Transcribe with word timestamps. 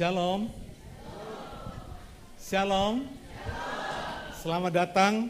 Shalom. 0.00 0.48
Shalom. 2.40 3.04
Selamat 4.40 4.72
datang 4.72 5.28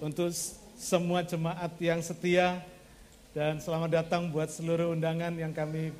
untuk 0.00 0.32
semua 0.72 1.20
jemaat 1.20 1.68
yang 1.76 2.00
setia 2.00 2.64
dan 3.36 3.60
selamat 3.60 4.00
datang 4.00 4.32
buat 4.32 4.48
seluruh 4.48 4.96
undangan 4.96 5.36
yang 5.36 5.52
kami 5.52 5.92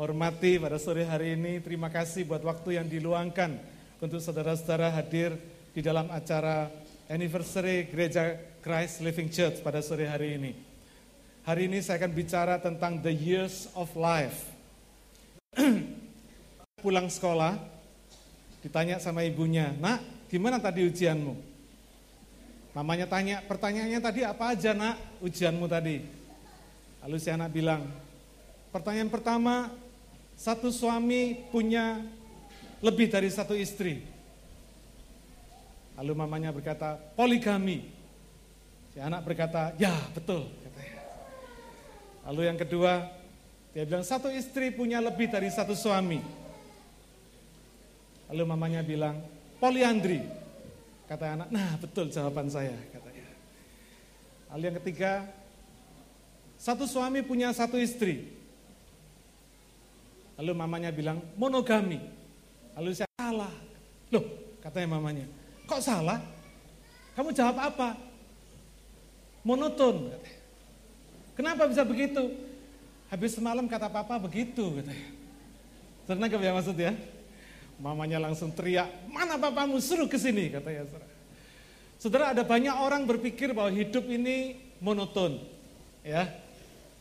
hormati 0.00 0.56
pada 0.56 0.80
sore 0.80 1.04
hari 1.04 1.36
ini. 1.36 1.60
Terima 1.60 1.92
kasih 1.92 2.24
buat 2.24 2.40
waktu 2.40 2.80
yang 2.80 2.88
diluangkan 2.88 3.60
untuk 4.00 4.24
saudara-saudara 4.24 4.88
hadir 4.88 5.36
di 5.76 5.84
dalam 5.84 6.08
acara 6.16 6.72
anniversary 7.12 7.92
Gereja 7.92 8.40
Christ 8.64 9.04
Living 9.04 9.28
Church 9.28 9.60
pada 9.60 9.84
sore 9.84 10.08
hari 10.08 10.40
ini. 10.40 10.56
Hari 11.44 11.68
ini 11.68 11.84
saya 11.84 12.00
akan 12.00 12.12
bicara 12.16 12.56
tentang 12.56 13.04
the 13.04 13.12
years 13.12 13.68
of 13.76 13.92
life. 14.00 14.48
Pulang 16.84 17.08
sekolah, 17.08 17.56
ditanya 18.60 19.00
sama 19.00 19.24
ibunya, 19.24 19.72
nak 19.80 20.04
gimana 20.28 20.60
tadi 20.60 20.84
ujianmu? 20.84 21.32
Mamanya 22.76 23.08
tanya, 23.08 23.40
pertanyaannya 23.40 24.00
tadi 24.04 24.20
apa 24.20 24.52
aja 24.52 24.76
nak 24.76 25.00
ujianmu 25.24 25.64
tadi? 25.64 26.04
Lalu 27.00 27.16
si 27.16 27.32
anak 27.32 27.56
bilang, 27.56 27.88
pertanyaan 28.68 29.08
pertama, 29.08 29.72
satu 30.36 30.68
suami 30.68 31.48
punya 31.48 32.04
lebih 32.84 33.08
dari 33.08 33.32
satu 33.32 33.56
istri. 33.56 34.04
Lalu 35.96 36.12
mamanya 36.12 36.52
berkata, 36.52 37.00
poligami. 37.16 37.80
Si 38.92 39.00
anak 39.00 39.24
berkata, 39.24 39.72
ya 39.80 39.96
betul. 40.12 40.52
Lalu 42.28 42.40
yang 42.44 42.60
kedua, 42.60 43.08
dia 43.72 43.88
bilang 43.88 44.04
satu 44.04 44.28
istri 44.28 44.68
punya 44.68 45.00
lebih 45.00 45.32
dari 45.32 45.48
satu 45.48 45.72
suami. 45.72 46.43
Lalu 48.32 48.42
mamanya 48.44 48.80
bilang, 48.80 49.20
poliandri. 49.60 50.24
Kata 51.04 51.36
anak, 51.36 51.48
nah 51.52 51.76
betul 51.76 52.08
jawaban 52.08 52.48
saya. 52.48 52.72
Katanya. 52.88 53.28
Lalu 54.54 54.62
yang 54.70 54.76
ketiga, 54.80 55.12
satu 56.56 56.88
suami 56.88 57.20
punya 57.20 57.52
satu 57.52 57.76
istri. 57.76 58.32
Lalu 60.40 60.52
mamanya 60.56 60.90
bilang, 60.90 61.20
monogami. 61.36 62.00
Lalu 62.74 62.96
saya 62.96 63.10
salah. 63.20 63.54
Loh, 64.10 64.24
katanya 64.64 64.98
mamanya, 64.98 65.26
kok 65.68 65.82
salah? 65.84 66.18
Kamu 67.14 67.30
jawab 67.30 67.56
apa? 67.62 67.94
Monoton. 69.46 70.10
Katanya. 70.10 70.40
Kenapa 71.34 71.62
bisa 71.66 71.82
begitu? 71.82 72.30
Habis 73.10 73.38
semalam 73.38 73.66
kata 73.66 73.86
papa 73.90 74.18
begitu 74.18 74.74
katanya. 74.80 75.08
Senang 76.06 76.30
ya 76.30 76.52
maksud 76.54 76.76
ya? 76.78 76.92
Mamanya 77.84 78.16
langsung 78.16 78.48
teriak, 78.48 78.88
mana 79.12 79.36
papamu 79.36 79.76
suruh 79.76 80.08
ke 80.08 80.16
sini 80.16 80.48
katanya. 80.48 80.88
Saudara. 80.88 81.08
saudara 82.00 82.24
ada 82.32 82.40
banyak 82.40 82.72
orang 82.72 83.04
berpikir 83.04 83.52
bahwa 83.52 83.68
hidup 83.68 84.08
ini 84.08 84.56
monoton. 84.80 85.36
Ya, 86.00 86.32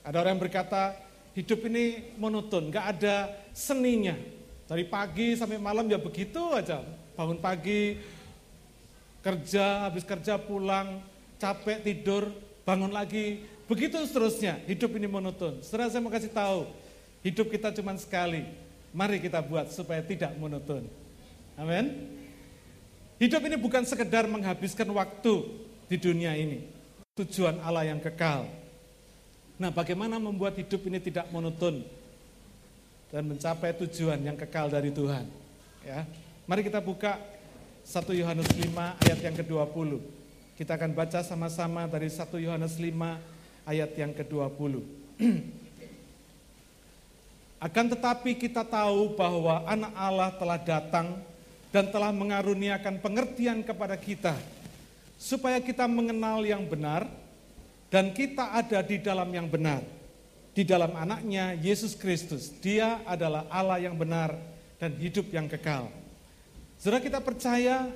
ada 0.03 0.19
orang 0.19 0.35
yang 0.35 0.43
berkata 0.43 0.99
hidup 1.39 1.63
ini 1.71 2.11
monoton, 2.19 2.67
nggak 2.67 2.99
ada 2.99 3.31
seninya. 3.55 4.19
Dari 4.67 4.83
pagi 4.83 5.39
sampai 5.39 5.55
malam 5.55 5.87
ya 5.87 5.95
begitu 5.95 6.51
aja. 6.51 6.83
Bangun 7.15 7.39
pagi, 7.39 8.03
kerja, 9.23 9.87
habis 9.87 10.03
kerja 10.03 10.35
pulang, 10.35 10.99
capek 11.39 11.79
tidur, 11.79 12.27
bangun 12.67 12.91
lagi, 12.91 13.39
Begitu 13.63 13.95
seterusnya, 14.03 14.59
hidup 14.67 14.91
ini 14.99 15.07
monoton. 15.07 15.63
Setelah 15.63 15.87
saya 15.87 16.03
mau 16.03 16.11
kasih 16.11 16.29
tahu, 16.29 16.67
hidup 17.23 17.47
kita 17.47 17.71
cuma 17.71 17.95
sekali. 17.95 18.43
Mari 18.93 19.17
kita 19.17 19.41
buat 19.41 19.73
supaya 19.73 20.05
tidak 20.05 20.37
monoton. 20.37 20.85
Amin. 21.57 22.13
Hidup 23.17 23.41
ini 23.45 23.57
bukan 23.57 23.81
sekedar 23.85 24.29
menghabiskan 24.29 24.85
waktu 24.93 25.49
di 25.89 25.97
dunia 25.97 26.37
ini. 26.37 26.69
Tujuan 27.17 27.57
Allah 27.61 27.89
yang 27.89 27.97
kekal. 28.01 28.45
Nah 29.57 29.69
bagaimana 29.69 30.17
membuat 30.17 30.57
hidup 30.57 30.85
ini 30.89 31.01
tidak 31.01 31.29
monoton 31.29 31.85
dan 33.13 33.25
mencapai 33.25 33.73
tujuan 33.85 34.17
yang 34.21 34.37
kekal 34.37 34.69
dari 34.69 34.89
Tuhan. 34.89 35.29
Ya, 35.85 36.05
Mari 36.43 36.67
kita 36.67 36.83
buka 36.83 37.15
1 37.87 38.19
Yohanes 38.19 38.51
5 38.51 38.67
ayat 38.75 39.19
yang 39.23 39.35
ke-20. 39.39 39.89
Kita 40.59 40.75
akan 40.75 40.91
baca 40.91 41.23
sama-sama 41.23 41.87
dari 41.87 42.11
1 42.11 42.19
Yohanes 42.35 42.75
5 42.75 42.91
ayat 43.63 43.91
yang 43.95 44.11
ke-20. 44.11 44.73
Akan 47.63 47.87
tetapi 47.87 48.35
kita 48.35 48.67
tahu 48.67 49.15
bahwa 49.15 49.63
anak 49.63 49.95
Allah 49.95 50.35
telah 50.35 50.59
datang 50.59 51.15
dan 51.71 51.87
telah 51.87 52.11
mengaruniakan 52.11 52.99
pengertian 52.99 53.63
kepada 53.63 53.95
kita 53.95 54.35
supaya 55.15 55.63
kita 55.63 55.87
mengenal 55.87 56.43
yang 56.43 56.67
benar 56.67 57.07
dan 57.87 58.11
kita 58.11 58.51
ada 58.51 58.83
di 58.83 58.99
dalam 58.99 59.31
yang 59.31 59.47
benar. 59.47 59.79
Di 60.51 60.67
dalam 60.67 60.91
anaknya 60.91 61.55
Yesus 61.55 61.95
Kristus, 61.95 62.51
dia 62.59 62.99
adalah 63.07 63.47
Allah 63.47 63.79
yang 63.79 63.95
benar 63.95 64.35
dan 64.75 64.91
hidup 64.99 65.31
yang 65.31 65.47
kekal. 65.47 65.87
Saudara 66.75 66.99
kita 66.99 67.23
percaya 67.23 67.87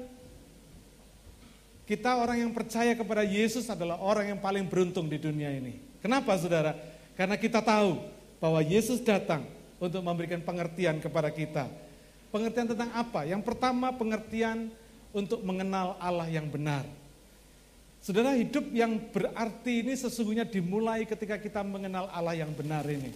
kita 1.83 2.23
orang 2.23 2.47
yang 2.47 2.55
percaya 2.55 2.95
kepada 2.95 3.27
Yesus 3.27 3.67
adalah 3.67 3.99
orang 3.99 4.31
yang 4.31 4.39
paling 4.39 4.63
beruntung 4.63 5.11
di 5.11 5.19
dunia 5.19 5.51
ini. 5.51 5.75
Kenapa 5.99 6.39
saudara? 6.39 6.71
Karena 7.19 7.35
kita 7.35 7.59
tahu 7.59 7.99
bahwa 8.39 8.63
Yesus 8.63 9.03
datang 9.03 9.56
untuk 9.77 10.01
memberikan 10.01 10.41
pengertian 10.41 10.97
kepada 10.97 11.29
kita. 11.29 11.69
Pengertian 12.33 12.67
tentang 12.75 12.91
apa? 12.91 13.23
Yang 13.23 13.41
pertama 13.47 13.93
pengertian 13.93 14.69
untuk 15.15 15.41
mengenal 15.45 15.95
Allah 16.01 16.27
yang 16.27 16.49
benar. 16.49 16.83
Saudara 18.03 18.35
hidup 18.37 18.69
yang 18.71 18.99
berarti 19.09 19.83
ini 19.83 19.93
sesungguhnya 19.97 20.45
dimulai 20.47 21.03
ketika 21.03 21.39
kita 21.39 21.65
mengenal 21.65 22.07
Allah 22.11 22.37
yang 22.37 22.51
benar 22.53 22.85
ini. 22.87 23.11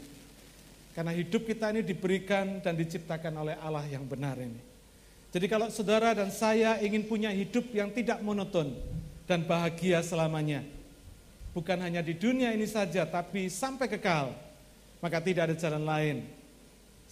Karena 0.92 1.16
hidup 1.16 1.48
kita 1.48 1.72
ini 1.72 1.82
diberikan 1.86 2.60
dan 2.60 2.76
diciptakan 2.76 3.32
oleh 3.40 3.56
Allah 3.64 3.88
yang 3.88 4.04
benar 4.04 4.36
ini. 4.36 4.60
Jadi 5.32 5.48
kalau 5.48 5.72
saudara 5.72 6.12
dan 6.12 6.28
saya 6.28 6.76
ingin 6.84 7.08
punya 7.08 7.32
hidup 7.32 7.72
yang 7.72 7.88
tidak 7.96 8.20
monoton 8.20 8.76
dan 9.24 9.48
bahagia 9.48 10.04
selamanya, 10.04 10.60
bukan 11.56 11.80
hanya 11.80 12.04
di 12.04 12.12
dunia 12.12 12.52
ini 12.52 12.68
saja, 12.68 13.08
tapi 13.08 13.48
sampai 13.48 13.88
kekal, 13.88 14.36
maka 15.00 15.24
tidak 15.24 15.48
ada 15.48 15.56
jalan 15.56 15.88
lain 15.88 16.18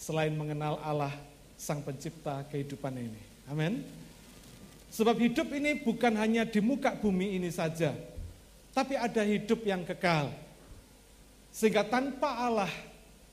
selain 0.00 0.32
mengenal 0.32 0.80
Allah 0.80 1.12
Sang 1.60 1.84
Pencipta 1.84 2.40
kehidupan 2.48 2.96
ini. 2.96 3.20
Amin. 3.52 3.84
Sebab 4.88 5.20
hidup 5.20 5.52
ini 5.52 5.76
bukan 5.84 6.16
hanya 6.16 6.48
di 6.48 6.58
muka 6.64 6.96
bumi 6.96 7.36
ini 7.36 7.52
saja, 7.52 7.92
tapi 8.72 8.96
ada 8.96 9.20
hidup 9.20 9.60
yang 9.68 9.84
kekal. 9.84 10.32
Sehingga 11.52 11.84
tanpa 11.84 12.48
Allah, 12.48 12.72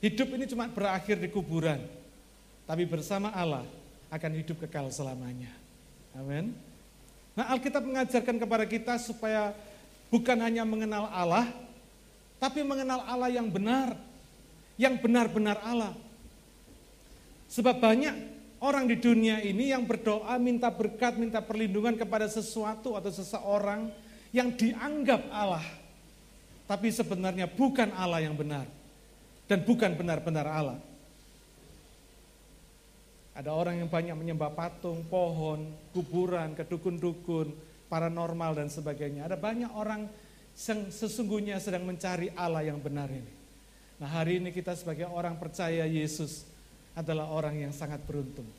hidup 0.04 0.28
ini 0.36 0.44
cuma 0.46 0.68
berakhir 0.68 1.18
di 1.18 1.32
kuburan. 1.32 1.82
Tapi 2.68 2.84
bersama 2.84 3.32
Allah, 3.32 3.64
akan 4.12 4.32
hidup 4.36 4.60
kekal 4.68 4.92
selamanya. 4.92 5.50
Amin. 6.14 6.52
Nah 7.34 7.48
Alkitab 7.54 7.86
mengajarkan 7.86 8.38
kepada 8.38 8.66
kita 8.68 8.94
supaya 9.00 9.56
bukan 10.12 10.38
hanya 10.44 10.68
mengenal 10.68 11.08
Allah, 11.10 11.48
tapi 12.44 12.62
mengenal 12.62 13.02
Allah 13.08 13.32
yang 13.32 13.48
benar, 13.48 13.96
yang 14.76 15.00
benar-benar 15.00 15.58
Allah. 15.64 15.96
Sebab 17.48 17.80
banyak 17.80 18.16
orang 18.60 18.86
di 18.92 19.00
dunia 19.00 19.40
ini 19.40 19.72
yang 19.72 19.88
berdoa 19.88 20.36
minta 20.36 20.68
berkat, 20.68 21.16
minta 21.16 21.40
perlindungan 21.40 21.96
kepada 21.96 22.28
sesuatu 22.28 23.00
atau 23.00 23.12
seseorang 23.12 23.88
yang 24.36 24.52
dianggap 24.54 25.28
Allah. 25.32 25.64
Tapi 26.68 26.92
sebenarnya 26.92 27.48
bukan 27.48 27.96
Allah 27.96 28.28
yang 28.28 28.36
benar. 28.36 28.68
Dan 29.48 29.64
bukan 29.64 29.96
benar-benar 29.96 30.44
Allah. 30.44 30.80
Ada 33.32 33.54
orang 33.54 33.80
yang 33.80 33.88
banyak 33.88 34.18
menyembah 34.18 34.52
patung, 34.52 35.08
pohon, 35.08 35.72
kuburan, 35.96 36.52
kedukun-dukun, 36.58 37.56
paranormal 37.88 38.60
dan 38.60 38.68
sebagainya. 38.68 39.30
Ada 39.30 39.40
banyak 39.40 39.72
orang 39.72 40.10
yang 40.58 40.90
sesungguhnya 40.90 41.62
sedang 41.62 41.86
mencari 41.86 42.34
Allah 42.36 42.66
yang 42.66 42.82
benar 42.82 43.08
ini. 43.08 43.30
Nah 44.02 44.10
hari 44.10 44.42
ini 44.42 44.50
kita 44.50 44.74
sebagai 44.74 45.06
orang 45.08 45.38
percaya 45.38 45.86
Yesus 45.86 46.57
adalah 46.98 47.30
orang 47.30 47.70
yang 47.70 47.74
sangat 47.74 48.02
beruntung. 48.02 48.50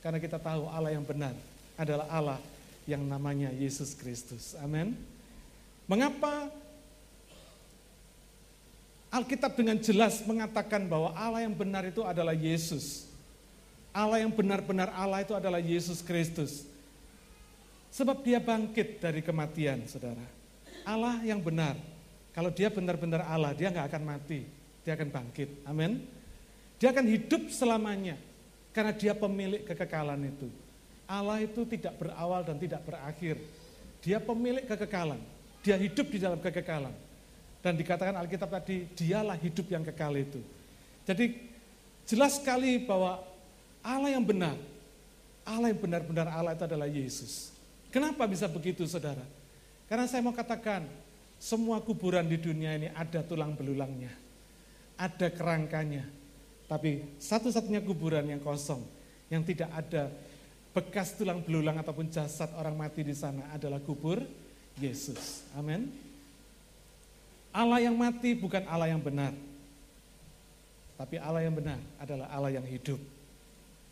Karena 0.00 0.16
kita 0.16 0.40
tahu 0.40 0.64
Allah 0.72 0.96
yang 0.96 1.04
benar 1.04 1.36
adalah 1.76 2.08
Allah 2.08 2.40
yang 2.88 3.04
namanya 3.04 3.52
Yesus 3.52 3.92
Kristus. 3.92 4.56
Amin. 4.58 4.96
Mengapa 5.84 6.48
Alkitab 9.12 9.52
dengan 9.60 9.76
jelas 9.76 10.24
mengatakan 10.24 10.88
bahwa 10.88 11.12
Allah 11.12 11.44
yang 11.44 11.52
benar 11.52 11.84
itu 11.84 12.00
adalah 12.00 12.32
Yesus. 12.32 13.12
Allah 13.92 14.24
yang 14.24 14.32
benar-benar 14.32 14.88
Allah 14.96 15.20
itu 15.20 15.36
adalah 15.36 15.60
Yesus 15.60 16.00
Kristus. 16.00 16.64
Sebab 17.92 18.24
dia 18.24 18.40
bangkit 18.40 19.04
dari 19.04 19.20
kematian, 19.20 19.84
saudara. 19.84 20.24
Allah 20.88 21.20
yang 21.28 21.44
benar. 21.44 21.76
Kalau 22.32 22.48
dia 22.48 22.72
benar-benar 22.72 23.28
Allah, 23.28 23.52
dia 23.52 23.68
nggak 23.68 23.92
akan 23.92 24.02
mati. 24.16 24.48
Dia 24.80 24.96
akan 24.96 25.12
bangkit. 25.12 25.60
Amin. 25.68 26.00
Dia 26.82 26.90
akan 26.90 27.06
hidup 27.06 27.46
selamanya. 27.54 28.18
Karena 28.74 28.90
dia 28.90 29.14
pemilik 29.14 29.62
kekekalan 29.62 30.18
itu. 30.26 30.50
Allah 31.06 31.38
itu 31.38 31.62
tidak 31.62 31.94
berawal 31.94 32.42
dan 32.42 32.58
tidak 32.58 32.82
berakhir. 32.82 33.38
Dia 34.02 34.18
pemilik 34.18 34.66
kekekalan. 34.66 35.22
Dia 35.62 35.78
hidup 35.78 36.10
di 36.10 36.18
dalam 36.18 36.42
kekekalan. 36.42 36.90
Dan 37.62 37.78
dikatakan 37.78 38.18
Alkitab 38.18 38.50
tadi, 38.50 38.90
dialah 38.98 39.38
hidup 39.38 39.70
yang 39.70 39.86
kekal 39.86 40.10
itu. 40.18 40.42
Jadi 41.06 41.38
jelas 42.02 42.42
sekali 42.42 42.82
bahwa 42.82 43.22
Allah 43.78 44.18
yang 44.18 44.26
benar, 44.26 44.58
Allah 45.46 45.70
yang 45.70 45.78
benar-benar 45.78 46.26
Allah 46.34 46.58
itu 46.58 46.66
adalah 46.66 46.90
Yesus. 46.90 47.54
Kenapa 47.94 48.26
bisa 48.26 48.50
begitu 48.50 48.82
saudara? 48.90 49.22
Karena 49.86 50.10
saya 50.10 50.18
mau 50.26 50.34
katakan, 50.34 50.82
semua 51.38 51.78
kuburan 51.78 52.26
di 52.26 52.42
dunia 52.42 52.74
ini 52.74 52.88
ada 52.90 53.22
tulang 53.22 53.54
belulangnya, 53.54 54.10
ada 54.98 55.30
kerangkanya. 55.30 56.21
Tapi 56.72 57.20
satu-satunya 57.20 57.84
kuburan 57.84 58.24
yang 58.24 58.40
kosong, 58.40 58.80
yang 59.28 59.44
tidak 59.44 59.68
ada 59.76 60.08
bekas 60.72 61.12
tulang 61.12 61.44
belulang 61.44 61.76
ataupun 61.76 62.08
jasad 62.08 62.48
orang 62.56 62.72
mati 62.72 63.04
di 63.04 63.12
sana 63.12 63.52
adalah 63.52 63.76
kubur 63.76 64.24
Yesus. 64.80 65.44
Amin. 65.52 65.92
Allah 67.52 67.84
yang 67.84 67.92
mati 67.92 68.32
bukan 68.32 68.64
Allah 68.64 68.88
yang 68.88 69.04
benar. 69.04 69.36
Tapi 70.96 71.20
Allah 71.20 71.44
yang 71.44 71.52
benar 71.52 71.76
adalah 72.00 72.32
Allah 72.32 72.56
yang 72.56 72.64
hidup. 72.64 72.96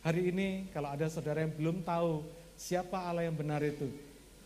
Hari 0.01 0.33
ini 0.33 0.65
kalau 0.73 0.89
ada 0.89 1.05
saudara 1.05 1.45
yang 1.45 1.53
belum 1.53 1.85
tahu 1.85 2.25
siapa 2.57 2.97
Allah 2.97 3.29
yang 3.29 3.37
benar 3.37 3.61
itu, 3.61 3.85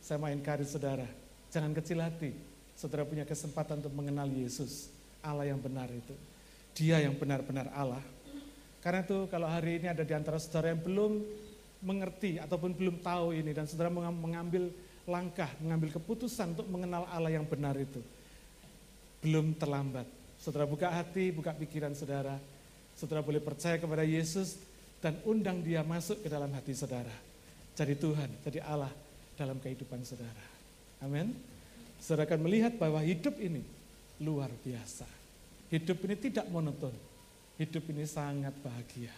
saya 0.04 0.20
mau 0.20 0.28
encourage 0.28 0.76
saudara, 0.76 1.08
jangan 1.56 1.72
kecil 1.72 2.04
hati. 2.04 2.36
Saudara 2.76 3.08
punya 3.08 3.24
kesempatan 3.24 3.80
untuk 3.80 3.96
mengenal 3.96 4.28
Yesus, 4.28 4.92
Allah 5.24 5.48
yang 5.48 5.64
benar 5.64 5.88
itu. 5.88 6.12
Dia 6.76 7.00
yang 7.00 7.16
benar-benar 7.16 7.72
Allah. 7.72 8.04
Karena 8.86 9.02
itu 9.02 9.26
kalau 9.34 9.50
hari 9.50 9.82
ini 9.82 9.90
ada 9.90 10.06
di 10.06 10.14
antara 10.14 10.38
saudara 10.38 10.70
yang 10.70 10.78
belum 10.86 11.26
mengerti 11.82 12.38
ataupun 12.38 12.78
belum 12.78 13.02
tahu 13.02 13.34
ini 13.34 13.50
dan 13.50 13.66
saudara 13.66 13.90
mengambil 13.90 14.70
langkah, 15.10 15.50
mengambil 15.58 15.98
keputusan 15.98 16.54
untuk 16.54 16.70
mengenal 16.70 17.10
Allah 17.10 17.34
yang 17.34 17.50
benar 17.50 17.74
itu. 17.82 17.98
Belum 19.26 19.58
terlambat. 19.58 20.06
Saudara 20.38 20.70
buka 20.70 20.94
hati, 20.94 21.34
buka 21.34 21.50
pikiran 21.58 21.98
saudara. 21.98 22.38
Saudara 22.94 23.26
boleh 23.26 23.42
percaya 23.42 23.82
kepada 23.82 24.06
Yesus 24.06 24.62
dan 25.02 25.18
undang 25.26 25.66
dia 25.66 25.82
masuk 25.82 26.22
ke 26.22 26.30
dalam 26.30 26.54
hati 26.54 26.78
saudara. 26.78 27.14
Jadi 27.74 27.98
Tuhan, 27.98 28.30
jadi 28.46 28.62
Allah 28.70 28.94
dalam 29.34 29.58
kehidupan 29.58 30.06
saudara. 30.06 30.46
Amin. 31.02 31.34
Saudara 31.98 32.30
akan 32.30 32.46
melihat 32.46 32.78
bahwa 32.78 33.02
hidup 33.02 33.34
ini 33.42 33.66
luar 34.22 34.54
biasa. 34.62 35.10
Hidup 35.74 36.06
ini 36.06 36.16
tidak 36.22 36.46
monoton. 36.54 36.94
Hidup 37.56 37.88
ini 37.88 38.04
sangat 38.04 38.52
bahagia, 38.60 39.16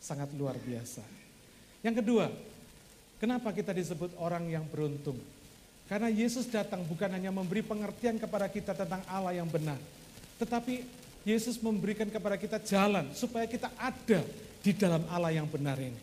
sangat 0.00 0.32
luar 0.32 0.56
biasa. 0.56 1.04
Yang 1.84 2.00
kedua, 2.00 2.32
kenapa 3.20 3.52
kita 3.52 3.76
disebut 3.76 4.16
orang 4.16 4.48
yang 4.48 4.64
beruntung? 4.64 5.20
Karena 5.84 6.08
Yesus 6.08 6.48
datang 6.48 6.80
bukan 6.88 7.12
hanya 7.12 7.28
memberi 7.28 7.60
pengertian 7.60 8.16
kepada 8.16 8.48
kita 8.48 8.72
tentang 8.72 9.04
Allah 9.04 9.36
yang 9.36 9.44
benar, 9.44 9.76
tetapi 10.40 10.80
Yesus 11.28 11.60
memberikan 11.60 12.08
kepada 12.08 12.40
kita 12.40 12.56
jalan 12.64 13.12
supaya 13.12 13.44
kita 13.44 13.68
ada 13.76 14.24
di 14.64 14.72
dalam 14.72 15.04
Allah 15.12 15.36
yang 15.36 15.44
benar 15.44 15.76
ini. 15.76 16.00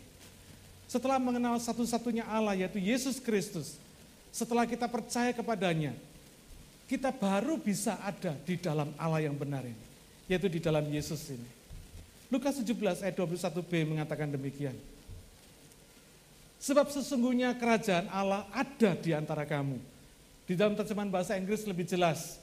Setelah 0.86 1.18
mengenal 1.18 1.58
satu-satunya 1.58 2.30
Allah 2.30 2.54
yaitu 2.54 2.78
Yesus 2.78 3.18
Kristus, 3.18 3.82
setelah 4.30 4.70
kita 4.70 4.86
percaya 4.86 5.34
kepadanya, 5.34 5.98
kita 6.86 7.10
baru 7.10 7.58
bisa 7.58 7.98
ada 8.06 8.38
di 8.46 8.54
dalam 8.62 8.94
Allah 9.02 9.26
yang 9.26 9.34
benar 9.34 9.66
ini, 9.66 9.86
yaitu 10.30 10.46
di 10.46 10.62
dalam 10.62 10.86
Yesus 10.86 11.26
ini. 11.34 11.61
Lukas 12.32 12.64
17 12.64 13.04
ayat 13.04 13.16
21b 13.20 13.92
mengatakan 13.92 14.32
demikian. 14.32 14.74
Sebab 16.64 16.88
sesungguhnya 16.88 17.52
kerajaan 17.60 18.08
Allah 18.08 18.48
ada 18.56 18.96
di 18.96 19.12
antara 19.12 19.44
kamu. 19.44 19.76
Di 20.48 20.56
dalam 20.56 20.80
terjemahan 20.80 21.12
bahasa 21.12 21.36
Inggris 21.36 21.68
lebih 21.68 21.84
jelas. 21.84 22.40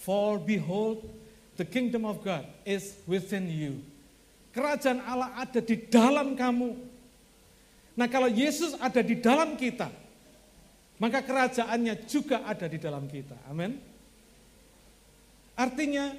For 0.00 0.40
behold, 0.40 1.04
the 1.60 1.68
kingdom 1.68 2.08
of 2.08 2.24
God 2.24 2.48
is 2.64 2.96
within 3.04 3.44
you. 3.52 3.84
Kerajaan 4.56 5.04
Allah 5.04 5.36
ada 5.36 5.60
di 5.60 5.76
dalam 5.84 6.32
kamu. 6.32 6.72
Nah 7.92 8.08
kalau 8.08 8.32
Yesus 8.32 8.72
ada 8.80 9.04
di 9.04 9.20
dalam 9.20 9.52
kita, 9.60 9.92
maka 10.96 11.20
kerajaannya 11.20 12.08
juga 12.08 12.40
ada 12.48 12.64
di 12.64 12.80
dalam 12.80 13.04
kita. 13.04 13.36
Amin. 13.52 13.76
Artinya 15.56 16.12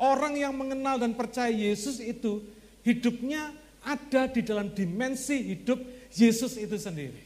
orang 0.00 0.36
yang 0.36 0.54
mengenal 0.54 0.96
dan 1.00 1.12
percaya 1.16 1.52
Yesus 1.52 2.00
itu 2.00 2.53
hidupnya 2.84 3.50
ada 3.84 4.28
di 4.28 4.40
dalam 4.44 4.72
dimensi 4.72 5.56
hidup 5.56 5.80
Yesus 6.14 6.56
itu 6.60 6.76
sendiri. 6.76 7.20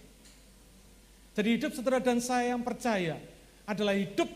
Jadi 1.39 1.49
hidup 1.55 1.71
saudara 1.71 2.03
dan 2.03 2.19
saya 2.19 2.55
yang 2.57 2.67
percaya 2.67 3.15
adalah 3.63 3.95
hidup 3.95 4.27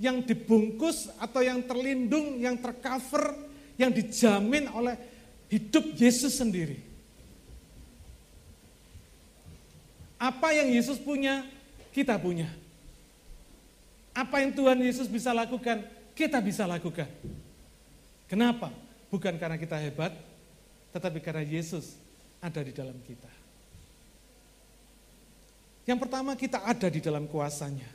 yang 0.00 0.24
dibungkus 0.24 1.12
atau 1.20 1.44
yang 1.44 1.60
terlindung, 1.68 2.40
yang 2.40 2.56
tercover, 2.56 3.36
yang 3.76 3.92
dijamin 3.92 4.64
oleh 4.72 4.96
hidup 5.52 5.84
Yesus 6.00 6.40
sendiri. 6.40 6.80
Apa 10.16 10.56
yang 10.56 10.72
Yesus 10.72 10.96
punya, 10.96 11.44
kita 11.92 12.16
punya. 12.16 12.48
Apa 14.16 14.40
yang 14.40 14.56
Tuhan 14.56 14.80
Yesus 14.80 15.08
bisa 15.08 15.36
lakukan, 15.36 15.84
kita 16.16 16.40
bisa 16.40 16.64
lakukan. 16.64 17.08
Kenapa? 18.28 18.72
Bukan 19.12 19.36
karena 19.36 19.60
kita 19.60 19.76
hebat, 19.76 20.16
tetapi 20.90 21.18
karena 21.22 21.44
Yesus 21.46 21.98
ada 22.42 22.60
di 22.62 22.72
dalam 22.74 22.96
kita. 23.04 23.30
Yang 25.86 25.98
pertama 26.06 26.38
kita 26.38 26.62
ada 26.62 26.86
di 26.86 27.00
dalam 27.02 27.26
kuasanya. 27.26 27.88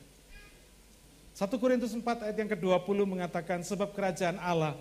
1 1.35 1.51
Korintus 1.59 1.91
4 1.91 2.03
ayat 2.27 2.37
yang 2.39 2.51
ke-20 2.55 2.97
mengatakan 3.03 3.59
sebab 3.59 3.91
kerajaan 3.91 4.39
Allah 4.39 4.75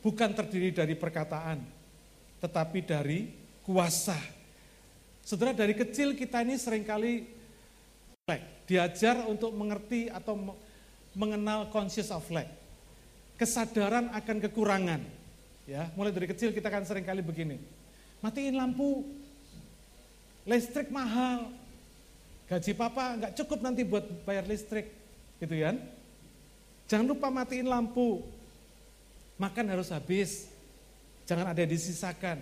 bukan 0.00 0.32
terdiri 0.32 0.72
dari 0.72 0.96
perkataan, 0.96 1.60
tetapi 2.40 2.80
dari 2.80 3.28
kuasa. 3.60 4.16
Saudara 5.20 5.52
dari 5.52 5.76
kecil 5.76 6.16
kita 6.16 6.40
ini 6.40 6.56
sering 6.56 6.84
kali 6.88 7.28
diajar 8.68 9.24
untuk 9.24 9.52
mengerti 9.56 10.12
atau 10.12 10.56
mengenal 11.16 11.72
conscious 11.72 12.12
of 12.12 12.24
lack. 12.28 12.48
Kesadaran 13.40 14.12
akan 14.12 14.36
kekurangan. 14.44 15.17
Ya, 15.68 15.92
mulai 15.92 16.16
dari 16.16 16.24
kecil 16.24 16.48
kita 16.56 16.72
kan 16.72 16.80
sering 16.88 17.04
kali 17.04 17.20
begini. 17.20 17.60
Matiin 18.24 18.56
lampu. 18.56 19.04
Listrik 20.48 20.88
mahal. 20.88 21.52
Gaji 22.48 22.72
papa 22.72 23.20
nggak 23.20 23.36
cukup 23.36 23.60
nanti 23.60 23.84
buat 23.84 24.00
bayar 24.24 24.48
listrik. 24.48 24.88
Gitu 25.36 25.60
ya. 25.60 25.76
Jangan 26.88 27.04
lupa 27.04 27.28
matiin 27.28 27.68
lampu. 27.68 28.24
Makan 29.36 29.68
harus 29.68 29.92
habis. 29.92 30.48
Jangan 31.28 31.52
ada 31.52 31.60
yang 31.60 31.68
disisakan. 31.68 32.40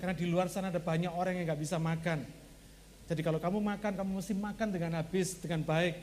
Karena 0.00 0.16
di 0.16 0.24
luar 0.24 0.48
sana 0.48 0.72
ada 0.72 0.80
banyak 0.80 1.12
orang 1.12 1.36
yang 1.36 1.44
nggak 1.52 1.60
bisa 1.60 1.76
makan. 1.76 2.24
Jadi 3.12 3.20
kalau 3.20 3.36
kamu 3.36 3.60
makan, 3.60 3.92
kamu 3.92 4.10
mesti 4.24 4.32
makan 4.32 4.68
dengan 4.72 4.96
habis, 4.96 5.36
dengan 5.36 5.60
baik. 5.68 6.00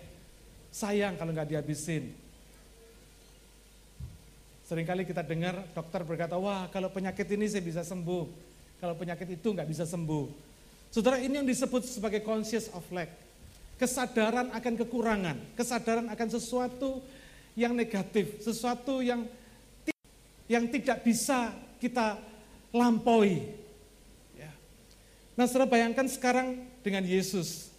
Sayang 0.69 1.17
kalau 1.17 1.33
nggak 1.33 1.57
dihabisin. 1.57 2.13
Seringkali 4.65 5.05
kita 5.05 5.21
dengar 5.21 5.61
dokter 5.77 6.01
berkata, 6.01 6.41
wah 6.41 6.65
kalau 6.73 6.89
penyakit 6.89 7.29
ini 7.37 7.45
saya 7.45 7.61
bisa 7.61 7.85
sembuh. 7.85 8.25
Kalau 8.81 8.97
penyakit 8.97 9.37
itu 9.37 9.47
nggak 9.53 9.69
bisa 9.69 9.85
sembuh. 9.85 10.25
Saudara 10.89 11.21
ini 11.21 11.37
yang 11.37 11.45
disebut 11.45 11.85
sebagai 11.85 12.25
conscious 12.25 12.73
of 12.73 12.81
lack. 12.89 13.13
Kesadaran 13.77 14.49
akan 14.55 14.73
kekurangan, 14.81 15.37
kesadaran 15.53 16.07
akan 16.09 16.27
sesuatu 16.33 17.03
yang 17.53 17.77
negatif, 17.77 18.41
sesuatu 18.41 19.05
yang 19.05 19.27
yang 20.49 20.65
tidak 20.71 21.03
bisa 21.05 21.53
kita 21.77 22.17
lampaui. 22.73 23.45
Ya. 24.33 24.49
Nah 25.37 25.45
saudara 25.45 25.69
bayangkan 25.69 26.09
sekarang 26.09 26.65
dengan 26.81 27.05
Yesus. 27.05 27.69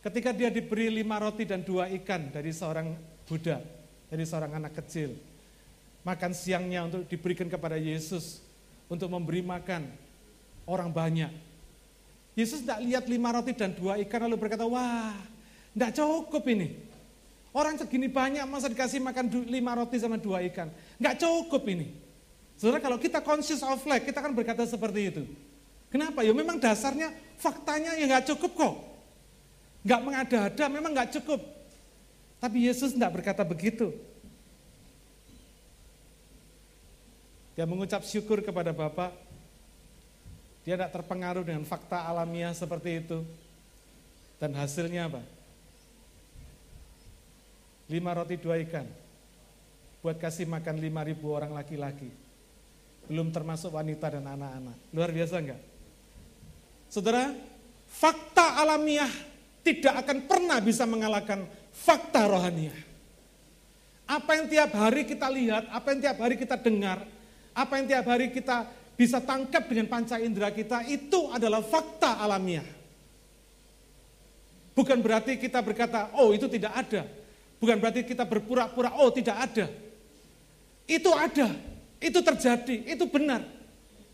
Ketika 0.00 0.32
dia 0.32 0.48
diberi 0.48 0.88
lima 0.88 1.20
roti 1.20 1.44
dan 1.44 1.60
dua 1.60 1.86
ikan 2.00 2.32
dari 2.32 2.50
seorang 2.50 2.96
Buddha, 3.28 3.60
dari 4.08 4.24
seorang 4.24 4.56
anak 4.56 4.80
kecil. 4.80 5.29
Makan 6.00 6.32
siangnya 6.32 6.88
untuk 6.88 7.04
diberikan 7.06 7.48
kepada 7.48 7.76
Yesus, 7.76 8.40
untuk 8.88 9.12
memberi 9.12 9.44
makan 9.44 9.84
orang 10.64 10.88
banyak. 10.88 11.32
Yesus 12.38 12.64
tidak 12.64 12.80
lihat 12.86 13.04
lima 13.10 13.34
roti 13.36 13.52
dan 13.52 13.76
dua 13.76 14.00
ikan 14.06 14.24
lalu 14.24 14.40
berkata, 14.40 14.64
wah, 14.64 15.12
tidak 15.76 15.92
cukup 15.98 16.44
ini. 16.48 16.78
Orang 17.50 17.74
segini 17.74 18.06
banyak 18.06 18.46
masa 18.46 18.70
dikasih 18.70 19.02
makan 19.02 19.26
lima 19.50 19.74
roti 19.74 19.98
sama 19.98 20.16
dua 20.16 20.38
ikan. 20.46 20.70
Nggak 21.02 21.18
cukup 21.18 21.62
ini. 21.66 21.90
Saudara 22.54 22.78
kalau 22.78 23.00
kita 23.00 23.18
conscious 23.24 23.64
of 23.66 23.82
life, 23.88 24.06
kita 24.06 24.22
kan 24.22 24.30
berkata 24.30 24.62
seperti 24.68 25.00
itu. 25.10 25.22
Kenapa? 25.90 26.22
Ya 26.22 26.30
memang 26.30 26.62
dasarnya 26.62 27.10
faktanya 27.40 27.98
ya 27.98 28.06
nggak 28.06 28.30
cukup 28.30 28.52
kok. 28.54 28.74
Nggak 29.82 30.00
mengada-ada, 30.06 30.64
memang 30.70 30.92
nggak 30.94 31.10
cukup. 31.18 31.40
Tapi 32.38 32.70
Yesus 32.70 32.94
tidak 32.94 33.18
berkata 33.18 33.42
begitu. 33.42 33.90
Dia 37.60 37.68
mengucap 37.68 38.00
syukur 38.08 38.40
kepada 38.40 38.72
Bapa. 38.72 39.12
Dia 40.64 40.80
tidak 40.80 40.96
terpengaruh 40.96 41.44
dengan 41.44 41.60
fakta 41.68 42.08
alamiah 42.08 42.56
seperti 42.56 43.04
itu. 43.04 43.20
Dan 44.40 44.56
hasilnya 44.56 45.12
apa? 45.12 45.20
Lima 47.92 48.16
roti 48.16 48.40
dua 48.40 48.56
ikan. 48.64 48.88
Buat 50.00 50.16
kasih 50.16 50.48
makan 50.48 50.80
lima 50.80 51.04
ribu 51.04 51.36
orang 51.36 51.52
laki-laki. 51.52 52.08
Belum 53.12 53.28
termasuk 53.28 53.76
wanita 53.76 54.08
dan 54.08 54.24
anak-anak. 54.24 54.80
Luar 54.96 55.12
biasa 55.12 55.44
enggak? 55.44 55.60
Saudara, 56.88 57.28
fakta 57.92 58.56
alamiah 58.56 59.12
tidak 59.60 60.00
akan 60.00 60.24
pernah 60.24 60.64
bisa 60.64 60.88
mengalahkan 60.88 61.44
fakta 61.76 62.24
rohaniah. 62.24 62.80
Apa 64.08 64.40
yang 64.40 64.48
tiap 64.48 64.72
hari 64.80 65.04
kita 65.04 65.28
lihat, 65.28 65.68
apa 65.68 65.92
yang 65.92 66.00
tiap 66.00 66.16
hari 66.24 66.40
kita 66.40 66.56
dengar, 66.56 67.19
apa 67.54 67.72
yang 67.80 67.86
tiap 67.90 68.06
hari 68.06 68.30
kita 68.30 68.68
bisa 69.00 69.16
tangkap 69.24 69.64
dengan 69.64 69.88
panca 69.88 70.20
indera 70.20 70.52
kita 70.52 70.84
itu 70.84 71.32
adalah 71.32 71.64
fakta 71.64 72.20
alamiah. 72.20 72.66
Bukan 74.76 75.00
berarti 75.00 75.40
kita 75.40 75.64
berkata, 75.64 76.12
oh 76.20 76.36
itu 76.36 76.46
tidak 76.46 76.72
ada. 76.76 77.08
Bukan 77.60 77.76
berarti 77.76 78.04
kita 78.04 78.24
berpura-pura, 78.24 78.96
oh 79.00 79.08
tidak 79.12 79.36
ada. 79.36 79.66
Itu 80.84 81.12
ada, 81.12 81.52
itu 82.00 82.18
terjadi, 82.20 82.76
itu 82.92 83.04
benar. 83.08 83.44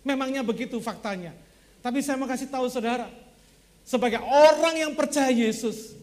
Memangnya 0.06 0.42
begitu 0.42 0.78
faktanya. 0.78 1.34
Tapi 1.82 2.02
saya 2.02 2.18
mau 2.18 2.26
kasih 2.26 2.50
tahu 2.50 2.66
saudara, 2.66 3.06
sebagai 3.86 4.18
orang 4.22 4.86
yang 4.86 4.92
percaya 4.94 5.30
Yesus, 5.30 5.94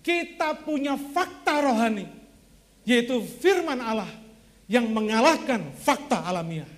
kita 0.00 0.56
punya 0.64 0.96
fakta 0.96 1.60
rohani, 1.60 2.08
yaitu 2.88 3.20
firman 3.40 3.80
Allah 3.80 4.08
yang 4.68 4.84
mengalahkan 4.92 5.72
fakta 5.80 6.28
alamiah. 6.28 6.68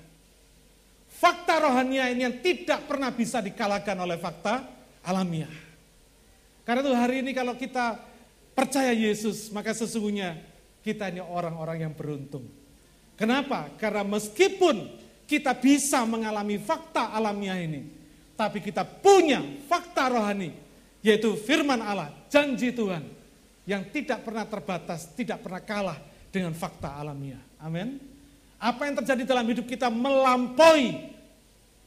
Fakta 1.11 1.61
rohania 1.61 2.09
ini 2.09 2.25
yang 2.25 2.39
tidak 2.41 2.89
pernah 2.89 3.13
bisa 3.13 3.45
dikalahkan 3.45 3.99
oleh 3.99 4.17
fakta 4.17 4.65
alamiah. 5.05 5.53
Karena 6.65 6.81
itu 6.87 6.93
hari 6.97 7.21
ini 7.21 7.35
kalau 7.37 7.59
kita 7.59 7.99
percaya 8.55 8.95
Yesus, 8.95 9.51
maka 9.53 9.75
sesungguhnya 9.75 10.39
kita 10.81 11.11
ini 11.11 11.21
orang-orang 11.21 11.85
yang 11.85 11.93
beruntung. 11.93 12.47
Kenapa? 13.19 13.69
Karena 13.77 14.01
meskipun 14.07 14.97
kita 15.29 15.53
bisa 15.59 16.07
mengalami 16.09 16.57
fakta 16.57 17.13
alamiah 17.13 17.59
ini, 17.61 17.85
tapi 18.39 18.65
kita 18.65 18.87
punya 18.87 19.45
fakta 19.69 20.09
rohani, 20.09 20.57
yaitu 21.05 21.37
firman 21.37 21.85
Allah, 21.85 22.09
janji 22.33 22.73
Tuhan, 22.73 23.05
yang 23.69 23.85
tidak 23.93 24.25
pernah 24.25 24.49
terbatas, 24.49 25.11
tidak 25.13 25.45
pernah 25.45 25.61
kalah 25.61 25.99
dengan 26.33 26.57
fakta 26.57 26.97
alamiah. 26.97 27.50
Amin. 27.61 28.01
Apa 28.61 28.89
yang 28.89 28.97
terjadi 29.01 29.23
dalam 29.25 29.47
hidup 29.49 29.65
kita 29.69 29.89
melampaui 29.89 31.13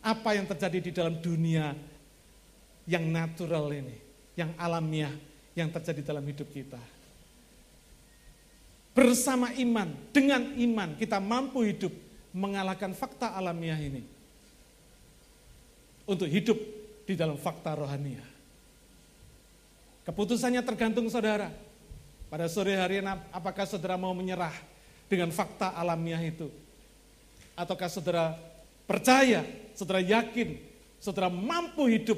apa 0.03 0.29
yang 0.35 0.45
terjadi 0.49 0.79
di 0.79 0.91
dalam 0.93 1.17
dunia 1.21 1.73
yang 2.89 3.05
natural 3.09 3.69
ini, 3.71 3.97
yang 4.37 4.51
alamiah 4.57 5.13
yang 5.53 5.69
terjadi 5.69 6.01
dalam 6.13 6.25
hidup 6.25 6.49
kita. 6.49 6.81
Bersama 8.93 9.49
iman, 9.57 9.89
dengan 10.13 10.53
iman 10.53 10.89
kita 10.97 11.17
mampu 11.17 11.65
hidup 11.65 11.93
mengalahkan 12.33 12.93
fakta 12.93 13.33
alamiah 13.33 13.77
ini. 13.77 14.05
Untuk 16.03 16.27
hidup 16.27 16.59
di 17.07 17.15
dalam 17.15 17.39
fakta 17.39 17.73
rohania. 17.79 18.21
Keputusannya 20.03 20.59
tergantung 20.67 21.07
saudara. 21.07 21.47
Pada 22.27 22.49
sore 22.49 22.75
hari 22.75 22.99
apakah 23.31 23.63
saudara 23.63 23.95
mau 23.95 24.11
menyerah 24.11 24.51
dengan 25.13 25.29
fakta 25.29 25.77
alamiah 25.77 26.21
itu? 26.25 26.49
Ataukah 27.53 27.87
saudara 27.87 28.33
percaya, 28.89 29.45
saudara 29.77 30.01
yakin, 30.01 30.57
saudara 30.97 31.29
mampu 31.29 31.85
hidup 31.85 32.17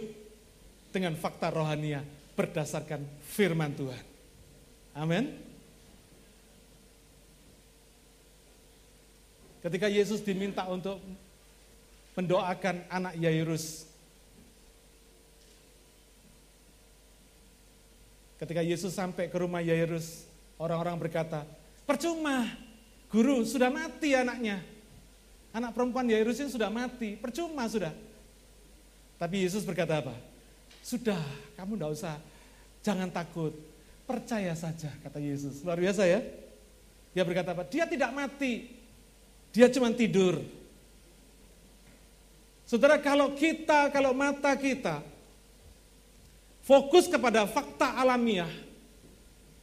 dengan 0.95 1.11
fakta 1.19 1.51
rohania 1.51 1.99
berdasarkan 2.39 3.03
firman 3.35 3.75
Tuhan. 3.75 4.03
Amin. 4.95 5.35
Ketika 9.59 9.91
Yesus 9.91 10.23
diminta 10.23 10.63
untuk 10.71 11.03
mendoakan 12.15 12.87
anak 12.87 13.13
Yairus. 13.19 13.91
Ketika 18.39 18.63
Yesus 18.63 18.95
sampai 18.95 19.27
ke 19.27 19.37
rumah 19.39 19.59
Yairus, 19.63 20.27
orang-orang 20.59 20.95
berkata, 20.95 21.43
percuma, 21.83 22.47
guru 23.15 23.47
sudah 23.47 23.71
mati 23.71 24.11
anaknya. 24.11 24.59
Anak 25.55 25.71
perempuan 25.71 26.03
Yairus 26.11 26.43
ini 26.43 26.51
sudah 26.51 26.67
mati, 26.67 27.15
percuma 27.15 27.63
sudah. 27.71 27.95
Tapi 29.15 29.47
Yesus 29.47 29.63
berkata 29.63 30.03
apa? 30.03 30.11
Sudah, 30.83 31.23
kamu 31.55 31.79
tidak 31.79 31.91
usah, 31.95 32.15
jangan 32.83 33.07
takut, 33.07 33.55
percaya 34.03 34.51
saja, 34.51 34.91
kata 34.99 35.23
Yesus. 35.23 35.63
Luar 35.63 35.79
biasa 35.79 36.03
ya. 36.03 36.19
Dia 37.15 37.23
berkata 37.23 37.55
apa? 37.55 37.63
Dia 37.71 37.87
tidak 37.87 38.11
mati, 38.11 38.67
dia 39.55 39.71
cuma 39.71 39.87
tidur. 39.95 40.43
Saudara, 42.67 42.99
kalau 42.99 43.31
kita, 43.31 43.87
kalau 43.95 44.11
mata 44.11 44.51
kita 44.59 44.99
fokus 46.67 47.07
kepada 47.07 47.47
fakta 47.47 47.95
alamiah, 47.95 48.51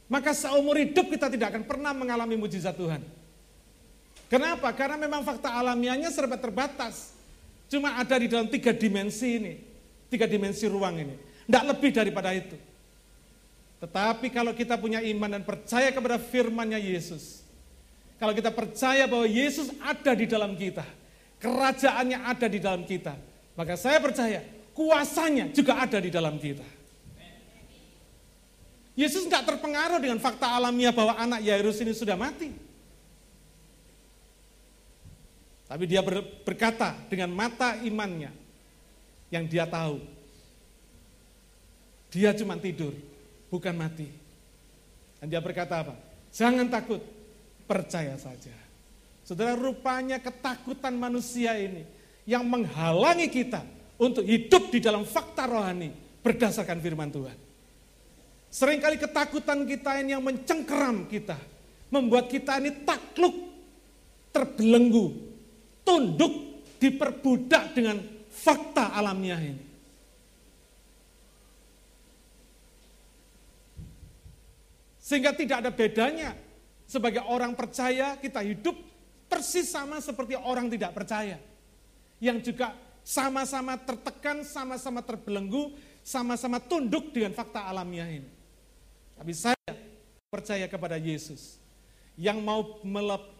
maka 0.09 0.33
seumur 0.33 0.81
hidup 0.81 1.05
kita 1.13 1.29
tidak 1.29 1.53
akan 1.53 1.63
pernah 1.69 1.93
mengalami 1.93 2.33
mujizat 2.33 2.73
Tuhan. 2.73 3.22
Kenapa? 4.33 4.73
Karena 4.73 4.97
memang 4.97 5.21
fakta 5.21 5.53
alamiahnya 5.53 6.09
serba 6.09 6.41
terbatas. 6.41 7.13
Cuma 7.69 8.01
ada 8.01 8.17
di 8.17 8.25
dalam 8.25 8.49
tiga 8.49 8.73
dimensi 8.73 9.37
ini. 9.37 9.53
Tiga 10.09 10.25
dimensi 10.25 10.65
ruang 10.65 11.05
ini. 11.05 11.13
Tidak 11.45 11.63
lebih 11.69 11.93
daripada 11.93 12.33
itu. 12.33 12.57
Tetapi 13.77 14.33
kalau 14.33 14.57
kita 14.57 14.73
punya 14.81 15.05
iman 15.05 15.37
dan 15.37 15.45
percaya 15.45 15.93
kepada 15.93 16.17
firmannya 16.17 16.81
Yesus. 16.81 17.45
Kalau 18.17 18.33
kita 18.33 18.49
percaya 18.49 19.05
bahwa 19.05 19.29
Yesus 19.29 19.69
ada 19.77 20.17
di 20.17 20.25
dalam 20.25 20.57
kita. 20.57 20.81
Kerajaannya 21.37 22.25
ada 22.25 22.47
di 22.49 22.57
dalam 22.57 22.89
kita. 22.89 23.13
Maka 23.53 23.77
saya 23.77 24.01
percaya 24.01 24.41
kuasanya 24.73 25.53
juga 25.53 25.77
ada 25.77 26.01
di 26.01 26.09
dalam 26.09 26.41
kita. 26.41 26.65
Yesus 28.97 29.29
tidak 29.29 29.45
terpengaruh 29.45 30.01
dengan 30.01 30.17
fakta 30.17 30.57
alamiah 30.57 30.89
bahwa 30.89 31.21
anak 31.21 31.45
Yairus 31.45 31.77
ini 31.85 31.93
sudah 31.93 32.17
mati. 32.17 32.72
Tapi 35.73 35.89
dia 35.89 36.05
berkata 36.45 36.93
dengan 37.09 37.33
mata 37.33 37.73
imannya 37.81 38.29
yang 39.33 39.49
dia 39.49 39.65
tahu. 39.65 39.97
Dia 42.13 42.29
cuma 42.37 42.53
tidur, 42.61 42.93
bukan 43.49 43.73
mati. 43.73 44.05
Dan 45.17 45.33
dia 45.33 45.41
berkata 45.41 45.81
apa? 45.81 45.97
Jangan 46.29 46.69
takut, 46.69 47.01
percaya 47.65 48.13
saja. 48.21 48.53
Saudara, 49.25 49.57
rupanya 49.57 50.21
ketakutan 50.21 50.93
manusia 50.93 51.57
ini 51.57 51.89
yang 52.29 52.45
menghalangi 52.45 53.33
kita 53.33 53.65
untuk 53.97 54.29
hidup 54.29 54.69
di 54.69 54.77
dalam 54.77 55.01
fakta 55.09 55.49
rohani 55.49 55.89
berdasarkan 56.21 56.77
firman 56.85 57.09
Tuhan. 57.09 57.37
Seringkali 58.53 59.01
ketakutan 59.01 59.65
kita 59.65 59.97
ini 60.05 60.13
yang 60.13 60.21
mencengkeram 60.21 61.09
kita, 61.09 61.41
membuat 61.89 62.29
kita 62.29 62.61
ini 62.61 62.85
takluk, 62.85 63.33
terbelenggu, 64.29 65.32
tunduk, 65.83 66.65
diperbudak 66.79 67.75
dengan 67.75 67.99
fakta 68.31 68.95
alamiah 68.95 69.39
ini. 69.39 69.63
Sehingga 75.03 75.35
tidak 75.35 75.67
ada 75.67 75.71
bedanya 75.71 76.31
sebagai 76.87 77.21
orang 77.27 77.53
percaya 77.53 78.15
kita 78.15 78.39
hidup 78.39 78.73
persis 79.27 79.67
sama 79.67 79.99
seperti 79.99 80.39
orang 80.39 80.71
tidak 80.71 80.95
percaya. 80.95 81.37
Yang 82.23 82.51
juga 82.51 82.71
sama-sama 83.03 83.75
tertekan, 83.75 84.47
sama-sama 84.47 85.03
terbelenggu, 85.03 85.75
sama-sama 85.99 86.63
tunduk 86.63 87.11
dengan 87.11 87.35
fakta 87.35 87.67
alamiah 87.67 88.07
ini. 88.07 88.31
Tapi 89.19 89.33
saya 89.35 89.71
percaya 90.31 90.65
kepada 90.71 90.95
Yesus 90.95 91.62
yang 92.13 92.41
mau 92.45 92.81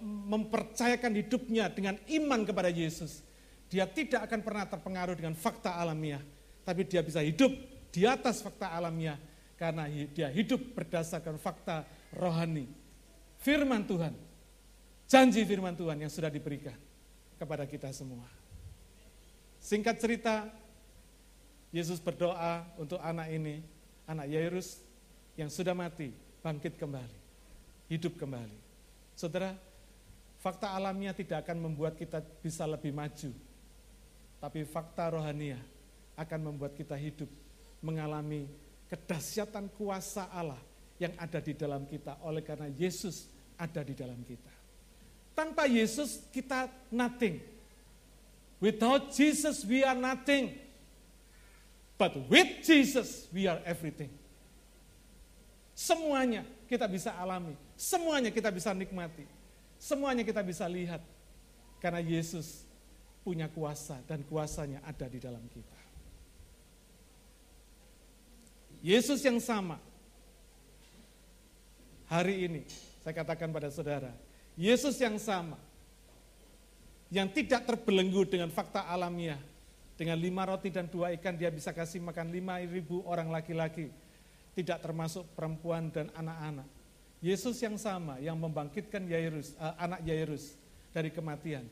mempercayakan 0.02 1.14
hidupnya 1.14 1.70
dengan 1.70 1.98
iman 2.10 2.42
kepada 2.42 2.74
Yesus, 2.74 3.22
dia 3.70 3.86
tidak 3.86 4.26
akan 4.30 4.42
pernah 4.42 4.66
terpengaruh 4.66 5.18
dengan 5.18 5.38
fakta 5.38 5.78
alamiah, 5.78 6.22
tapi 6.66 6.86
dia 6.86 7.06
bisa 7.06 7.22
hidup 7.22 7.54
di 7.94 8.10
atas 8.10 8.42
fakta 8.42 8.74
alamiah 8.74 9.18
karena 9.54 9.86
dia 10.10 10.34
hidup 10.34 10.74
berdasarkan 10.74 11.38
fakta 11.38 11.86
rohani. 12.18 12.66
Firman 13.38 13.86
Tuhan, 13.86 14.18
janji 15.06 15.46
firman 15.46 15.78
Tuhan 15.78 16.02
yang 16.02 16.10
sudah 16.10 16.34
diberikan 16.34 16.78
kepada 17.38 17.70
kita 17.70 17.94
semua. 17.94 18.26
Singkat 19.62 19.96
cerita, 20.02 20.50
Yesus 21.72 22.02
berdoa 22.02 22.68
untuk 22.78 23.00
anak 23.00 23.32
ini, 23.32 23.64
anak 24.06 24.28
Yairus 24.28 24.84
yang 25.40 25.50
sudah 25.50 25.74
mati, 25.74 26.14
bangkit 26.44 26.76
kembali, 26.78 27.18
hidup 27.94 28.18
kembali. 28.18 28.58
Saudara, 29.14 29.54
fakta 30.42 30.74
alamiah 30.74 31.14
tidak 31.14 31.46
akan 31.46 31.70
membuat 31.70 31.94
kita 31.94 32.26
bisa 32.42 32.66
lebih 32.66 32.90
maju. 32.90 33.30
Tapi 34.42 34.66
fakta 34.66 35.14
rohania 35.14 35.62
akan 36.18 36.52
membuat 36.52 36.74
kita 36.74 36.98
hidup 36.98 37.30
mengalami 37.86 38.50
kedahsyatan 38.90 39.70
kuasa 39.78 40.28
Allah 40.34 40.60
yang 40.98 41.14
ada 41.22 41.40
di 41.40 41.54
dalam 41.54 41.86
kita 41.86 42.18
oleh 42.26 42.42
karena 42.42 42.68
Yesus 42.68 43.30
ada 43.56 43.86
di 43.86 43.94
dalam 43.94 44.20
kita. 44.26 44.52
Tanpa 45.34 45.70
Yesus 45.70 46.28
kita 46.34 46.70
nothing. 46.94 47.42
Without 48.60 49.14
Jesus 49.14 49.64
we 49.64 49.86
are 49.86 49.98
nothing. 49.98 50.54
But 51.96 52.18
with 52.28 52.66
Jesus 52.66 53.30
we 53.32 53.48
are 53.48 53.62
everything. 53.64 54.12
Semuanya 55.74 56.46
kita 56.70 56.86
bisa 56.86 57.14
alami, 57.18 57.58
semuanya 57.84 58.32
kita 58.32 58.48
bisa 58.48 58.72
nikmati, 58.72 59.28
semuanya 59.76 60.24
kita 60.24 60.40
bisa 60.40 60.64
lihat. 60.72 61.04
Karena 61.84 62.00
Yesus 62.00 62.64
punya 63.28 63.52
kuasa 63.52 64.00
dan 64.08 64.24
kuasanya 64.24 64.80
ada 64.88 65.04
di 65.12 65.20
dalam 65.20 65.44
kita. 65.52 65.80
Yesus 68.80 69.20
yang 69.28 69.36
sama. 69.44 69.84
Hari 72.08 72.48
ini 72.48 72.64
saya 73.04 73.12
katakan 73.20 73.52
pada 73.52 73.68
saudara, 73.68 74.16
Yesus 74.56 74.96
yang 75.04 75.20
sama. 75.20 75.60
Yang 77.14 77.44
tidak 77.44 77.68
terbelenggu 77.68 78.26
dengan 78.26 78.48
fakta 78.48 78.88
alamiah. 78.88 79.40
Dengan 79.94 80.18
lima 80.18 80.48
roti 80.50 80.74
dan 80.74 80.90
dua 80.90 81.14
ikan 81.20 81.38
dia 81.38 81.54
bisa 81.54 81.70
kasih 81.70 82.02
makan 82.02 82.32
lima 82.32 82.64
ribu 82.64 83.04
orang 83.06 83.28
laki-laki. 83.28 83.92
Tidak 84.56 84.80
termasuk 84.80 85.28
perempuan 85.36 85.92
dan 85.92 86.10
anak-anak. 86.16 86.83
Yesus 87.24 87.56
yang 87.64 87.80
sama 87.80 88.20
yang 88.20 88.36
membangkitkan 88.36 89.08
Yairus, 89.08 89.56
uh, 89.56 89.80
anak 89.80 90.04
Yairus 90.04 90.60
dari 90.92 91.08
kematian. 91.08 91.64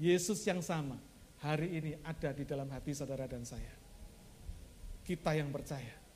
Yesus 0.00 0.40
yang 0.48 0.64
sama 0.64 0.96
hari 1.44 1.76
ini 1.76 1.92
ada 2.00 2.32
di 2.32 2.48
dalam 2.48 2.68
hati 2.72 2.96
saudara 2.96 3.28
dan 3.28 3.44
saya. 3.44 3.76
Kita 5.04 5.36
yang 5.36 5.52
percaya 5.52 6.06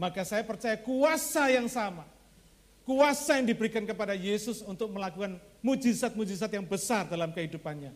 maka 0.00 0.24
saya 0.24 0.40
percaya 0.40 0.80
kuasa 0.80 1.52
yang 1.52 1.68
sama, 1.68 2.08
kuasa 2.88 3.36
yang 3.36 3.52
diberikan 3.52 3.84
kepada 3.84 4.16
Yesus 4.16 4.64
untuk 4.64 4.88
melakukan 4.96 5.36
mujizat-mujizat 5.60 6.48
yang 6.56 6.64
besar 6.64 7.04
dalam 7.04 7.28
kehidupannya. 7.36 7.92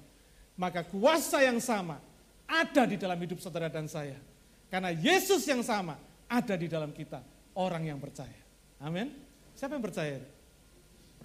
Maka 0.52 0.84
kuasa 0.84 1.40
yang 1.40 1.56
sama 1.64 1.96
ada 2.44 2.84
di 2.84 3.00
dalam 3.00 3.16
hidup 3.16 3.40
saudara 3.40 3.72
dan 3.72 3.88
saya. 3.88 4.20
Karena 4.68 4.92
Yesus 4.92 5.48
yang 5.48 5.64
sama 5.64 5.96
ada 6.28 6.60
di 6.60 6.68
dalam 6.68 6.92
kita, 6.92 7.24
orang 7.56 7.88
yang 7.88 7.96
percaya. 7.96 8.43
Amin. 8.84 9.08
Siapa 9.56 9.80
yang 9.80 9.84
percaya? 9.84 10.20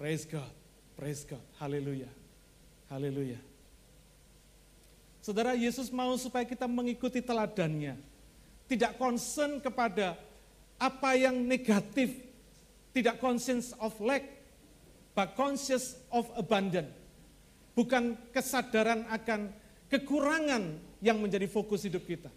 Praise 0.00 0.24
God, 0.24 0.48
praise 0.96 1.28
God, 1.28 1.44
haleluya, 1.60 2.08
haleluya. 2.88 3.36
Saudara, 5.20 5.52
Yesus 5.52 5.92
mau 5.92 6.16
supaya 6.16 6.48
kita 6.48 6.64
mengikuti 6.64 7.20
teladannya. 7.20 8.00
Tidak 8.64 8.96
concern 8.96 9.60
kepada 9.60 10.16
apa 10.80 11.12
yang 11.20 11.36
negatif, 11.44 12.16
tidak 12.96 13.20
conscious 13.20 13.76
of 13.76 13.92
lack, 14.00 14.24
but 15.12 15.36
conscious 15.36 16.00
of 16.08 16.24
abundant. 16.40 16.88
Bukan 17.76 18.16
kesadaran 18.32 19.04
akan 19.12 19.52
kekurangan 19.92 20.80
yang 21.04 21.20
menjadi 21.20 21.44
fokus 21.44 21.84
hidup 21.84 22.08
kita. 22.08 22.32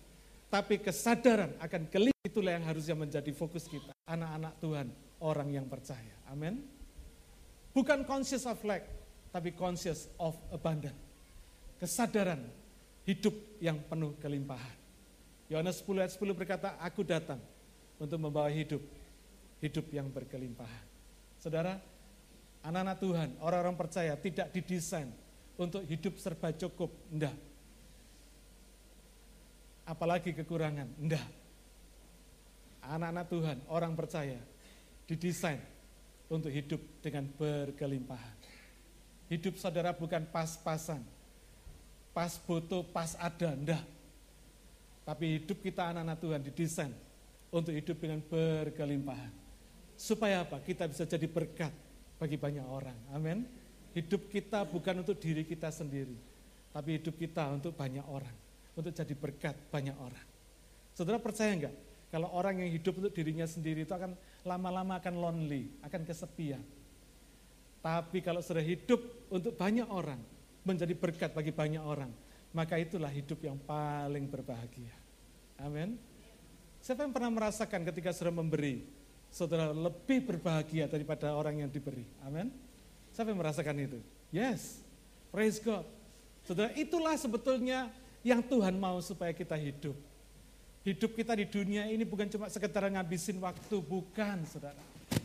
Tapi 0.51 0.83
kesadaran 0.83 1.55
akan 1.63 1.87
kelih 1.87 2.13
itulah 2.27 2.59
yang 2.59 2.67
harusnya 2.67 2.99
menjadi 2.99 3.31
fokus 3.31 3.71
kita. 3.71 3.95
Anak-anak 4.03 4.59
Tuhan, 4.59 4.87
orang 5.23 5.49
yang 5.55 5.65
percaya. 5.71 6.19
Amin. 6.27 6.59
Bukan 7.73 8.05
conscious 8.05 8.45
of 8.45 8.59
lack, 8.67 8.85
tapi 9.33 9.55
conscious 9.55 10.11
of 10.21 10.35
abundant. 10.53 10.93
Kesadaran 11.79 12.43
hidup 13.07 13.33
yang 13.57 13.81
penuh 13.87 14.13
kelimpahan. 14.19 14.77
Yohanes 15.49 15.81
10 15.81 16.03
ayat 16.05 16.13
10 16.13 16.37
berkata, 16.37 16.75
aku 16.79 17.01
datang 17.01 17.39
untuk 17.97 18.19
membawa 18.19 18.51
hidup, 18.51 18.83
hidup 19.59 19.85
yang 19.89 20.07
berkelimpahan. 20.11 20.85
Saudara, 21.41 21.79
anak-anak 22.63 22.97
Tuhan, 22.99 23.29
orang-orang 23.43 23.75
percaya 23.75 24.13
tidak 24.15 24.53
didesain 24.55 25.11
untuk 25.59 25.83
hidup 25.83 26.15
serba 26.21 26.55
cukup, 26.55 26.89
enggak. 27.11 27.35
Apalagi 29.83 30.31
kekurangan, 30.31 30.87
enggak. 30.95 31.27
Anak-anak 32.83 33.25
Tuhan, 33.27 33.57
orang 33.67 33.93
percaya, 33.95 34.39
didesain 35.07 35.59
untuk 36.31 36.49
hidup 36.49 36.79
dengan 37.03 37.27
berkelimpahan. 37.35 38.35
Hidup 39.31 39.57
saudara 39.57 39.91
bukan 39.95 40.23
pas-pasan, 40.29 41.01
pas 42.13 42.37
foto, 42.37 42.85
pas 42.85 43.17
ada, 43.17 43.55
enggak. 43.55 43.83
Tapi 45.03 45.41
hidup 45.41 45.59
kita 45.59 45.91
anak-anak 45.91 46.17
Tuhan 46.21 46.41
didesain 46.45 46.93
untuk 47.51 47.75
hidup 47.75 47.97
dengan 47.99 48.19
berkelimpahan. 48.23 49.31
Supaya 49.99 50.47
apa? 50.47 50.63
Kita 50.63 50.87
bisa 50.87 51.03
jadi 51.03 51.27
berkat 51.27 51.73
bagi 52.17 52.39
banyak 52.39 52.65
orang. 52.65 52.97
Amin. 53.11 53.45
Hidup 53.93 54.31
kita 54.31 54.65
bukan 54.65 55.05
untuk 55.05 55.21
diri 55.21 55.45
kita 55.45 55.69
sendiri, 55.69 56.17
tapi 56.73 56.97
hidup 56.97 57.13
kita 57.13 57.45
untuk 57.53 57.77
banyak 57.77 58.01
orang, 58.09 58.33
untuk 58.73 58.89
jadi 58.89 59.13
berkat 59.13 59.53
banyak 59.69 59.93
orang. 59.93 60.25
Saudara 60.97 61.21
percaya 61.21 61.53
enggak? 61.53 61.75
Kalau 62.09 62.29
orang 62.33 62.61
yang 62.61 62.69
hidup 62.73 62.93
untuk 62.97 63.13
dirinya 63.13 63.45
sendiri 63.45 63.85
itu 63.85 63.93
akan 63.93 64.13
lama-lama 64.43 64.99
akan 64.99 65.15
lonely, 65.15 65.71
akan 65.83 66.03
kesepian. 66.03 66.63
Tapi 67.83 68.23
kalau 68.23 68.39
sudah 68.39 68.63
hidup 68.63 68.99
untuk 69.27 69.55
banyak 69.59 69.87
orang, 69.87 70.19
menjadi 70.63 70.95
berkat 70.95 71.31
bagi 71.35 71.51
banyak 71.51 71.83
orang, 71.83 72.11
maka 72.55 72.79
itulah 72.79 73.11
hidup 73.11 73.43
yang 73.43 73.59
paling 73.59 74.27
berbahagia. 74.31 74.95
Amin. 75.59 75.99
Siapa 76.79 77.03
yang 77.03 77.11
pernah 77.15 77.31
merasakan 77.31 77.83
ketika 77.87 78.11
saudara 78.11 78.39
memberi, 78.39 78.83
saudara 79.31 79.71
lebih 79.71 80.23
berbahagia 80.23 80.87
daripada 80.87 81.35
orang 81.35 81.63
yang 81.63 81.69
diberi? 81.71 82.07
Amin. 82.23 82.51
Siapa 83.11 83.31
yang 83.31 83.39
merasakan 83.39 83.75
itu? 83.79 83.99
Yes, 84.31 84.83
praise 85.31 85.59
God. 85.59 85.87
Saudara, 86.43 86.75
itulah 86.75 87.15
sebetulnya 87.15 87.87
yang 88.23 88.43
Tuhan 88.43 88.75
mau 88.79 88.99
supaya 89.03 89.31
kita 89.35 89.55
hidup. 89.55 89.95
Hidup 90.83 91.15
kita 91.15 91.31
di 91.33 91.47
dunia 91.47 91.87
ini 91.87 92.03
bukan 92.03 92.27
cuma 92.27 92.51
sekedar 92.51 92.83
ngabisin 92.91 93.39
waktu, 93.39 93.79
bukan 93.79 94.43
saudara. 94.43 94.79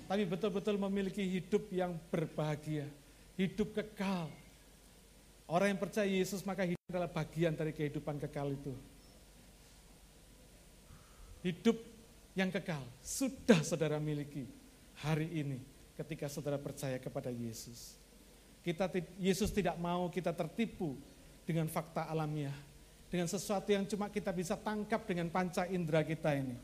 Tapi 0.06 0.22
betul-betul 0.24 0.78
memiliki 0.78 1.20
hidup 1.26 1.66
yang 1.74 1.98
berbahagia, 2.08 2.86
hidup 3.34 3.74
kekal. 3.74 4.30
Orang 5.50 5.74
yang 5.74 5.80
percaya 5.80 6.06
Yesus 6.06 6.46
maka 6.46 6.62
hidup 6.62 6.78
adalah 6.86 7.10
bagian 7.10 7.56
dari 7.56 7.74
kehidupan 7.74 8.20
kekal 8.22 8.52
itu 8.52 8.72
hidup 11.42 11.76
yang 12.34 12.50
kekal 12.50 12.82
sudah 13.02 13.62
saudara 13.62 13.98
miliki 13.98 14.46
hari 15.02 15.30
ini 15.32 15.58
ketika 15.98 16.30
saudara 16.30 16.58
percaya 16.58 16.98
kepada 16.98 17.30
Yesus. 17.30 17.98
Kita 18.62 18.90
Yesus 19.18 19.50
tidak 19.54 19.78
mau 19.78 20.10
kita 20.10 20.34
tertipu 20.34 20.98
dengan 21.48 21.66
fakta 21.70 22.06
alamiah, 22.06 22.54
dengan 23.08 23.28
sesuatu 23.28 23.68
yang 23.72 23.88
cuma 23.88 24.12
kita 24.12 24.28
bisa 24.32 24.54
tangkap 24.54 25.04
dengan 25.08 25.32
panca 25.32 25.64
indera 25.64 26.04
kita 26.04 26.36
ini. 26.36 26.56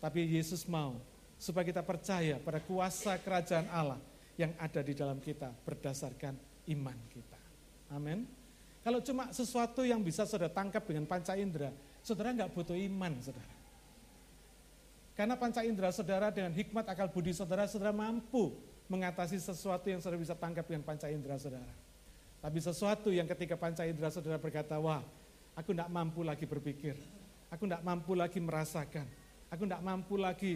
Tapi 0.00 0.24
Yesus 0.24 0.64
mau 0.64 0.96
supaya 1.36 1.68
kita 1.68 1.84
percaya 1.84 2.40
pada 2.40 2.60
kuasa 2.64 3.20
kerajaan 3.20 3.68
Allah 3.68 4.00
yang 4.40 4.52
ada 4.56 4.80
di 4.80 4.96
dalam 4.96 5.20
kita 5.20 5.52
berdasarkan 5.64 6.36
iman 6.72 6.96
kita. 7.12 7.40
Amin. 7.92 8.24
Kalau 8.80 9.02
cuma 9.02 9.28
sesuatu 9.34 9.82
yang 9.82 10.00
bisa 10.00 10.24
saudara 10.24 10.52
tangkap 10.52 10.86
dengan 10.86 11.04
panca 11.04 11.34
indera, 11.36 11.74
saudara 12.00 12.32
nggak 12.32 12.50
butuh 12.54 12.76
iman, 12.76 13.12
saudara. 13.18 13.52
Karena 15.16 15.34
panca 15.34 15.64
indera 15.64 15.90
saudara 15.90 16.28
dengan 16.28 16.52
hikmat 16.52 16.86
akal 16.86 17.08
budi 17.08 17.32
saudara, 17.32 17.64
saudara 17.66 17.90
mampu 17.90 18.52
mengatasi 18.86 19.40
sesuatu 19.42 19.90
yang 19.90 19.98
saudara 19.98 20.20
bisa 20.20 20.36
tangkap 20.38 20.64
dengan 20.68 20.86
panca 20.86 21.10
indera 21.10 21.40
saudara. 21.40 21.72
Tapi 22.38 22.58
sesuatu 22.62 23.10
yang 23.10 23.26
ketika 23.26 23.58
panca 23.58 23.82
indera 23.82 24.12
saudara 24.12 24.38
berkata, 24.38 24.78
wah 24.78 25.02
aku 25.56 25.72
tidak 25.72 25.90
mampu 25.90 26.20
lagi 26.22 26.44
berpikir, 26.44 26.94
aku 27.48 27.64
tidak 27.66 27.82
mampu 27.82 28.12
lagi 28.12 28.38
merasakan, 28.38 29.08
aku 29.48 29.62
tidak 29.64 29.82
mampu 29.82 30.14
lagi 30.20 30.52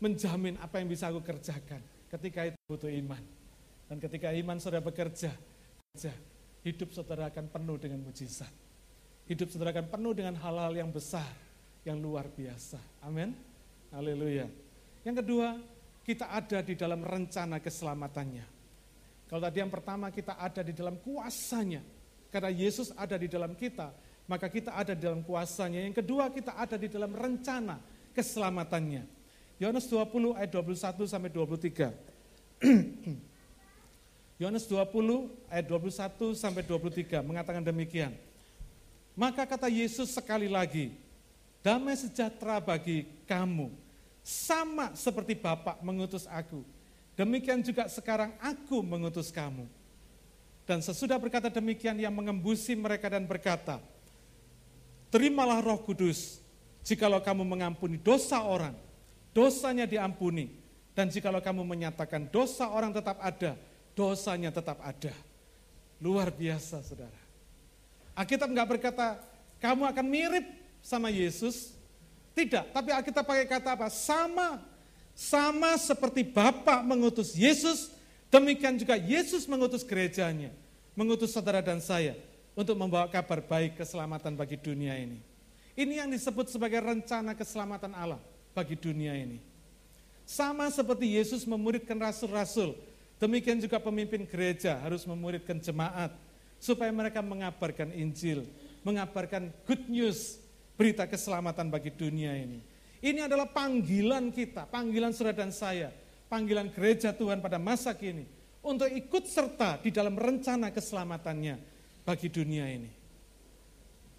menjamin 0.00 0.56
apa 0.62 0.80
yang 0.80 0.88
bisa 0.88 1.12
aku 1.12 1.20
kerjakan. 1.20 1.82
Ketika 2.10 2.48
itu 2.48 2.58
butuh 2.66 2.90
iman. 2.90 3.22
Dan 3.86 3.98
ketika 3.98 4.30
iman 4.34 4.58
saudara 4.58 4.82
bekerja, 4.82 5.30
bekerja 5.30 6.14
hidup 6.62 6.90
saudara 6.94 7.28
akan 7.30 7.46
penuh 7.50 7.76
dengan 7.78 8.00
mujizat. 8.02 8.50
Hidup 9.30 9.50
saudara 9.50 9.70
akan 9.74 9.86
penuh 9.90 10.12
dengan 10.14 10.34
hal-hal 10.38 10.74
yang 10.74 10.90
besar, 10.90 11.30
yang 11.86 12.02
luar 12.02 12.26
biasa. 12.30 12.78
Amin. 13.06 13.34
Haleluya. 13.94 14.46
Yang 15.06 15.16
kedua, 15.22 15.58
kita 16.02 16.30
ada 16.30 16.58
di 16.62 16.74
dalam 16.74 17.02
rencana 17.06 17.62
keselamatannya. 17.62 18.46
Kalau 19.30 19.42
tadi 19.46 19.62
yang 19.62 19.70
pertama 19.70 20.10
kita 20.10 20.34
ada 20.34 20.60
di 20.66 20.74
dalam 20.74 20.98
kuasanya. 20.98 21.82
Karena 22.30 22.50
Yesus 22.50 22.94
ada 22.94 23.18
di 23.18 23.26
dalam 23.26 23.58
kita, 23.58 23.90
maka 24.30 24.46
kita 24.46 24.70
ada 24.70 24.94
di 24.94 25.02
dalam 25.02 25.26
kuasanya. 25.26 25.82
Yang 25.82 26.06
kedua, 26.06 26.30
kita 26.30 26.54
ada 26.54 26.78
di 26.78 26.86
dalam 26.86 27.10
rencana 27.10 27.82
keselamatannya. 28.14 29.02
Yohanes 29.58 29.90
20 29.90 30.38
ayat 30.38 30.54
21 30.54 31.10
sampai 31.10 31.30
23. 31.34 31.90
Yohanes 34.40 34.64
20 34.70 35.50
ayat 35.50 35.66
21 35.66 36.38
sampai 36.38 36.62
23 36.62 37.26
mengatakan 37.26 37.58
demikian. 37.58 38.14
Maka 39.18 39.42
kata 39.42 39.66
Yesus 39.66 40.14
sekali 40.14 40.46
lagi, 40.46 40.94
damai 41.60 41.98
sejahtera 41.98 42.62
bagi 42.62 43.10
kamu, 43.26 43.74
sama 44.22 44.94
seperti 44.94 45.34
Bapak 45.34 45.82
mengutus 45.82 46.30
aku. 46.30 46.62
Demikian 47.18 47.60
juga 47.66 47.90
sekarang 47.90 48.30
aku 48.38 48.78
mengutus 48.80 49.34
kamu. 49.34 49.66
Dan 50.64 50.78
sesudah 50.80 51.18
berkata 51.18 51.50
demikian, 51.50 51.98
ia 51.98 52.08
mengembusi 52.08 52.78
mereka 52.78 53.10
dan 53.10 53.26
berkata, 53.26 53.82
Terimalah 55.10 55.58
roh 55.58 55.82
kudus, 55.82 56.38
jikalau 56.86 57.18
kamu 57.18 57.42
mengampuni 57.42 57.98
dosa 57.98 58.46
orang, 58.46 58.74
dosanya 59.34 59.84
diampuni. 59.84 60.54
Dan 60.94 61.06
jikalau 61.10 61.38
kamu 61.38 61.62
menyatakan 61.66 62.30
dosa 62.30 62.70
orang 62.70 62.94
tetap 62.94 63.18
ada, 63.18 63.58
dosanya 63.94 64.50
tetap 64.54 64.78
ada. 64.82 65.14
Luar 65.98 66.30
biasa 66.30 66.82
saudara. 66.82 67.20
Alkitab 68.14 68.50
nggak 68.50 68.68
berkata, 68.68 69.18
kamu 69.58 69.86
akan 69.90 70.06
mirip 70.06 70.46
sama 70.82 71.10
Yesus. 71.10 71.74
Tidak, 72.34 72.70
tapi 72.70 72.94
Alkitab 72.94 73.26
pakai 73.26 73.46
kata 73.46 73.74
apa? 73.74 73.86
Sama. 73.90 74.62
Sama 75.14 75.74
seperti 75.76 76.22
Bapak 76.24 76.86
mengutus 76.86 77.34
Yesus, 77.34 77.90
demikian 78.30 78.78
juga 78.78 78.94
Yesus 78.96 79.44
mengutus 79.44 79.82
gerejanya 79.82 80.54
mengutus 80.94 81.32
saudara 81.32 81.64
dan 81.64 81.78
saya 81.80 82.12
untuk 82.54 82.76
membawa 82.76 83.06
kabar 83.06 83.40
baik 83.40 83.78
keselamatan 83.78 84.34
bagi 84.34 84.58
dunia 84.58 84.96
ini. 84.98 85.18
Ini 85.78 86.04
yang 86.04 86.10
disebut 86.10 86.50
sebagai 86.50 86.82
rencana 86.82 87.32
keselamatan 87.32 87.94
Allah 87.94 88.20
bagi 88.52 88.74
dunia 88.74 89.14
ini. 89.14 89.38
Sama 90.26 90.70
seperti 90.70 91.18
Yesus 91.18 91.42
memuridkan 91.46 91.98
rasul-rasul, 91.98 92.78
demikian 93.18 93.58
juga 93.58 93.82
pemimpin 93.82 94.22
gereja 94.26 94.78
harus 94.78 95.02
memuridkan 95.06 95.58
jemaat 95.58 96.14
supaya 96.60 96.92
mereka 96.92 97.24
mengabarkan 97.24 97.90
Injil, 97.96 98.46
mengabarkan 98.86 99.50
good 99.66 99.88
news, 99.90 100.38
berita 100.78 101.08
keselamatan 101.08 101.66
bagi 101.72 101.90
dunia 101.90 102.36
ini. 102.36 102.60
Ini 103.00 103.26
adalah 103.26 103.48
panggilan 103.48 104.28
kita, 104.28 104.68
panggilan 104.68 105.16
saudara 105.16 105.40
dan 105.42 105.50
saya, 105.50 105.88
panggilan 106.28 106.68
gereja 106.68 107.16
Tuhan 107.16 107.40
pada 107.40 107.56
masa 107.56 107.96
kini 107.96 108.28
untuk 108.60 108.86
ikut 108.92 109.24
serta 109.24 109.80
di 109.80 109.88
dalam 109.88 110.14
rencana 110.14 110.68
keselamatannya 110.68 111.79
bagi 112.04 112.28
dunia 112.32 112.66
ini. 112.70 112.90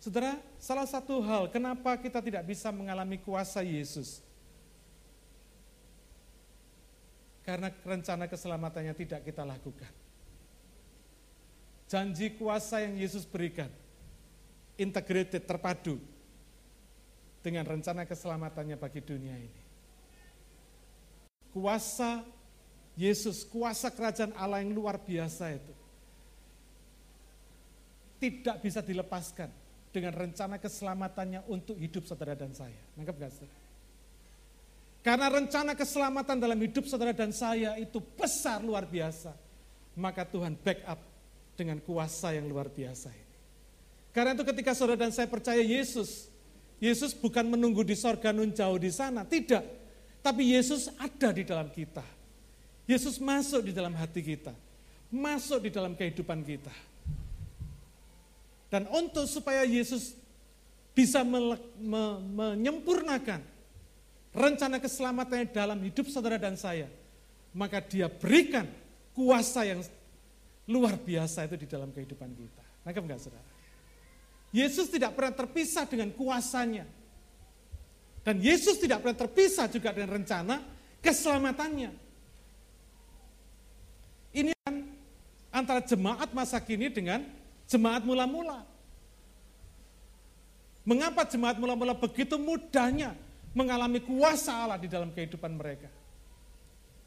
Saudara, 0.01 0.41
salah 0.57 0.89
satu 0.89 1.21
hal 1.21 1.53
kenapa 1.53 1.93
kita 2.01 2.17
tidak 2.25 2.41
bisa 2.49 2.73
mengalami 2.73 3.21
kuasa 3.21 3.61
Yesus. 3.61 4.25
Karena 7.45 7.69
rencana 7.85 8.25
keselamatannya 8.25 8.93
tidak 8.97 9.21
kita 9.25 9.45
lakukan. 9.45 9.89
Janji 11.85 12.33
kuasa 12.39 12.81
yang 12.81 12.95
Yesus 12.97 13.27
berikan, 13.27 13.67
integrated, 14.79 15.43
terpadu 15.43 15.99
dengan 17.43 17.67
rencana 17.67 18.07
keselamatannya 18.07 18.79
bagi 18.79 19.01
dunia 19.03 19.35
ini. 19.35 19.61
Kuasa 21.51 22.23
Yesus, 22.95 23.43
kuasa 23.43 23.91
kerajaan 23.91 24.31
Allah 24.39 24.63
yang 24.63 24.71
luar 24.71 24.97
biasa 24.97 25.51
itu. 25.51 25.80
Tidak 28.21 28.61
bisa 28.61 28.85
dilepaskan 28.85 29.49
dengan 29.89 30.13
rencana 30.13 30.61
keselamatannya 30.61 31.49
untuk 31.49 31.73
hidup 31.81 32.05
saudara 32.05 32.37
dan 32.37 32.53
saya. 32.53 32.77
Nangkep 32.93 33.15
gak 33.17 33.31
saudara? 33.33 33.59
Karena 35.01 35.27
rencana 35.33 35.73
keselamatan 35.73 36.37
dalam 36.37 36.61
hidup 36.61 36.85
saudara 36.85 37.09
dan 37.09 37.33
saya 37.33 37.73
itu 37.81 37.97
besar 37.97 38.61
luar 38.61 38.85
biasa. 38.85 39.33
Maka 39.97 40.29
Tuhan 40.29 40.53
backup 40.61 41.01
dengan 41.57 41.81
kuasa 41.81 42.37
yang 42.37 42.45
luar 42.45 42.69
biasa 42.69 43.09
ini. 43.09 43.37
Karena 44.13 44.37
itu 44.37 44.45
ketika 44.45 44.77
saudara 44.77 45.09
dan 45.09 45.09
saya 45.09 45.25
percaya 45.25 45.59
Yesus, 45.59 46.29
Yesus 46.77 47.17
bukan 47.17 47.49
menunggu 47.49 47.81
di 47.81 47.97
sorga 47.97 48.29
nun 48.29 48.53
jauh 48.53 48.77
di 48.77 48.93
sana, 48.93 49.25
tidak. 49.25 49.65
Tapi 50.21 50.53
Yesus 50.53 50.93
ada 51.01 51.33
di 51.33 51.41
dalam 51.41 51.73
kita 51.73 52.21
Yesus 52.91 53.21
masuk 53.23 53.69
di 53.69 53.71
dalam 53.71 53.95
hati 53.95 54.19
kita, 54.19 54.51
masuk 55.07 55.63
di 55.63 55.69
dalam 55.71 55.95
kehidupan 55.95 56.43
kita. 56.43 56.73
Dan 58.71 58.87
untuk 58.87 59.27
supaya 59.27 59.67
Yesus 59.67 60.15
bisa 60.95 61.27
me, 61.27 61.59
me, 61.75 62.03
menyempurnakan 62.23 63.43
rencana 64.31 64.79
keselamatannya 64.79 65.51
dalam 65.51 65.79
hidup 65.83 66.07
saudara 66.07 66.39
dan 66.39 66.55
saya, 66.55 66.87
maka 67.51 67.83
dia 67.83 68.07
berikan 68.07 68.63
kuasa 69.11 69.67
yang 69.67 69.83
luar 70.71 70.95
biasa 70.95 71.51
itu 71.51 71.59
di 71.59 71.67
dalam 71.67 71.91
kehidupan 71.91 72.31
kita. 72.31 72.63
Nangkep 72.87 73.03
enggak 73.03 73.19
saudara? 73.19 73.47
Yesus 74.55 74.87
tidak 74.87 75.19
pernah 75.19 75.35
terpisah 75.35 75.83
dengan 75.83 76.15
kuasanya. 76.15 76.87
Dan 78.23 78.39
Yesus 78.39 78.79
tidak 78.79 79.03
pernah 79.03 79.17
terpisah 79.27 79.67
juga 79.67 79.91
dengan 79.91 80.15
rencana 80.15 80.63
keselamatannya. 81.03 81.91
Ini 84.31 84.51
kan 84.63 84.75
antara 85.51 85.83
jemaat 85.83 86.31
masa 86.31 86.61
kini 86.63 86.87
dengan 86.87 87.40
jemaat 87.71 88.03
mula-mula. 88.03 88.67
Mengapa 90.83 91.23
jemaat 91.23 91.55
mula-mula 91.55 91.95
begitu 91.95 92.35
mudahnya 92.35 93.15
mengalami 93.55 94.03
kuasa 94.03 94.51
Allah 94.51 94.75
di 94.75 94.91
dalam 94.91 95.15
kehidupan 95.15 95.55
mereka? 95.55 95.87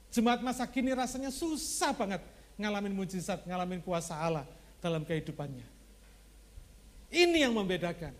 Jemaat 0.08 0.40
masa 0.40 0.64
kini 0.64 0.94
rasanya 0.96 1.28
susah 1.28 1.92
banget 1.92 2.24
ngalamin 2.56 2.94
mujizat, 2.96 3.44
ngalamin 3.44 3.84
kuasa 3.84 4.16
Allah 4.16 4.46
dalam 4.80 5.04
kehidupannya. 5.04 5.66
Ini 7.12 7.44
yang 7.44 7.52
membedakan. 7.52 8.14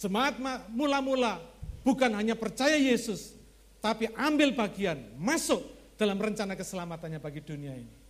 Jemaat 0.00 0.40
mula-mula 0.72 1.38
bukan 1.84 2.10
hanya 2.16 2.34
percaya 2.34 2.74
Yesus, 2.74 3.36
tapi 3.78 4.08
ambil 4.16 4.56
bagian, 4.56 4.98
masuk 5.20 5.62
dalam 6.00 6.18
rencana 6.18 6.56
keselamatannya 6.58 7.20
bagi 7.20 7.44
dunia 7.44 7.76
ini. 7.76 8.03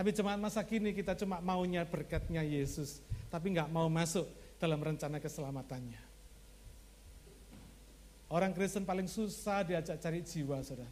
Tapi 0.00 0.16
jemaat 0.16 0.40
masa 0.40 0.64
kini 0.64 0.96
kita 0.96 1.12
cuma 1.12 1.44
maunya 1.44 1.84
berkatnya 1.84 2.40
Yesus, 2.40 3.04
tapi 3.28 3.52
nggak 3.52 3.68
mau 3.68 3.84
masuk 3.92 4.24
dalam 4.56 4.80
rencana 4.80 5.20
keselamatannya. 5.20 6.00
Orang 8.32 8.56
Kristen 8.56 8.88
paling 8.88 9.04
susah 9.04 9.60
diajak 9.60 10.00
cari 10.00 10.24
jiwa, 10.24 10.64
saudara. 10.64 10.88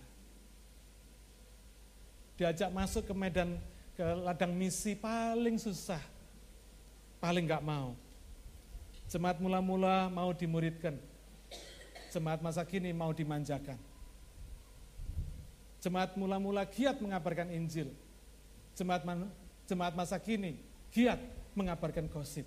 Diajak 2.36 2.68
masuk 2.68 3.08
ke 3.08 3.14
medan, 3.16 3.56
ke 3.96 4.04
ladang 4.04 4.52
misi 4.52 4.92
paling 4.92 5.56
susah. 5.56 6.04
Paling 7.16 7.48
nggak 7.48 7.64
mau. 7.64 7.96
Jemaat 9.08 9.40
mula-mula 9.40 10.12
mau 10.12 10.36
dimuridkan. 10.36 11.00
Jemaat 12.12 12.44
masa 12.44 12.60
kini 12.60 12.92
mau 12.92 13.16
dimanjakan. 13.16 13.80
Jemaat 15.80 16.12
mula-mula 16.12 16.68
giat 16.68 17.00
mengabarkan 17.00 17.48
Injil. 17.56 17.88
Jemaat, 18.78 19.02
man, 19.02 19.26
jemaat 19.66 19.98
masa 19.98 20.14
kini 20.22 20.54
giat 20.94 21.18
mengabarkan 21.58 22.06
gosip. 22.06 22.46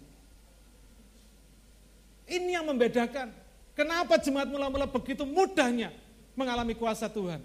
Ini 2.24 2.56
yang 2.56 2.72
membedakan. 2.72 3.36
Kenapa 3.76 4.16
jemaat 4.16 4.48
mula-mula 4.48 4.88
begitu 4.88 5.28
mudahnya 5.28 5.92
mengalami 6.32 6.72
kuasa 6.72 7.12
Tuhan. 7.12 7.44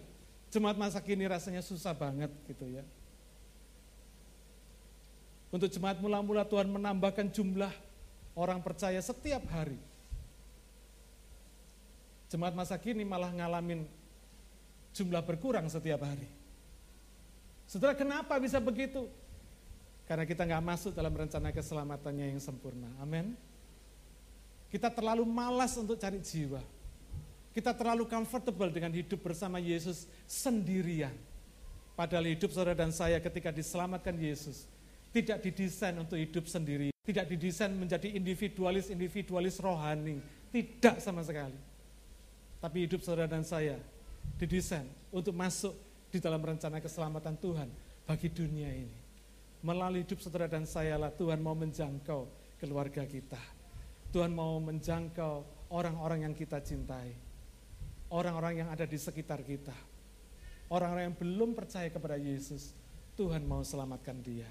Jemaat 0.54 0.78
masa 0.78 1.02
kini 1.02 1.26
rasanya 1.26 1.66
susah 1.66 1.90
banget 1.98 2.30
gitu 2.46 2.62
ya. 2.70 2.86
Untuk 5.50 5.66
jemaat 5.66 5.98
mula-mula 5.98 6.46
Tuhan 6.46 6.70
menambahkan 6.70 7.26
jumlah 7.34 7.74
orang 8.38 8.62
percaya 8.62 9.02
setiap 9.02 9.42
hari. 9.50 9.78
Jemaat 12.30 12.54
masa 12.54 12.78
kini 12.78 13.02
malah 13.02 13.34
ngalamin 13.34 13.82
jumlah 14.94 15.22
berkurang 15.26 15.66
setiap 15.66 16.06
hari. 16.06 16.35
Saudara, 17.66 17.98
kenapa 17.98 18.38
bisa 18.38 18.62
begitu? 18.62 19.10
Karena 20.06 20.22
kita 20.22 20.46
nggak 20.46 20.62
masuk 20.62 20.94
dalam 20.94 21.10
rencana 21.10 21.50
keselamatannya 21.50 22.30
yang 22.30 22.40
sempurna. 22.40 22.86
Amin. 23.02 23.34
Kita 24.70 24.86
terlalu 24.90 25.26
malas 25.26 25.74
untuk 25.74 25.98
cari 25.98 26.22
jiwa. 26.22 26.62
Kita 27.50 27.74
terlalu 27.74 28.06
comfortable 28.06 28.70
dengan 28.70 28.94
hidup 28.94 29.18
bersama 29.18 29.58
Yesus 29.58 30.06
sendirian. 30.30 31.14
Padahal 31.98 32.28
hidup 32.28 32.52
saudara 32.52 32.76
dan 32.76 32.92
saya 32.92 33.16
ketika 33.18 33.48
diselamatkan 33.48 34.12
Yesus, 34.14 34.68
tidak 35.10 35.40
didesain 35.40 35.96
untuk 35.96 36.20
hidup 36.20 36.44
sendiri. 36.44 36.92
Tidak 37.02 37.24
didesain 37.24 37.72
menjadi 37.72 38.12
individualis-individualis 38.12 39.56
rohani. 39.62 40.20
Tidak 40.52 41.00
sama 41.00 41.24
sekali. 41.24 41.56
Tapi 42.60 42.76
hidup 42.84 43.00
saudara 43.00 43.30
dan 43.30 43.46
saya 43.46 43.80
didesain 44.36 44.84
untuk 45.08 45.32
masuk 45.32 45.72
di 46.16 46.24
dalam 46.24 46.40
rencana 46.40 46.80
keselamatan 46.80 47.36
Tuhan 47.36 47.68
bagi 48.08 48.32
dunia 48.32 48.72
ini. 48.72 49.00
Melalui 49.60 50.00
hidup 50.00 50.24
saudara 50.24 50.48
dan 50.48 50.64
saya 50.64 50.96
lah 50.96 51.12
Tuhan 51.12 51.44
mau 51.44 51.52
menjangkau 51.52 52.24
keluarga 52.56 53.04
kita. 53.04 53.40
Tuhan 54.16 54.32
mau 54.32 54.56
menjangkau 54.64 55.44
orang-orang 55.68 56.24
yang 56.24 56.32
kita 56.32 56.56
cintai. 56.64 57.12
Orang-orang 58.08 58.64
yang 58.64 58.68
ada 58.72 58.88
di 58.88 58.96
sekitar 58.96 59.44
kita. 59.44 59.76
Orang-orang 60.72 61.12
yang 61.12 61.16
belum 61.20 61.52
percaya 61.52 61.92
kepada 61.92 62.16
Yesus. 62.16 62.72
Tuhan 63.12 63.44
mau 63.44 63.60
selamatkan 63.60 64.16
dia. 64.24 64.48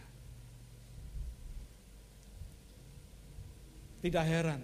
Tidak 4.06 4.21
heran, 4.21 4.62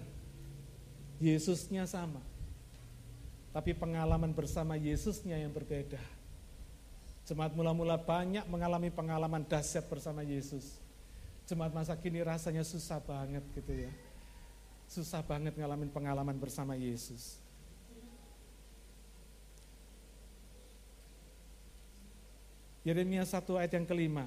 Yesusnya 1.18 1.82
sama. 1.82 2.22
Tapi 3.50 3.74
pengalaman 3.74 4.30
bersama 4.30 4.78
Yesusnya 4.78 5.34
yang 5.40 5.50
berbeda. 5.50 5.98
Jemaat 7.22 7.54
mula-mula 7.54 7.94
banyak 7.94 8.42
mengalami 8.50 8.90
pengalaman 8.90 9.46
dahsyat 9.46 9.86
bersama 9.86 10.26
Yesus. 10.26 10.82
Jemaat 11.46 11.70
masa 11.70 11.94
kini 11.94 12.18
rasanya 12.22 12.66
susah 12.66 12.98
banget 12.98 13.42
gitu 13.54 13.86
ya. 13.86 13.92
Susah 14.90 15.22
banget 15.22 15.54
ngalamin 15.54 15.88
pengalaman 15.88 16.34
bersama 16.36 16.74
Yesus. 16.74 17.38
Yeremia 22.82 23.22
1 23.22 23.46
ayat 23.62 23.72
yang 23.78 23.86
kelima. 23.86 24.26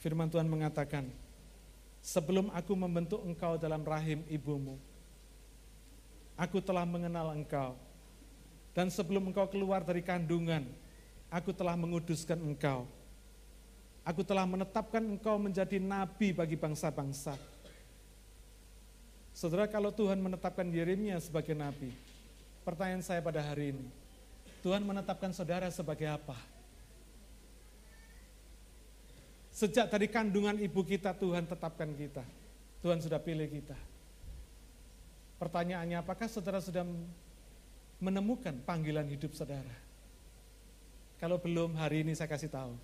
Firman 0.00 0.32
Tuhan 0.32 0.48
mengatakan, 0.48 1.12
Sebelum 2.00 2.54
aku 2.54 2.72
membentuk 2.78 3.18
engkau 3.26 3.58
dalam 3.58 3.82
rahim 3.82 4.22
ibumu, 4.30 4.78
aku 6.38 6.62
telah 6.62 6.86
mengenal 6.86 7.34
engkau. 7.34 7.74
Dan 8.70 8.94
sebelum 8.94 9.26
engkau 9.26 9.50
keluar 9.50 9.82
dari 9.82 10.06
kandungan, 10.06 10.70
aku 11.30 11.50
telah 11.54 11.74
menguduskan 11.74 12.38
engkau. 12.38 12.86
Aku 14.06 14.22
telah 14.22 14.46
menetapkan 14.46 15.02
engkau 15.02 15.34
menjadi 15.34 15.82
nabi 15.82 16.30
bagi 16.30 16.54
bangsa-bangsa. 16.54 17.34
Saudara, 19.34 19.66
kalau 19.68 19.90
Tuhan 19.92 20.16
menetapkan 20.22 20.64
Yeremia 20.64 21.18
sebagai 21.20 21.52
nabi, 21.52 21.92
pertanyaan 22.62 23.02
saya 23.02 23.20
pada 23.20 23.42
hari 23.42 23.74
ini, 23.74 23.86
Tuhan 24.62 24.80
menetapkan 24.80 25.34
saudara 25.34 25.68
sebagai 25.68 26.06
apa? 26.08 26.38
Sejak 29.52 29.88
dari 29.88 30.06
kandungan 30.08 30.56
ibu 30.60 30.84
kita 30.84 31.16
Tuhan 31.16 31.48
tetapkan 31.48 31.88
kita. 31.96 32.24
Tuhan 32.84 33.00
sudah 33.00 33.16
pilih 33.16 33.48
kita. 33.48 33.76
Pertanyaannya 35.36 36.00
apakah 36.00 36.28
saudara 36.28 36.60
sudah 36.60 36.84
menemukan 38.00 38.56
panggilan 38.64 39.08
hidup 39.08 39.32
saudara? 39.32 39.85
Kalau 41.16 41.40
belum 41.40 41.72
hari 41.80 42.04
ini 42.04 42.12
saya 42.12 42.28
kasih 42.28 42.52
tahu. 42.52 42.76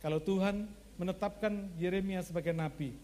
Kalau 0.00 0.22
Tuhan 0.22 0.64
menetapkan 0.96 1.68
Yeremia 1.76 2.24
sebagai 2.24 2.54
nabi, 2.56 2.96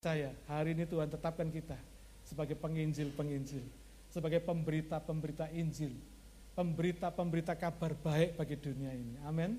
saya 0.00 0.32
hari 0.48 0.76
ini 0.76 0.84
Tuhan 0.84 1.08
tetapkan 1.08 1.48
kita 1.48 1.76
sebagai 2.24 2.56
penginjil-penginjil, 2.56 3.64
sebagai 4.12 4.40
pemberita-pemberita 4.44 5.48
Injil, 5.56 5.92
pemberita-pemberita 6.56 7.56
kabar 7.56 7.96
baik 7.96 8.36
bagi 8.36 8.56
dunia 8.60 8.92
ini. 8.92 9.16
Amin. 9.24 9.56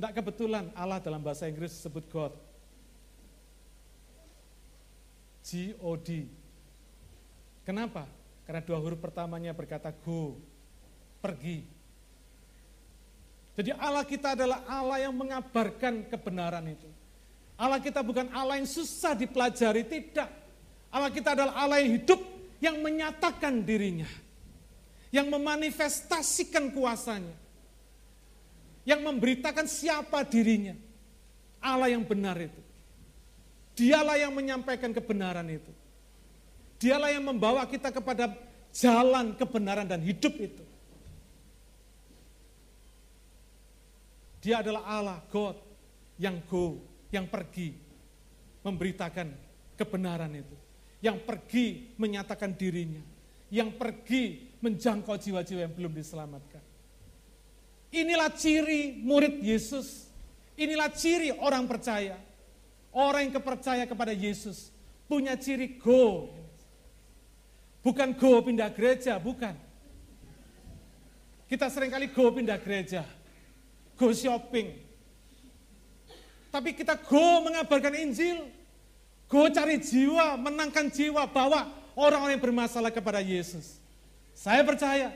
Tidak 0.00 0.16
kebetulan 0.16 0.72
Allah 0.72 0.96
dalam 0.96 1.20
bahasa 1.20 1.44
Inggris 1.44 1.76
disebut 1.76 2.08
God. 2.08 2.32
G-O-D. 5.44 6.39
Kenapa? 7.64 8.08
Karena 8.48 8.62
dua 8.64 8.78
huruf 8.82 8.98
pertamanya 8.98 9.54
berkata 9.54 9.92
go, 9.92 10.34
pergi. 11.22 11.62
Jadi 13.54 13.70
Allah 13.76 14.04
kita 14.06 14.32
adalah 14.32 14.64
Allah 14.64 15.06
yang 15.06 15.14
mengabarkan 15.14 16.08
kebenaran 16.08 16.64
itu. 16.70 16.88
Allah 17.60 17.76
kita 17.76 18.00
bukan 18.00 18.32
Allah 18.32 18.56
yang 18.56 18.68
susah 18.68 19.12
dipelajari, 19.12 19.84
tidak. 19.84 20.32
Allah 20.88 21.12
kita 21.12 21.36
adalah 21.36 21.54
Allah 21.60 21.78
yang 21.84 22.00
hidup, 22.00 22.20
yang 22.58 22.76
menyatakan 22.80 23.60
dirinya. 23.60 24.08
Yang 25.12 25.26
memanifestasikan 25.28 26.72
kuasanya 26.72 27.36
yang 28.90 29.00
memberitakan 29.04 29.68
siapa 29.68 30.24
dirinya. 30.24 30.76
Allah 31.60 31.92
yang 31.92 32.04
benar 32.04 32.40
itu. 32.40 32.60
Dialah 33.76 34.16
yang 34.16 34.32
menyampaikan 34.32 34.92
kebenaran 34.92 35.46
itu. 35.46 35.72
Dialah 36.80 37.12
yang 37.12 37.28
membawa 37.28 37.68
kita 37.68 37.92
kepada 37.92 38.32
jalan 38.72 39.36
kebenaran 39.36 39.84
dan 39.84 40.00
hidup 40.00 40.32
itu. 40.40 40.64
Dia 44.40 44.64
adalah 44.64 44.88
Allah, 44.88 45.18
God, 45.28 45.60
yang 46.16 46.40
go, 46.48 46.80
yang 47.12 47.28
pergi, 47.28 47.76
memberitakan 48.64 49.28
kebenaran 49.76 50.32
itu. 50.32 50.56
Yang 51.04 51.18
pergi 51.28 51.66
menyatakan 52.00 52.56
dirinya. 52.56 53.04
Yang 53.52 53.76
pergi 53.76 54.24
menjangkau 54.64 55.16
jiwa-jiwa 55.20 55.68
yang 55.68 55.74
belum 55.76 55.92
diselamatkan. 55.92 56.64
Inilah 57.92 58.32
ciri 58.32 58.96
murid 59.04 59.44
Yesus. 59.44 60.08
Inilah 60.56 60.88
ciri 60.92 61.32
orang 61.36 61.68
percaya. 61.68 62.16
Orang 62.92 63.28
yang 63.28 63.34
kepercaya 63.36 63.84
kepada 63.84 64.16
Yesus. 64.16 64.72
Punya 65.04 65.36
ciri 65.36 65.76
go. 65.76 66.32
Bukan 67.80 68.12
go 68.16 68.44
pindah 68.44 68.68
gereja, 68.76 69.16
bukan. 69.16 69.56
Kita 71.48 71.66
sering 71.72 71.88
kali 71.88 72.12
go 72.12 72.28
pindah 72.30 72.60
gereja. 72.60 73.02
Go 73.96 74.12
shopping. 74.12 74.76
Tapi 76.50 76.76
kita 76.76 76.98
go 77.00 77.46
mengabarkan 77.46 77.96
Injil. 77.96 78.46
Go 79.30 79.46
cari 79.48 79.78
jiwa, 79.78 80.34
menangkan 80.34 80.90
jiwa, 80.90 81.30
bawa 81.30 81.70
orang-orang 81.94 82.34
yang 82.36 82.42
bermasalah 82.42 82.90
kepada 82.90 83.22
Yesus. 83.22 83.78
Saya 84.34 84.66
percaya 84.66 85.14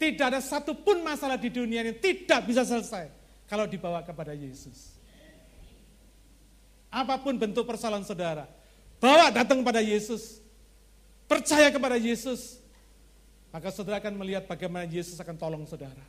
tidak 0.00 0.32
ada 0.32 0.40
satupun 0.40 1.04
masalah 1.04 1.36
di 1.36 1.52
dunia 1.52 1.84
ini 1.84 1.92
tidak 1.92 2.48
bisa 2.48 2.64
selesai 2.64 3.12
kalau 3.44 3.68
dibawa 3.68 4.00
kepada 4.00 4.32
Yesus. 4.32 4.96
Apa 6.88 7.20
pun 7.20 7.36
bentuk 7.36 7.68
persoalan 7.68 8.02
saudara, 8.02 8.48
bawa 8.96 9.28
datang 9.28 9.60
kepada 9.60 9.84
Yesus. 9.84 10.40
Percaya 11.30 11.70
kepada 11.70 11.94
Yesus. 11.94 12.58
Maka 13.54 13.70
saudara 13.70 14.02
akan 14.02 14.18
melihat 14.18 14.50
bagaimana 14.50 14.82
Yesus 14.90 15.14
akan 15.14 15.38
tolong 15.38 15.62
saudara. 15.62 16.02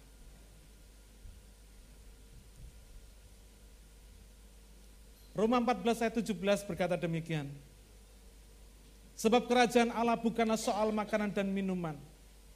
Roma 5.38 5.62
14 5.62 6.10
ayat 6.10 6.16
17 6.26 6.66
berkata 6.66 6.98
demikian. 6.98 7.54
Sebab 9.14 9.46
kerajaan 9.46 9.94
Allah 9.94 10.18
bukanlah 10.18 10.58
soal 10.58 10.90
makanan 10.90 11.30
dan 11.30 11.46
minuman, 11.54 11.94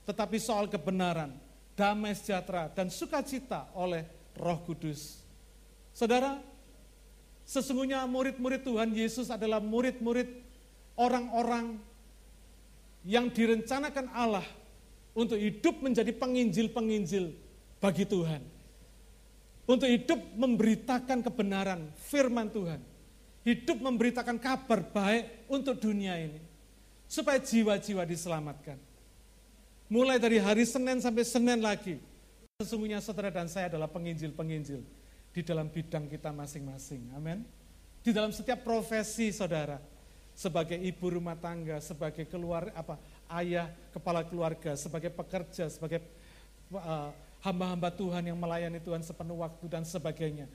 tetapi 0.10 0.42
soal 0.42 0.66
kebenaran, 0.66 1.38
damai 1.78 2.18
sejahtera, 2.18 2.74
dan 2.74 2.90
sukacita 2.90 3.70
oleh 3.78 4.10
Roh 4.34 4.60
Kudus. 4.66 5.22
Saudara, 5.94 6.42
sesungguhnya 7.46 8.02
murid-murid 8.10 8.66
Tuhan 8.66 8.92
Yesus 8.98 9.30
adalah 9.30 9.62
murid-murid 9.62 10.42
orang-orang 10.98 11.78
yang 13.06 13.30
direncanakan 13.30 14.10
Allah 14.12 14.44
untuk 15.14 15.38
hidup 15.38 15.80
menjadi 15.80 16.10
penginjil-penginjil 16.12 17.32
bagi 17.78 18.04
Tuhan. 18.04 18.42
Untuk 19.66 19.90
hidup 19.90 20.20
memberitakan 20.38 21.22
kebenaran 21.26 21.90
firman 22.10 22.50
Tuhan. 22.50 22.82
Hidup 23.46 23.78
memberitakan 23.78 24.42
kabar 24.42 24.82
baik 24.82 25.46
untuk 25.50 25.78
dunia 25.78 26.18
ini. 26.18 26.42
Supaya 27.06 27.38
jiwa-jiwa 27.38 28.02
diselamatkan. 28.10 28.78
Mulai 29.86 30.18
dari 30.18 30.42
hari 30.42 30.66
Senin 30.66 30.98
sampai 30.98 31.22
Senin 31.22 31.62
lagi. 31.62 32.02
Sesungguhnya 32.58 33.02
saudara 33.06 33.30
dan 33.30 33.46
saya 33.46 33.70
adalah 33.70 33.86
penginjil-penginjil 33.90 34.82
di 35.30 35.42
dalam 35.46 35.70
bidang 35.70 36.10
kita 36.10 36.34
masing-masing. 36.34 37.14
Amin. 37.14 37.46
Di 38.02 38.14
dalam 38.14 38.34
setiap 38.34 38.66
profesi 38.66 39.30
saudara, 39.30 39.78
sebagai 40.36 40.76
ibu 40.76 41.06
rumah 41.08 41.40
tangga, 41.40 41.80
sebagai 41.80 42.28
keluar 42.28 42.70
apa 42.76 43.00
ayah, 43.40 43.72
kepala 43.96 44.22
keluarga, 44.28 44.76
sebagai 44.76 45.10
pekerja, 45.10 45.72
sebagai 45.72 46.04
uh, 46.76 47.10
hamba-hamba 47.42 47.90
Tuhan 47.96 48.28
yang 48.28 48.38
melayani 48.38 48.84
Tuhan 48.84 49.02
sepenuh 49.02 49.40
waktu 49.40 49.66
dan 49.72 49.88
sebagainya. 49.88 50.52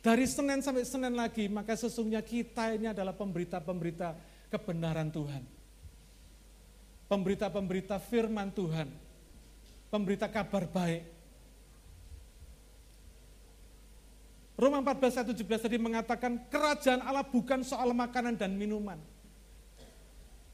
Dari 0.00 0.24
Senin 0.24 0.62
sampai 0.62 0.86
Senin 0.86 1.18
lagi, 1.18 1.50
maka 1.50 1.74
sesungguhnya 1.74 2.22
kita 2.22 2.70
ini 2.78 2.94
adalah 2.94 3.12
pemberita-pemberita 3.12 4.14
kebenaran 4.54 5.10
Tuhan 5.10 5.56
pemberita-pemberita 7.06 8.02
firman 8.02 8.50
Tuhan, 8.50 8.90
pemberita 9.90 10.26
kabar 10.26 10.66
baik. 10.66 11.02
Roma 14.56 14.80
14 14.80 15.20
ayat 15.20 15.28
17 15.36 15.64
tadi 15.68 15.76
mengatakan 15.76 16.48
kerajaan 16.48 17.04
Allah 17.04 17.28
bukan 17.28 17.60
soal 17.60 17.92
makanan 17.92 18.40
dan 18.40 18.56
minuman. 18.56 18.96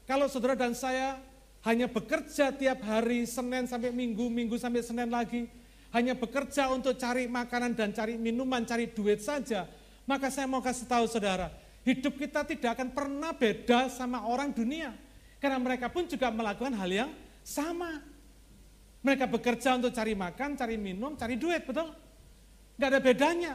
Kalau 0.03 0.27
saudara 0.27 0.59
dan 0.59 0.75
saya 0.75 1.19
hanya 1.63 1.87
bekerja 1.87 2.51
tiap 2.51 2.83
hari 2.83 3.23
Senin 3.23 3.63
sampai 3.63 3.95
Minggu, 3.95 4.27
Minggu 4.27 4.59
sampai 4.59 4.83
Senin 4.83 5.07
lagi, 5.07 5.47
hanya 5.95 6.11
bekerja 6.17 6.67
untuk 6.73 6.99
cari 6.99 7.29
makanan 7.29 7.71
dan 7.77 7.95
cari 7.95 8.19
minuman, 8.19 8.67
cari 8.67 8.91
duit 8.91 9.23
saja, 9.23 9.69
maka 10.03 10.27
saya 10.27 10.49
mau 10.49 10.59
kasih 10.59 10.89
tahu 10.89 11.07
saudara, 11.07 11.53
hidup 11.87 12.19
kita 12.19 12.43
tidak 12.43 12.75
akan 12.75 12.91
pernah 12.91 13.31
beda 13.31 13.87
sama 13.87 14.27
orang 14.27 14.51
dunia. 14.51 14.91
Karena 15.39 15.59
mereka 15.59 15.87
pun 15.91 16.07
juga 16.07 16.31
melakukan 16.31 16.71
hal 16.75 16.89
yang 16.91 17.11
sama. 17.43 17.99
Mereka 19.03 19.27
bekerja 19.27 19.75
untuk 19.75 19.91
cari 19.91 20.15
makan, 20.15 20.55
cari 20.55 20.79
minum, 20.79 21.19
cari 21.19 21.35
duit, 21.35 21.67
betul? 21.67 21.91
Gak 22.79 22.89
ada 22.89 22.99
bedanya. 23.03 23.53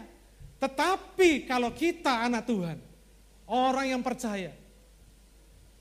Tetapi 0.61 1.49
kalau 1.49 1.73
kita 1.73 2.29
anak 2.29 2.45
Tuhan, 2.45 2.79
orang 3.49 3.87
yang 3.97 4.03
percaya, 4.05 4.53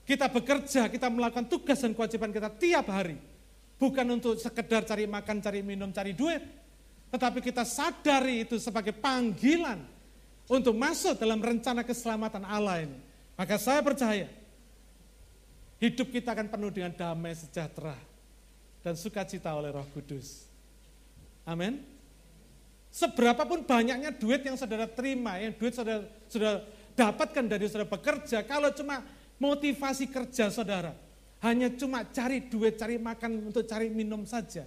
kita 0.08 0.32
bekerja, 0.32 0.88
kita 0.88 1.12
melakukan 1.12 1.44
tugas 1.52 1.84
dan 1.84 1.92
kewajiban 1.92 2.32
kita 2.32 2.48
tiap 2.56 2.88
hari. 2.88 3.20
Bukan 3.76 4.08
untuk 4.08 4.40
sekedar 4.40 4.88
cari 4.88 5.04
makan, 5.04 5.44
cari 5.44 5.60
minum, 5.60 5.92
cari 5.92 6.16
duit. 6.16 6.40
Tetapi 7.12 7.44
kita 7.44 7.68
sadari 7.68 8.48
itu 8.48 8.56
sebagai 8.56 8.96
panggilan 8.96 9.76
untuk 10.48 10.72
masuk 10.72 11.20
dalam 11.20 11.36
rencana 11.44 11.84
keselamatan 11.84 12.40
Allah 12.48 12.88
ini. 12.88 12.98
Maka 13.36 13.60
saya 13.60 13.84
percaya, 13.84 14.32
hidup 15.76 16.08
kita 16.08 16.32
akan 16.32 16.48
penuh 16.48 16.72
dengan 16.72 16.96
damai 16.96 17.36
sejahtera 17.36 17.94
dan 18.80 18.96
sukacita 18.96 19.52
oleh 19.52 19.68
roh 19.76 19.84
kudus. 19.92 20.48
Amin. 21.44 21.84
Seberapapun 22.88 23.68
banyaknya 23.68 24.16
duit 24.16 24.40
yang 24.40 24.56
saudara 24.56 24.88
terima, 24.88 25.36
yang 25.36 25.52
duit 25.52 25.76
saudara 25.76 26.00
sudah 26.32 26.64
dapatkan 26.96 27.44
dari 27.44 27.68
saudara 27.68 27.86
bekerja, 27.86 28.42
kalau 28.48 28.72
cuma 28.72 29.04
motivasi 29.38 30.10
kerja 30.10 30.50
saudara. 30.50 30.94
Hanya 31.38 31.70
cuma 31.70 32.02
cari 32.02 32.50
duit, 32.50 32.74
cari 32.74 32.98
makan 32.98 33.50
untuk 33.50 33.62
cari 33.62 33.86
minum 33.86 34.26
saja. 34.26 34.66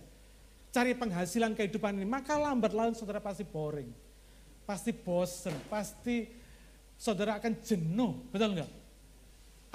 Cari 0.72 0.96
penghasilan 0.96 1.52
kehidupan 1.52 2.00
ini, 2.00 2.08
maka 2.08 2.40
lambat 2.40 2.72
laun 2.72 2.96
saudara 2.96 3.20
pasti 3.20 3.44
boring. 3.44 3.92
Pasti 4.64 4.96
bosen, 4.96 5.52
pasti 5.68 6.32
saudara 6.96 7.36
akan 7.44 7.60
jenuh, 7.60 8.32
betul 8.32 8.56
enggak? 8.56 8.72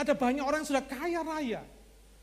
Ada 0.00 0.16
banyak 0.16 0.40
orang 0.40 0.64
yang 0.64 0.70
sudah 0.72 0.84
kaya 0.88 1.20
raya, 1.20 1.62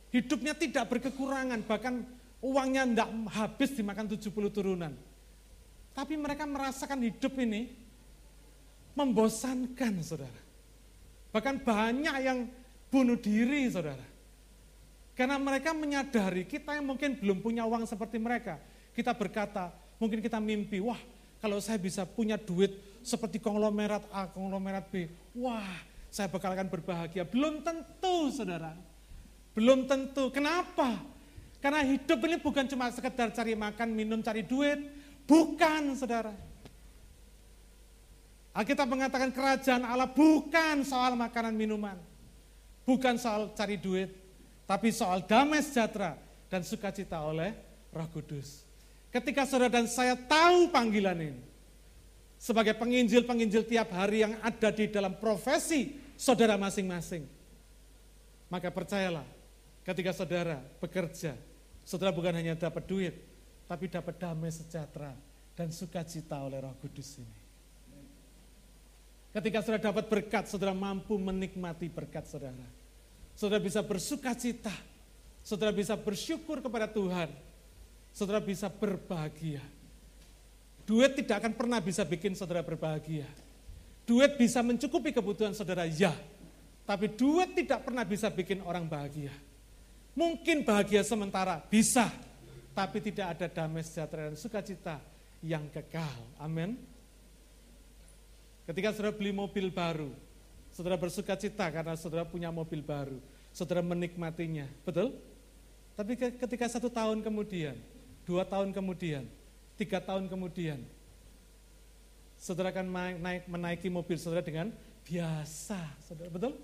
hidupnya 0.10 0.58
tidak 0.58 0.90
berkekurangan, 0.90 1.62
bahkan 1.70 2.02
uangnya 2.42 2.90
tidak 2.90 3.10
habis 3.30 3.70
dimakan 3.78 4.10
70 4.10 4.30
turunan. 4.50 4.94
Tapi 5.94 6.18
mereka 6.18 6.50
merasakan 6.50 7.06
hidup 7.06 7.38
ini 7.38 7.70
membosankan 8.98 9.94
saudara. 10.02 10.42
Bahkan 11.30 11.62
banyak 11.62 12.16
yang 12.26 12.50
bunuh 12.94 13.18
diri 13.18 13.66
saudara. 13.74 14.06
Karena 15.18 15.42
mereka 15.42 15.74
menyadari 15.74 16.46
kita 16.46 16.78
yang 16.78 16.86
mungkin 16.86 17.18
belum 17.18 17.42
punya 17.42 17.66
uang 17.66 17.90
seperti 17.90 18.22
mereka. 18.22 18.62
Kita 18.94 19.18
berkata, 19.18 19.74
mungkin 19.98 20.22
kita 20.22 20.38
mimpi, 20.38 20.78
wah 20.78 20.98
kalau 21.42 21.58
saya 21.58 21.82
bisa 21.82 22.06
punya 22.06 22.38
duit 22.38 22.78
seperti 23.02 23.42
konglomerat 23.42 24.06
A, 24.14 24.30
konglomerat 24.30 24.86
B, 24.94 25.10
wah 25.34 25.66
saya 26.14 26.30
bakal 26.30 26.54
akan 26.54 26.70
berbahagia. 26.70 27.26
Belum 27.26 27.66
tentu 27.66 28.30
saudara. 28.30 28.78
Belum 29.58 29.90
tentu. 29.90 30.30
Kenapa? 30.30 31.02
Karena 31.58 31.82
hidup 31.82 32.22
ini 32.30 32.38
bukan 32.38 32.70
cuma 32.70 32.94
sekedar 32.94 33.34
cari 33.34 33.58
makan, 33.58 33.90
minum, 33.90 34.22
cari 34.22 34.46
duit. 34.46 34.78
Bukan 35.26 35.98
saudara. 35.98 36.34
Alkitab 38.54 38.86
mengatakan 38.86 39.34
kerajaan 39.34 39.82
Allah 39.82 40.06
bukan 40.06 40.86
soal 40.86 41.18
makanan 41.18 41.58
minuman. 41.58 41.98
Bukan 42.84 43.16
soal 43.16 43.56
cari 43.56 43.80
duit, 43.80 44.12
tapi 44.68 44.92
soal 44.92 45.24
damai 45.24 45.64
sejahtera 45.64 46.20
dan 46.52 46.62
sukacita 46.68 47.20
oleh 47.24 47.56
Roh 47.96 48.10
Kudus. 48.12 48.68
Ketika 49.14 49.46
saudara 49.46 49.70
dan 49.70 49.86
saya 49.88 50.18
tahu 50.18 50.74
panggilan 50.74 51.16
ini, 51.16 51.42
sebagai 52.42 52.76
penginjil-penginjil 52.76 53.64
tiap 53.64 53.94
hari 53.96 54.26
yang 54.26 54.36
ada 54.44 54.74
di 54.74 54.90
dalam 54.92 55.16
profesi 55.16 55.96
saudara 56.18 56.60
masing-masing, 56.60 57.24
maka 58.52 58.68
percayalah, 58.74 59.24
ketika 59.88 60.12
saudara 60.12 60.60
bekerja, 60.82 61.38
saudara 61.88 62.12
bukan 62.12 62.36
hanya 62.36 62.58
dapat 62.58 62.84
duit, 62.84 63.16
tapi 63.70 63.88
dapat 63.88 64.20
damai 64.20 64.52
sejahtera 64.52 65.16
dan 65.54 65.72
sukacita 65.72 66.42
oleh 66.42 66.60
Roh 66.60 66.76
Kudus 66.82 67.22
ini. 67.22 67.43
Ketika 69.34 69.66
saudara 69.66 69.82
dapat 69.82 70.06
berkat, 70.06 70.46
saudara 70.46 70.78
mampu 70.78 71.18
menikmati 71.18 71.90
berkat 71.90 72.30
saudara. 72.30 72.70
Saudara 73.34 73.58
bisa 73.58 73.82
bersuka 73.82 74.30
cita, 74.38 74.74
saudara 75.42 75.74
bisa 75.74 75.98
bersyukur 75.98 76.62
kepada 76.62 76.86
Tuhan, 76.86 77.34
saudara 78.14 78.38
bisa 78.38 78.70
berbahagia. 78.70 79.66
Duit 80.86 81.18
tidak 81.18 81.42
akan 81.42 81.54
pernah 81.58 81.82
bisa 81.82 82.06
bikin 82.06 82.38
saudara 82.38 82.62
berbahagia. 82.62 83.26
Duit 84.06 84.38
bisa 84.38 84.62
mencukupi 84.62 85.10
kebutuhan 85.10 85.58
saudara, 85.58 85.90
ya. 85.90 86.14
Tapi 86.86 87.10
duit 87.18 87.58
tidak 87.58 87.90
pernah 87.90 88.06
bisa 88.06 88.30
bikin 88.30 88.62
orang 88.62 88.86
bahagia. 88.86 89.34
Mungkin 90.14 90.62
bahagia 90.62 91.02
sementara, 91.02 91.58
bisa. 91.58 92.06
Tapi 92.78 93.02
tidak 93.02 93.34
ada 93.34 93.48
damai 93.50 93.82
sejahtera 93.82 94.30
dan 94.30 94.38
sukacita 94.38 95.02
yang 95.42 95.66
kekal. 95.74 96.38
Amin. 96.38 96.93
Ketika 98.64 98.96
saudara 98.96 99.12
beli 99.12 99.36
mobil 99.36 99.68
baru, 99.68 100.16
saudara 100.72 100.96
bersuka 100.96 101.36
cita 101.36 101.68
karena 101.68 102.00
saudara 102.00 102.24
punya 102.24 102.48
mobil 102.48 102.80
baru, 102.80 103.20
saudara 103.52 103.84
menikmatinya, 103.84 104.72
betul? 104.88 105.20
Tapi 106.00 106.16
ketika 106.16 106.66
satu 106.72 106.88
tahun 106.88 107.20
kemudian, 107.20 107.76
dua 108.24 108.48
tahun 108.48 108.72
kemudian, 108.72 109.28
tiga 109.76 110.00
tahun 110.00 110.32
kemudian, 110.32 110.80
saudara 112.40 112.72
akan 112.72 112.88
naik, 113.20 113.44
menaiki 113.52 113.92
mobil 113.92 114.16
saudara 114.16 114.40
dengan 114.40 114.72
biasa, 115.04 115.84
saudara, 116.08 116.32
betul? 116.32 116.56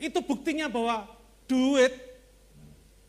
Itu 0.00 0.24
buktinya 0.24 0.66
bahwa 0.72 1.06
duit, 1.44 1.92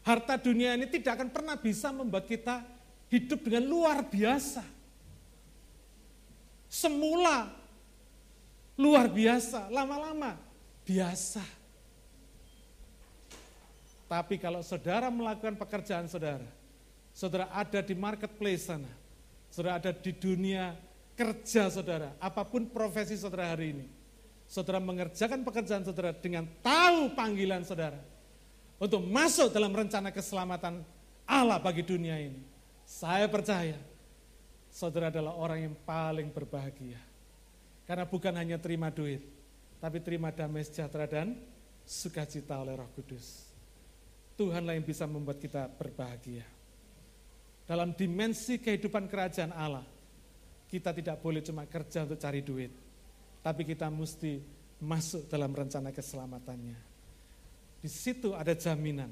harta 0.03 0.36
dunia 0.36 0.75
ini 0.75 0.91
tidak 0.91 1.23
akan 1.23 1.32
pernah 1.32 1.56
bisa 1.56 1.95
membuat 1.95 2.27
kita 2.27 2.67
hidup 3.08 3.47
dengan 3.47 3.63
luar 3.63 4.03
biasa 4.03 4.83
semula 6.74 7.54
luar 8.74 9.06
biasa, 9.06 9.70
lama-lama 9.70 10.34
biasa. 10.82 11.46
Tapi 14.10 14.42
kalau 14.42 14.66
saudara 14.66 15.14
melakukan 15.14 15.54
pekerjaan 15.54 16.10
saudara, 16.10 16.50
saudara 17.14 17.46
ada 17.54 17.78
di 17.86 17.94
marketplace 17.94 18.74
sana, 18.74 18.90
saudara 19.54 19.78
ada 19.78 19.94
di 19.94 20.10
dunia 20.18 20.74
kerja 21.14 21.70
saudara, 21.70 22.18
apa 22.18 22.42
pun 22.42 22.66
profesi 22.66 23.14
saudara 23.22 23.54
hari 23.54 23.78
ini, 23.78 23.86
saudara 24.50 24.82
mengerjakan 24.82 25.46
pekerjaan 25.46 25.86
saudara 25.86 26.10
dengan 26.10 26.50
tahu 26.66 27.14
panggilan 27.14 27.62
saudara 27.62 28.02
untuk 28.82 29.06
masuk 29.06 29.54
dalam 29.54 29.70
rencana 29.70 30.10
keselamatan 30.10 30.82
Allah 31.30 31.62
bagi 31.62 31.86
dunia 31.86 32.18
ini. 32.18 32.42
Saya 32.84 33.30
percaya 33.30 33.92
saudara 34.74 35.14
adalah 35.14 35.38
orang 35.38 35.70
yang 35.70 35.76
paling 35.86 36.34
berbahagia. 36.34 36.98
Karena 37.86 38.10
bukan 38.10 38.34
hanya 38.34 38.58
terima 38.58 38.90
duit, 38.90 39.22
tapi 39.78 40.02
terima 40.02 40.34
damai 40.34 40.66
sejahtera 40.66 41.06
dan 41.06 41.38
sukacita 41.86 42.58
oleh 42.58 42.74
roh 42.74 42.90
kudus. 42.98 43.46
Tuhanlah 44.34 44.74
yang 44.74 44.82
bisa 44.82 45.06
membuat 45.06 45.38
kita 45.38 45.70
berbahagia. 45.70 46.42
Dalam 47.70 47.94
dimensi 47.94 48.58
kehidupan 48.58 49.06
kerajaan 49.06 49.54
Allah, 49.54 49.86
kita 50.66 50.90
tidak 50.90 51.22
boleh 51.22 51.46
cuma 51.46 51.70
kerja 51.70 52.02
untuk 52.02 52.18
cari 52.18 52.42
duit, 52.42 52.74
tapi 53.46 53.62
kita 53.62 53.94
mesti 53.94 54.42
masuk 54.82 55.30
dalam 55.30 55.54
rencana 55.54 55.94
keselamatannya. 55.94 56.80
Di 57.78 57.90
situ 57.92 58.34
ada 58.34 58.58
jaminan, 58.58 59.12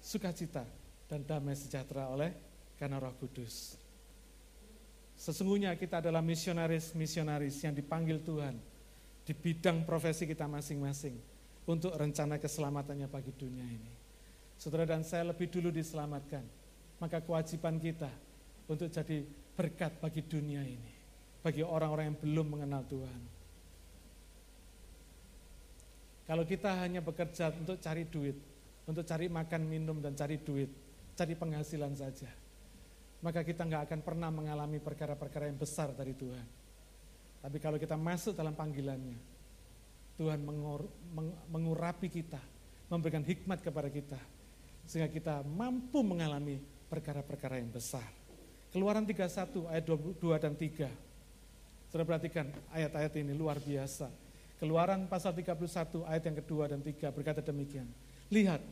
sukacita, 0.00 0.64
dan 1.04 1.20
damai 1.26 1.52
sejahtera 1.52 2.08
oleh 2.08 2.32
karena 2.80 2.96
roh 2.96 3.12
kudus. 3.18 3.81
Sesungguhnya 5.22 5.78
kita 5.78 6.02
adalah 6.02 6.18
misionaris-misionaris 6.18 7.62
yang 7.62 7.70
dipanggil 7.70 8.18
Tuhan 8.26 8.58
di 9.22 9.30
bidang 9.30 9.86
profesi 9.86 10.26
kita 10.26 10.50
masing-masing 10.50 11.14
untuk 11.62 11.94
rencana 11.94 12.42
keselamatannya 12.42 13.06
bagi 13.06 13.30
dunia 13.30 13.62
ini. 13.62 13.92
Saudara 14.58 14.82
dan 14.82 15.06
saya 15.06 15.30
lebih 15.30 15.46
dulu 15.46 15.70
diselamatkan, 15.70 16.42
maka 16.98 17.22
kewajiban 17.22 17.78
kita 17.78 18.10
untuk 18.66 18.90
jadi 18.90 19.22
berkat 19.54 19.94
bagi 20.02 20.26
dunia 20.26 20.66
ini, 20.66 20.90
bagi 21.38 21.62
orang-orang 21.62 22.10
yang 22.10 22.18
belum 22.18 22.58
mengenal 22.58 22.82
Tuhan. 22.90 23.22
Kalau 26.26 26.42
kita 26.42 26.82
hanya 26.82 26.98
bekerja 26.98 27.54
untuk 27.54 27.78
cari 27.78 28.10
duit, 28.10 28.34
untuk 28.90 29.06
cari 29.06 29.30
makan, 29.30 29.62
minum, 29.70 30.02
dan 30.02 30.18
cari 30.18 30.42
duit, 30.42 30.70
cari 31.14 31.38
penghasilan 31.38 31.94
saja, 31.94 32.41
maka 33.22 33.46
kita 33.46 33.62
nggak 33.62 33.82
akan 33.86 34.00
pernah 34.02 34.28
mengalami 34.34 34.82
perkara-perkara 34.82 35.46
yang 35.46 35.56
besar 35.56 35.94
dari 35.94 36.10
Tuhan. 36.12 36.46
Tapi 37.42 37.58
kalau 37.62 37.78
kita 37.78 37.94
masuk 37.94 38.34
dalam 38.34 38.54
panggilannya, 38.54 39.18
Tuhan 40.18 40.42
mengur, 40.42 40.90
meng, 41.14 41.30
mengurapi 41.50 42.10
kita, 42.10 42.42
memberikan 42.90 43.22
hikmat 43.22 43.62
kepada 43.62 43.88
kita, 43.90 44.18
sehingga 44.86 45.10
kita 45.10 45.46
mampu 45.46 46.02
mengalami 46.02 46.58
perkara-perkara 46.90 47.62
yang 47.62 47.70
besar. 47.70 48.04
Keluaran 48.74 49.06
31 49.06 49.70
ayat 49.70 49.84
22 49.86 50.42
dan 50.42 50.54
3. 50.58 50.90
Sudah 51.94 52.04
perhatikan 52.08 52.50
ayat-ayat 52.74 53.12
ini 53.22 53.36
luar 53.36 53.60
biasa. 53.62 54.10
Keluaran 54.58 55.06
pasal 55.10 55.34
31 55.34 56.06
ayat 56.06 56.22
yang 56.22 56.36
kedua 56.38 56.64
dan 56.70 56.80
tiga 56.80 57.10
berkata 57.10 57.42
demikian. 57.42 57.84
Lihat, 58.30 58.62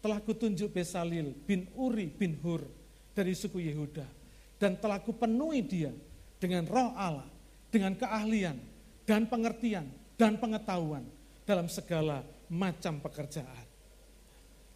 telah 0.00 0.18
kutunjuk 0.24 0.72
Besalil 0.72 1.36
bin 1.44 1.68
Uri 1.76 2.08
bin 2.08 2.40
Hur 2.40 2.64
dari 3.16 3.32
suku 3.32 3.64
Yehuda 3.64 4.04
dan 4.60 4.76
telah 4.76 5.00
kupenuhi 5.00 5.64
dia 5.64 5.92
dengan 6.36 6.68
roh 6.68 6.92
Allah, 6.92 7.24
dengan 7.72 7.96
keahlian 7.96 8.60
dan 9.08 9.24
pengertian 9.24 9.88
dan 10.20 10.36
pengetahuan 10.36 11.08
dalam 11.48 11.72
segala 11.72 12.20
macam 12.52 13.00
pekerjaan. 13.00 13.64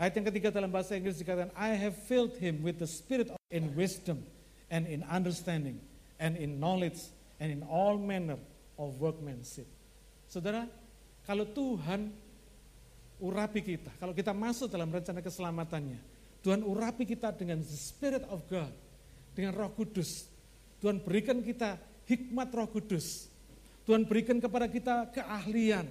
Ayat 0.01 0.17
yang 0.17 0.27
ketiga 0.33 0.49
dalam 0.49 0.73
bahasa 0.73 0.97
Inggris 0.97 1.21
dikatakan, 1.21 1.53
I 1.53 1.77
have 1.77 1.93
filled 2.09 2.41
him 2.41 2.65
with 2.65 2.81
the 2.81 2.89
spirit 2.89 3.29
of 3.29 3.37
in 3.53 3.77
wisdom 3.77 4.25
and 4.73 4.89
in 4.89 5.05
understanding 5.05 5.77
and 6.17 6.41
in 6.41 6.57
knowledge 6.57 6.97
and 7.37 7.53
in 7.53 7.61
all 7.69 8.01
manner 8.01 8.41
of 8.81 8.97
workmanship. 8.97 9.69
Saudara, 10.25 10.65
kalau 11.29 11.45
Tuhan 11.45 12.09
urapi 13.21 13.61
kita, 13.61 13.93
kalau 14.01 14.17
kita 14.17 14.33
masuk 14.33 14.73
dalam 14.73 14.89
rencana 14.89 15.21
keselamatannya, 15.21 16.01
Tuhan 16.41 16.65
urapi 16.65 17.05
kita 17.05 17.37
dengan 17.37 17.61
the 17.61 17.77
spirit 17.77 18.25
of 18.33 18.41
God, 18.49 18.73
dengan 19.37 19.53
roh 19.53 19.73
kudus. 19.77 20.29
Tuhan 20.81 21.05
berikan 21.05 21.45
kita 21.45 21.77
hikmat 22.09 22.49
roh 22.57 22.69
kudus. 22.69 23.29
Tuhan 23.85 24.09
berikan 24.09 24.41
kepada 24.41 24.65
kita 24.69 25.13
keahlian. 25.13 25.85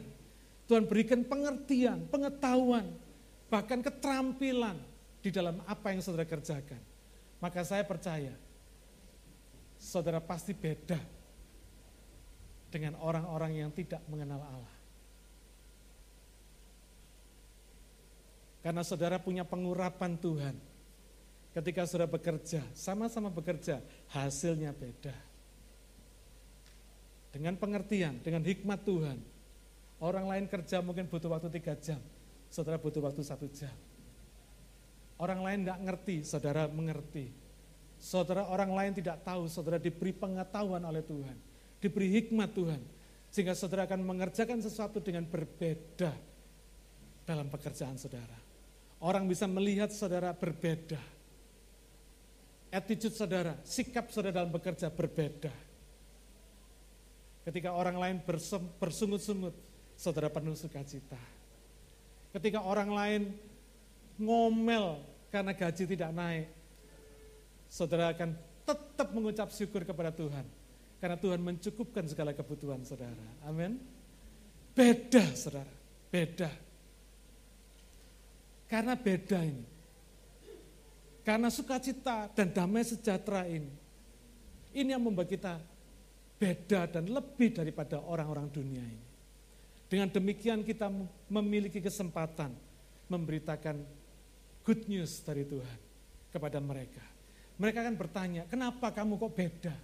Tuhan 0.65 0.85
berikan 0.85 1.25
pengertian, 1.25 2.05
pengetahuan, 2.09 2.85
bahkan 3.49 3.81
keterampilan 3.81 4.77
di 5.21 5.29
dalam 5.33 5.61
apa 5.65 5.93
yang 5.93 6.01
saudara 6.01 6.25
kerjakan. 6.29 6.81
Maka 7.41 7.65
saya 7.65 7.81
percaya, 7.85 8.33
saudara 9.81 10.21
pasti 10.21 10.53
beda 10.53 10.99
dengan 12.69 12.97
orang-orang 13.01 13.65
yang 13.65 13.71
tidak 13.73 14.01
mengenal 14.05 14.41
Allah. 14.45 14.78
Karena 18.59 18.83
saudara 18.83 19.17
punya 19.19 19.47
pengurapan 19.47 20.19
Tuhan. 20.19 20.55
Ketika 21.55 21.87
saudara 21.87 22.11
bekerja, 22.11 22.61
sama-sama 22.77 23.31
bekerja, 23.31 23.81
hasilnya 24.11 24.75
beda. 24.75 25.15
Dengan 27.33 27.57
pengertian, 27.57 28.19
dengan 28.21 28.43
hikmat 28.45 28.85
Tuhan. 28.85 29.17
Orang 29.99 30.31
lain 30.31 30.47
kerja 30.47 30.79
mungkin 30.79 31.09
butuh 31.11 31.27
waktu 31.27 31.51
tiga 31.51 31.75
jam 31.75 31.99
saudara 32.49 32.81
butuh 32.81 32.99
waktu 32.99 33.21
satu 33.21 33.45
jam. 33.53 33.71
Orang 35.21 35.45
lain 35.45 35.63
nggak 35.63 35.79
ngerti, 35.85 36.17
saudara 36.25 36.65
mengerti. 36.67 37.29
Saudara 37.99 38.47
orang 38.49 38.71
lain 38.73 38.91
tidak 38.97 39.21
tahu, 39.21 39.45
saudara 39.51 39.77
diberi 39.77 40.11
pengetahuan 40.15 40.81
oleh 40.83 41.05
Tuhan. 41.05 41.37
Diberi 41.79 42.07
hikmat 42.19 42.49
Tuhan. 42.55 42.81
Sehingga 43.29 43.53
saudara 43.53 43.85
akan 43.85 44.01
mengerjakan 44.03 44.59
sesuatu 44.63 45.03
dengan 45.03 45.27
berbeda 45.27 46.15
dalam 47.27 47.45
pekerjaan 47.51 47.99
saudara. 47.99 48.48
Orang 48.99 49.31
bisa 49.31 49.47
melihat 49.47 49.87
saudara 49.95 50.35
berbeda. 50.35 50.99
Attitude 52.69 53.15
saudara, 53.15 53.55
sikap 53.63 54.11
saudara 54.11 54.43
dalam 54.43 54.51
bekerja 54.51 54.91
berbeda. 54.91 55.49
Ketika 57.47 57.73
orang 57.73 57.97
lain 57.97 58.17
bersungut-sungut, 58.77 59.55
saudara 59.95 60.29
penuh 60.29 60.53
sukacita. 60.53 61.17
Ketika 62.29 62.61
orang 62.61 62.93
lain 62.93 63.21
ngomel 64.21 65.01
karena 65.33 65.55
gaji 65.57 65.83
tidak 65.89 66.11
naik, 66.13 66.47
saudara 67.65 68.13
akan 68.13 68.37
tetap 68.67 69.07
mengucap 69.15 69.49
syukur 69.49 69.81
kepada 69.81 70.13
Tuhan. 70.13 70.45
Karena 70.99 71.15
Tuhan 71.15 71.39
mencukupkan 71.41 72.05
segala 72.05 72.35
kebutuhan 72.35 72.83
saudara. 72.85 73.47
Amin. 73.47 73.79
Beda 74.75 75.25
saudara, 75.33 75.73
beda. 76.11 76.68
Karena 78.69 78.93
beda 78.93 79.41
ini. 79.41 79.65
Karena 81.25 81.49
sukacita 81.49 82.29
dan 82.31 82.53
damai 82.53 82.85
sejahtera 82.85 83.49
ini. 83.49 83.73
Ini 84.69 84.93
yang 84.93 85.01
membuat 85.01 85.27
kita 85.27 85.57
beda 86.37 86.87
dan 86.87 87.09
lebih 87.09 87.51
daripada 87.51 87.97
orang-orang 87.99 88.47
dunia 88.47 88.85
ini. 88.85 89.05
Dengan 89.89 90.07
demikian 90.13 90.61
kita 90.61 90.85
memiliki 91.27 91.81
kesempatan 91.81 92.53
memberitakan 93.09 93.81
good 94.61 94.85
news 94.85 95.17
dari 95.25 95.43
Tuhan 95.49 95.77
kepada 96.29 96.61
mereka. 96.61 97.01
Mereka 97.57 97.81
akan 97.83 97.95
bertanya, 97.97 98.45
kenapa 98.45 98.93
kamu 98.93 99.17
kok 99.17 99.33
beda? 99.33 99.75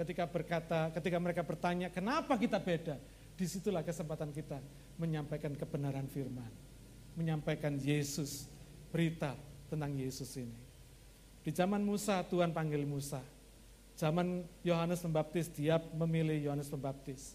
Ketika 0.00 0.24
berkata, 0.26 0.80
ketika 0.96 1.18
mereka 1.20 1.42
bertanya, 1.44 1.92
kenapa 1.92 2.34
kita 2.40 2.56
beda? 2.58 2.96
Di 3.38 3.46
situlah 3.46 3.84
kesempatan 3.84 4.32
kita 4.34 4.58
menyampaikan 4.98 5.54
kebenaran 5.54 6.08
firman. 6.10 6.67
Menyampaikan 7.18 7.74
Yesus, 7.82 8.46
berita 8.94 9.34
tentang 9.66 9.90
Yesus 9.98 10.30
ini. 10.38 10.54
Di 11.42 11.50
zaman 11.50 11.82
Musa, 11.82 12.22
Tuhan 12.22 12.54
panggil 12.54 12.86
Musa. 12.86 13.18
Zaman 13.98 14.46
Yohanes 14.62 15.02
Pembaptis, 15.02 15.50
dia 15.50 15.82
memilih 15.98 16.38
Yohanes 16.38 16.70
Pembaptis. 16.70 17.34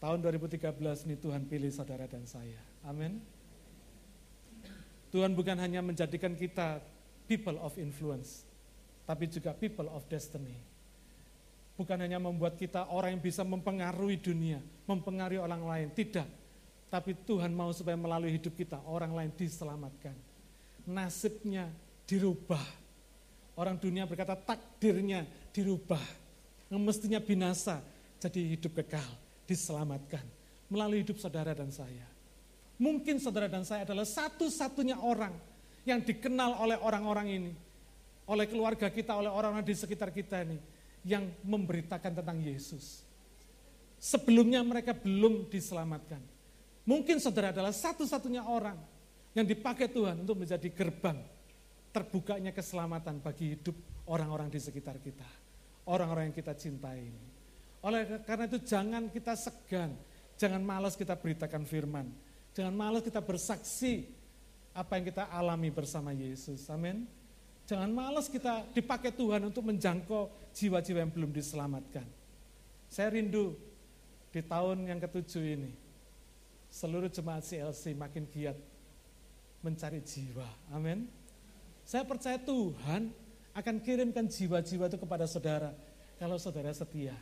Tahun 0.00 0.18
2013 0.18 0.72
ini 1.06 1.14
Tuhan 1.20 1.46
pilih 1.46 1.70
saudara 1.70 2.08
dan 2.08 2.24
saya. 2.24 2.58
Amin. 2.82 3.22
Tuhan 5.12 5.36
bukan 5.36 5.60
hanya 5.60 5.84
menjadikan 5.84 6.32
kita 6.32 6.80
people 7.28 7.60
of 7.60 7.76
influence, 7.76 8.48
tapi 9.04 9.28
juga 9.28 9.52
people 9.52 9.86
of 9.92 10.02
destiny. 10.08 10.56
Bukan 11.76 12.00
hanya 12.00 12.16
membuat 12.16 12.56
kita 12.56 12.88
orang 12.88 13.14
yang 13.14 13.22
bisa 13.22 13.44
mempengaruhi 13.44 14.18
dunia, 14.18 14.58
mempengaruhi 14.88 15.38
orang 15.38 15.62
lain, 15.62 15.88
tidak. 15.92 16.26
Tapi 16.92 17.16
Tuhan 17.24 17.56
mau 17.56 17.72
supaya 17.72 17.96
melalui 17.96 18.36
hidup 18.36 18.52
kita 18.52 18.76
orang 18.84 19.16
lain 19.16 19.32
diselamatkan. 19.32 20.12
Nasibnya 20.84 21.72
dirubah. 22.04 22.60
Orang 23.56 23.80
dunia 23.80 24.04
berkata 24.04 24.36
takdirnya 24.36 25.24
dirubah. 25.56 26.04
Yang 26.68 26.82
mestinya 26.84 27.20
binasa 27.24 27.80
jadi 28.20 28.56
hidup 28.56 28.76
kekal 28.76 29.08
diselamatkan 29.48 30.24
melalui 30.68 31.00
hidup 31.00 31.16
saudara 31.16 31.56
dan 31.56 31.72
saya. 31.72 32.04
Mungkin 32.80 33.20
saudara 33.20 33.48
dan 33.48 33.64
saya 33.64 33.84
adalah 33.84 34.08
satu-satunya 34.08 35.00
orang 35.00 35.32
yang 35.84 36.00
dikenal 36.00 36.56
oleh 36.60 36.80
orang-orang 36.80 37.28
ini, 37.28 37.52
oleh 38.24 38.48
keluarga 38.48 38.88
kita, 38.88 39.12
oleh 39.12 39.28
orang-orang 39.28 39.64
di 39.64 39.76
sekitar 39.76 40.08
kita 40.08 40.40
ini, 40.44 40.56
yang 41.04 41.28
memberitakan 41.44 42.20
tentang 42.20 42.40
Yesus. 42.40 43.04
Sebelumnya 44.00 44.64
mereka 44.64 44.96
belum 44.96 45.46
diselamatkan. 45.46 46.31
Mungkin 46.82 47.22
saudara 47.22 47.54
adalah 47.54 47.70
satu-satunya 47.70 48.42
orang 48.42 48.78
yang 49.32 49.46
dipakai 49.46 49.86
Tuhan 49.86 50.18
untuk 50.22 50.42
menjadi 50.42 50.68
gerbang 50.72 51.18
terbukanya 51.94 52.50
keselamatan 52.50 53.20
bagi 53.22 53.54
hidup 53.54 53.76
orang-orang 54.08 54.50
di 54.50 54.58
sekitar 54.58 54.98
kita. 54.98 55.26
Orang-orang 55.86 56.30
yang 56.30 56.36
kita 56.36 56.54
cintai. 56.54 57.10
Oleh 57.82 58.22
karena 58.22 58.46
itu 58.46 58.62
jangan 58.62 59.10
kita 59.10 59.34
segan, 59.34 59.94
jangan 60.38 60.62
malas 60.62 60.94
kita 60.94 61.18
beritakan 61.18 61.66
firman. 61.66 62.06
Jangan 62.54 62.74
malas 62.74 63.02
kita 63.02 63.18
bersaksi 63.18 64.06
apa 64.72 65.00
yang 65.00 65.04
kita 65.10 65.24
alami 65.32 65.68
bersama 65.72 66.14
Yesus. 66.14 66.68
Amin. 66.70 67.08
Jangan 67.66 67.90
malas 67.90 68.26
kita 68.26 68.66
dipakai 68.74 69.14
Tuhan 69.14 69.48
untuk 69.48 69.64
menjangkau 69.64 70.52
jiwa-jiwa 70.52 70.98
yang 71.02 71.12
belum 71.12 71.30
diselamatkan. 71.30 72.04
Saya 72.92 73.08
rindu 73.14 73.56
di 74.28 74.44
tahun 74.44 74.84
yang 74.84 75.00
ketujuh 75.00 75.44
ini, 75.44 75.72
seluruh 76.72 77.12
jemaat 77.12 77.44
CLC 77.44 77.92
makin 77.92 78.24
giat 78.32 78.56
mencari 79.60 80.00
jiwa. 80.00 80.48
Amin. 80.72 81.04
Saya 81.84 82.08
percaya 82.08 82.40
Tuhan 82.40 83.12
akan 83.52 83.74
kirimkan 83.84 84.24
jiwa-jiwa 84.24 84.88
itu 84.88 84.96
kepada 84.96 85.28
saudara 85.28 85.76
kalau 86.16 86.40
saudara 86.40 86.72
setia. 86.72 87.12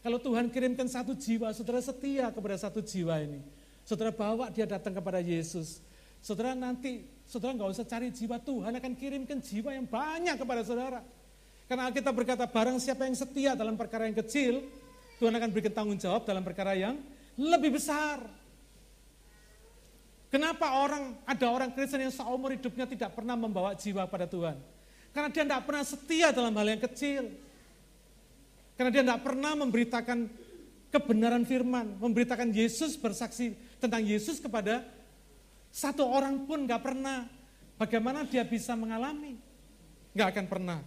Kalau 0.00 0.16
Tuhan 0.22 0.48
kirimkan 0.48 0.86
satu 0.86 1.12
jiwa, 1.18 1.50
saudara 1.52 1.82
setia 1.82 2.30
kepada 2.30 2.56
satu 2.56 2.80
jiwa 2.80 3.18
ini. 3.20 3.42
Saudara 3.82 4.14
bawa 4.14 4.48
dia 4.54 4.62
datang 4.62 4.94
kepada 4.94 5.18
Yesus. 5.18 5.82
Saudara 6.22 6.54
nanti, 6.54 7.06
saudara 7.26 7.58
nggak 7.58 7.70
usah 7.74 7.86
cari 7.86 8.14
jiwa, 8.14 8.38
Tuhan 8.38 8.72
akan 8.78 8.92
kirimkan 8.94 9.38
jiwa 9.42 9.74
yang 9.74 9.86
banyak 9.86 10.38
kepada 10.38 10.62
saudara. 10.62 11.02
Karena 11.66 11.90
kita 11.90 12.14
berkata, 12.14 12.46
barang 12.46 12.78
siapa 12.78 13.02
yang 13.10 13.18
setia 13.18 13.58
dalam 13.58 13.74
perkara 13.74 14.06
yang 14.06 14.14
kecil, 14.14 14.62
Tuhan 15.18 15.34
akan 15.34 15.50
berikan 15.50 15.74
tanggung 15.74 15.98
jawab 15.98 16.22
dalam 16.22 16.46
perkara 16.46 16.78
yang 16.78 16.94
lebih 17.34 17.74
besar. 17.74 18.22
Kenapa 20.36 20.84
orang 20.84 21.16
ada 21.24 21.48
orang 21.48 21.72
Kristen 21.72 21.96
yang 21.96 22.12
seumur 22.12 22.52
hidupnya 22.52 22.84
tidak 22.84 23.16
pernah 23.16 23.32
membawa 23.40 23.72
jiwa 23.72 24.04
pada 24.04 24.28
Tuhan? 24.28 24.60
Karena 25.16 25.32
dia 25.32 25.48
tidak 25.48 25.64
pernah 25.64 25.80
setia 25.80 26.28
dalam 26.28 26.52
hal 26.52 26.76
yang 26.76 26.82
kecil. 26.84 27.32
Karena 28.76 28.92
dia 28.92 29.00
tidak 29.00 29.24
pernah 29.24 29.56
memberitakan 29.56 30.28
kebenaran 30.92 31.40
firman, 31.48 31.96
memberitakan 31.96 32.52
Yesus 32.52 33.00
bersaksi 33.00 33.56
tentang 33.80 34.04
Yesus 34.04 34.36
kepada 34.36 34.84
satu 35.72 36.04
orang 36.04 36.44
pun 36.44 36.68
nggak 36.68 36.84
pernah. 36.84 37.24
Bagaimana 37.80 38.28
dia 38.28 38.44
bisa 38.44 38.76
mengalami? 38.76 39.40
Nggak 40.12 40.36
akan 40.36 40.46
pernah. 40.52 40.78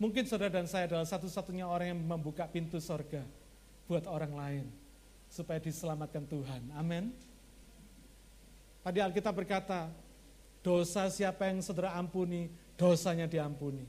Mungkin 0.00 0.24
saudara 0.24 0.48
dan 0.48 0.64
saya 0.64 0.88
adalah 0.88 1.04
satu-satunya 1.04 1.68
orang 1.68 1.92
yang 1.92 2.00
membuka 2.00 2.48
pintu 2.48 2.80
sorga 2.80 3.20
buat 3.84 4.08
orang 4.08 4.32
lain. 4.32 4.64
Supaya 5.28 5.60
diselamatkan 5.60 6.24
Tuhan. 6.24 6.72
Amin. 6.74 7.12
Tadi 8.80 8.98
Alkitab 8.98 9.36
berkata, 9.36 9.92
Dosa 10.60 11.08
siapa 11.08 11.48
yang 11.48 11.64
saudara 11.64 11.96
ampuni, 11.96 12.52
dosanya 12.76 13.24
diampuni. 13.24 13.80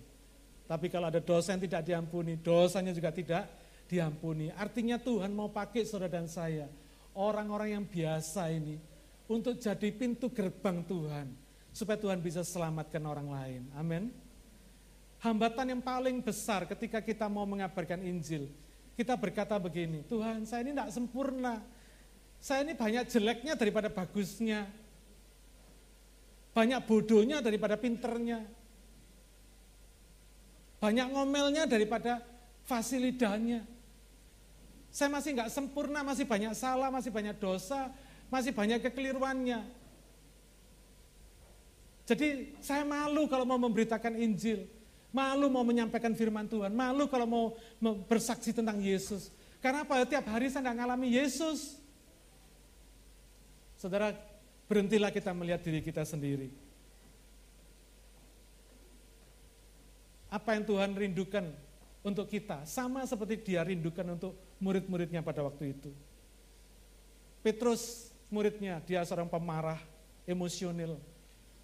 Tapi 0.64 0.88
kalau 0.88 1.12
ada 1.12 1.20
dosa 1.20 1.52
yang 1.52 1.64
tidak 1.68 1.84
diampuni, 1.84 2.40
dosanya 2.40 2.96
juga 2.96 3.12
tidak 3.12 3.44
diampuni. 3.92 4.48
Artinya 4.56 4.96
Tuhan 4.96 5.36
mau 5.36 5.52
pakai 5.52 5.84
saudara 5.84 6.08
dan 6.08 6.32
saya, 6.32 6.72
orang-orang 7.12 7.76
yang 7.76 7.84
biasa 7.84 8.48
ini, 8.56 8.80
untuk 9.28 9.60
jadi 9.60 9.92
pintu 9.92 10.32
gerbang 10.32 10.80
Tuhan. 10.88 11.28
Supaya 11.76 12.00
Tuhan 12.00 12.24
bisa 12.24 12.44
selamatkan 12.44 13.04
orang 13.04 13.28
lain. 13.32 13.62
Amin. 13.76 14.12
Hambatan 15.22 15.78
yang 15.78 15.82
paling 15.86 16.18
besar 16.26 16.66
ketika 16.66 16.98
kita 16.98 17.30
mau 17.30 17.46
mengabarkan 17.46 18.02
Injil, 18.02 18.50
kita 18.98 19.14
berkata 19.14 19.54
begini, 19.62 20.02
Tuhan 20.10 20.50
saya 20.50 20.66
ini 20.66 20.74
tidak 20.74 20.90
sempurna, 20.90 21.62
saya 22.42 22.66
ini 22.66 22.74
banyak 22.74 23.06
jeleknya 23.06 23.54
daripada 23.54 23.94
bagusnya, 23.94 24.66
banyak 26.52 26.82
bodohnya 26.84 27.40
daripada 27.40 27.80
pinternya. 27.80 28.44
Banyak 30.82 31.08
ngomelnya 31.14 31.64
daripada 31.70 32.26
fasilidahnya. 32.66 33.64
Saya 34.92 35.08
masih 35.08 35.38
nggak 35.38 35.54
sempurna, 35.54 36.04
masih 36.04 36.28
banyak 36.28 36.52
salah, 36.58 36.92
masih 36.92 37.14
banyak 37.14 37.38
dosa, 37.40 37.88
masih 38.28 38.52
banyak 38.52 38.84
kekeliruannya. 38.84 39.64
Jadi 42.04 42.58
saya 42.60 42.84
malu 42.84 43.30
kalau 43.32 43.48
mau 43.48 43.62
memberitakan 43.62 44.20
Injil, 44.20 44.68
malu 45.12 45.52
mau 45.52 45.64
menyampaikan 45.68 46.16
firman 46.16 46.48
Tuhan, 46.48 46.72
malu 46.72 47.06
kalau 47.12 47.28
mau 47.28 47.46
bersaksi 48.08 48.56
tentang 48.56 48.80
Yesus. 48.80 49.32
Karena 49.60 49.86
apa? 49.86 50.04
Tiap 50.08 50.26
hari 50.26 50.50
saya 50.50 50.66
nggak 50.66 50.78
ngalami 50.82 51.08
Yesus. 51.14 51.78
Saudara, 53.78 54.14
Berhentilah 54.72 55.12
kita 55.12 55.36
melihat 55.36 55.60
diri 55.68 55.84
kita 55.84 56.08
sendiri. 56.08 56.48
Apa 60.32 60.56
yang 60.56 60.64
Tuhan 60.64 60.96
rindukan 60.96 61.52
untuk 62.00 62.32
kita, 62.32 62.64
sama 62.64 63.04
seperti 63.04 63.52
dia 63.52 63.68
rindukan 63.68 64.16
untuk 64.16 64.32
murid-muridnya 64.64 65.20
pada 65.20 65.44
waktu 65.44 65.76
itu. 65.76 65.92
Petrus 67.44 68.16
muridnya, 68.32 68.80
dia 68.88 69.04
seorang 69.04 69.28
pemarah, 69.28 69.84
emosional, 70.24 70.96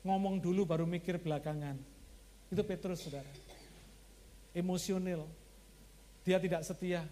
ngomong 0.04 0.44
dulu 0.44 0.68
baru 0.68 0.84
mikir 0.84 1.16
belakangan. 1.24 1.80
Itu 2.48 2.64
Petrus, 2.64 3.04
saudara. 3.04 3.28
Emosional, 4.56 5.28
dia 6.24 6.40
tidak 6.40 6.64
setia. 6.66 7.04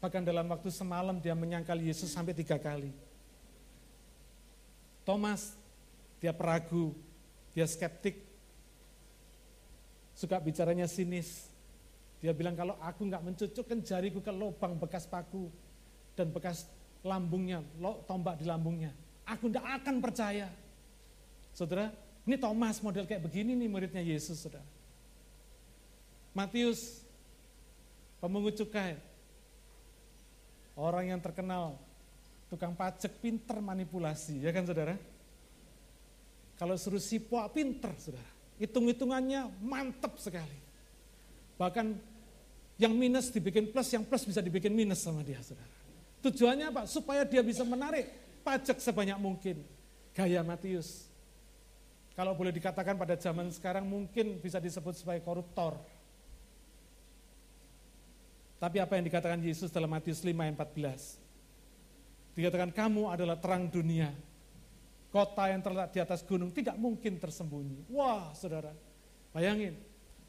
Bahkan 0.00 0.24
dalam 0.24 0.48
waktu 0.48 0.72
semalam 0.72 1.20
dia 1.20 1.36
menyangkal 1.36 1.76
Yesus 1.76 2.08
sampai 2.08 2.32
tiga 2.32 2.56
kali. 2.56 2.88
Thomas, 5.04 5.52
dia 6.22 6.32
peragu, 6.32 6.96
dia 7.52 7.66
skeptik, 7.68 8.20
suka 10.14 10.40
bicaranya 10.40 10.88
sinis. 10.88 11.50
Dia 12.20 12.36
bilang 12.36 12.52
kalau 12.52 12.76
aku 12.80 13.08
nggak 13.08 13.24
mencucukkan 13.24 13.80
jariku 13.80 14.20
ke 14.20 14.32
lubang 14.32 14.76
bekas 14.76 15.08
paku 15.08 15.48
dan 16.16 16.28
bekas 16.28 16.68
lambungnya, 17.00 17.64
tombak 18.04 18.36
di 18.36 18.44
lambungnya, 18.44 18.92
aku 19.24 19.48
tidak 19.48 19.80
akan 19.80 19.96
percaya. 20.04 20.48
Saudara, 21.56 21.88
ini 22.30 22.38
Thomas 22.38 22.78
model 22.78 23.10
kayak 23.10 23.26
begini 23.26 23.58
nih 23.58 23.66
muridnya 23.66 24.02
Yesus, 24.06 24.46
saudara. 24.46 24.62
Matius, 26.30 27.02
pemungut 28.22 28.54
cukai, 28.54 28.94
orang 30.78 31.10
yang 31.10 31.18
terkenal 31.18 31.74
Tukang 32.50 32.74
pajak 32.74 33.22
pinter 33.22 33.62
manipulasi, 33.62 34.42
ya 34.42 34.50
kan 34.50 34.66
saudara? 34.66 34.98
Kalau 36.58 36.74
suruh 36.74 36.98
sipo 36.98 37.38
pinter 37.54 37.94
saudara. 37.94 38.26
Hitung-hitungannya 38.58 39.62
mantap 39.62 40.18
sekali. 40.18 40.58
Bahkan 41.54 41.86
yang 42.74 42.92
minus 42.98 43.30
dibikin 43.30 43.70
plus, 43.70 43.94
yang 43.94 44.02
plus 44.02 44.26
bisa 44.26 44.42
dibikin 44.42 44.74
minus 44.74 44.98
sama 44.98 45.22
dia 45.22 45.38
saudara. 45.46 45.70
Tujuannya 46.26 46.74
apa? 46.74 46.82
Supaya 46.90 47.22
dia 47.22 47.40
bisa 47.46 47.62
menarik 47.62 48.10
pajak 48.42 48.82
sebanyak 48.82 49.16
mungkin. 49.22 49.62
Gaya 50.10 50.42
Matius. 50.42 51.06
Kalau 52.18 52.34
boleh 52.34 52.52
dikatakan 52.52 52.98
pada 52.98 53.14
zaman 53.16 53.48
sekarang 53.54 53.86
mungkin 53.86 54.42
bisa 54.42 54.58
disebut 54.58 54.98
sebagai 54.98 55.22
koruptor. 55.24 55.78
Tapi 58.60 58.76
apa 58.76 59.00
yang 59.00 59.08
dikatakan 59.08 59.40
Yesus 59.40 59.72
dalam 59.72 59.88
Matius 59.88 60.20
5 60.20 60.36
ayat 60.36 60.52
14? 60.52 62.36
Dikatakan 62.36 62.70
kamu 62.76 63.08
adalah 63.08 63.40
terang 63.40 63.72
dunia. 63.72 64.12
Kota 65.10 65.50
yang 65.50 65.64
terletak 65.64 65.90
di 65.90 65.98
atas 66.04 66.20
gunung 66.22 66.52
tidak 66.52 66.76
mungkin 66.76 67.18
tersembunyi. 67.18 67.88
Wah 67.90 68.30
saudara, 68.36 68.70
bayangin. 69.32 69.74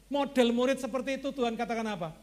Model 0.08 0.48
murid 0.50 0.80
seperti 0.80 1.20
itu 1.22 1.28
Tuhan 1.30 1.54
katakan 1.54 1.86
apa? 1.86 2.16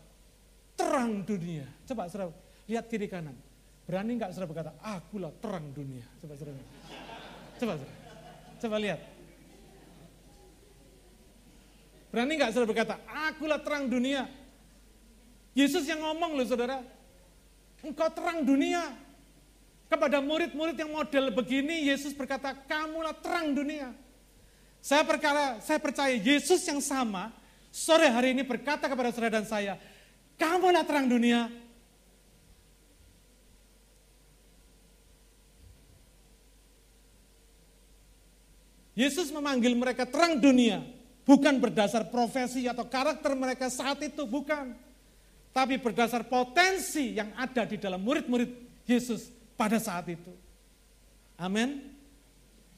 Terang 0.76 1.24
dunia. 1.24 1.70
Coba 1.86 2.10
saudara, 2.10 2.34
lihat 2.68 2.90
kiri 2.90 3.06
kanan. 3.08 3.38
Berani 3.86 4.18
nggak 4.18 4.34
saudara 4.34 4.50
berkata, 4.50 4.72
akulah 4.82 5.34
terang 5.38 5.70
dunia. 5.72 6.06
Coba 6.22 6.34
saudara. 6.38 6.58
Coba 7.58 7.74
saudara. 7.78 7.96
Coba 8.60 8.76
lihat. 8.82 9.19
Berani 12.10 12.42
nggak 12.42 12.52
saudara 12.54 12.70
berkata, 12.74 12.96
akulah 13.06 13.62
terang 13.62 13.86
dunia. 13.86 14.26
Yesus 15.54 15.86
yang 15.86 16.02
ngomong 16.02 16.34
loh 16.38 16.46
saudara. 16.46 16.82
Engkau 17.86 18.10
terang 18.10 18.42
dunia. 18.42 18.82
Kepada 19.90 20.22
murid-murid 20.22 20.78
yang 20.78 20.94
model 20.94 21.34
begini, 21.34 21.90
Yesus 21.90 22.14
berkata, 22.14 22.54
kamulah 22.54 23.18
terang 23.18 23.58
dunia. 23.58 23.90
Saya 24.80 25.02
perkara, 25.02 25.58
saya 25.66 25.82
percaya 25.82 26.14
Yesus 26.14 26.62
yang 26.70 26.78
sama, 26.78 27.34
sore 27.74 28.06
hari 28.06 28.38
ini 28.38 28.46
berkata 28.46 28.86
kepada 28.86 29.10
saudara 29.10 29.42
dan 29.42 29.46
saya, 29.50 29.74
kamulah 30.38 30.86
terang 30.86 31.10
dunia. 31.10 31.50
Yesus 38.94 39.32
memanggil 39.32 39.74
mereka 39.80 40.04
terang 40.04 40.38
dunia, 40.38 40.84
bukan 41.30 41.62
berdasar 41.62 42.10
profesi 42.10 42.66
atau 42.66 42.90
karakter 42.90 43.38
mereka 43.38 43.70
saat 43.70 44.02
itu, 44.02 44.26
bukan. 44.26 44.74
Tapi 45.54 45.78
berdasar 45.78 46.26
potensi 46.26 47.14
yang 47.14 47.30
ada 47.38 47.70
di 47.70 47.78
dalam 47.78 48.02
murid-murid 48.02 48.50
Yesus 48.90 49.30
pada 49.54 49.78
saat 49.78 50.10
itu. 50.10 50.34
Amin. 51.38 51.86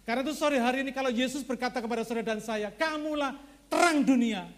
Karena 0.03 0.27
itu 0.27 0.35
sore 0.35 0.59
hari 0.59 0.83
ini 0.83 0.91
kalau 0.91 1.07
Yesus 1.07 1.47
berkata 1.47 1.79
kepada 1.79 2.03
saudara 2.03 2.35
dan 2.35 2.43
saya, 2.43 2.67
kamulah 2.75 3.39
terang 3.71 4.03
dunia. 4.03 4.51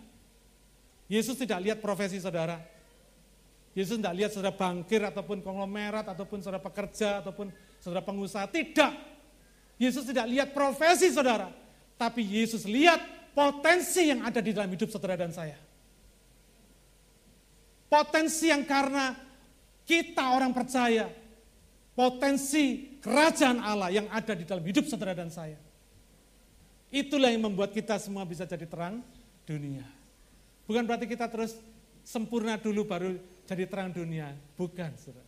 Yesus 1.05 1.37
tidak 1.37 1.61
lihat 1.61 1.77
profesi 1.77 2.17
saudara. 2.17 2.57
Yesus 3.77 4.01
tidak 4.01 4.17
lihat 4.17 4.31
saudara 4.33 4.57
bangkir 4.57 5.05
ataupun 5.05 5.45
konglomerat 5.45 6.09
ataupun 6.09 6.41
saudara 6.41 6.61
pekerja 6.61 7.21
ataupun 7.21 7.53
saudara 7.77 8.01
pengusaha. 8.01 8.49
Tidak. 8.49 8.93
Yesus 9.77 10.09
tidak 10.09 10.25
lihat 10.29 10.49
profesi 10.57 11.13
saudara. 11.13 11.53
Tapi 11.97 12.25
Yesus 12.25 12.65
lihat 12.65 13.22
potensi 13.33 14.07
yang 14.07 14.21
ada 14.23 14.39
di 14.39 14.53
dalam 14.53 14.69
hidup 14.69 14.87
saudara 14.93 15.17
dan 15.17 15.33
saya. 15.33 15.57
Potensi 17.89 18.49
yang 18.49 18.65
karena 18.65 19.13
kita 19.85 20.33
orang 20.33 20.55
percaya 20.55 21.09
potensi 21.93 22.97
kerajaan 22.97 23.61
Allah 23.61 23.93
yang 23.93 24.07
ada 24.09 24.33
di 24.33 24.45
dalam 24.45 24.65
hidup 24.65 24.89
saudara 24.89 25.13
dan 25.13 25.29
saya. 25.29 25.57
Itulah 26.93 27.33
yang 27.33 27.49
membuat 27.49 27.73
kita 27.73 27.97
semua 27.97 28.25
bisa 28.25 28.45
jadi 28.45 28.65
terang 28.69 29.01
dunia. 29.45 29.85
Bukan 30.69 30.85
berarti 30.85 31.09
kita 31.09 31.25
terus 31.29 31.57
sempurna 32.05 32.57
dulu 32.57 32.85
baru 32.85 33.17
jadi 33.49 33.65
terang 33.65 33.89
dunia. 33.93 34.33
Bukan, 34.57 34.93
saudara. 34.97 35.25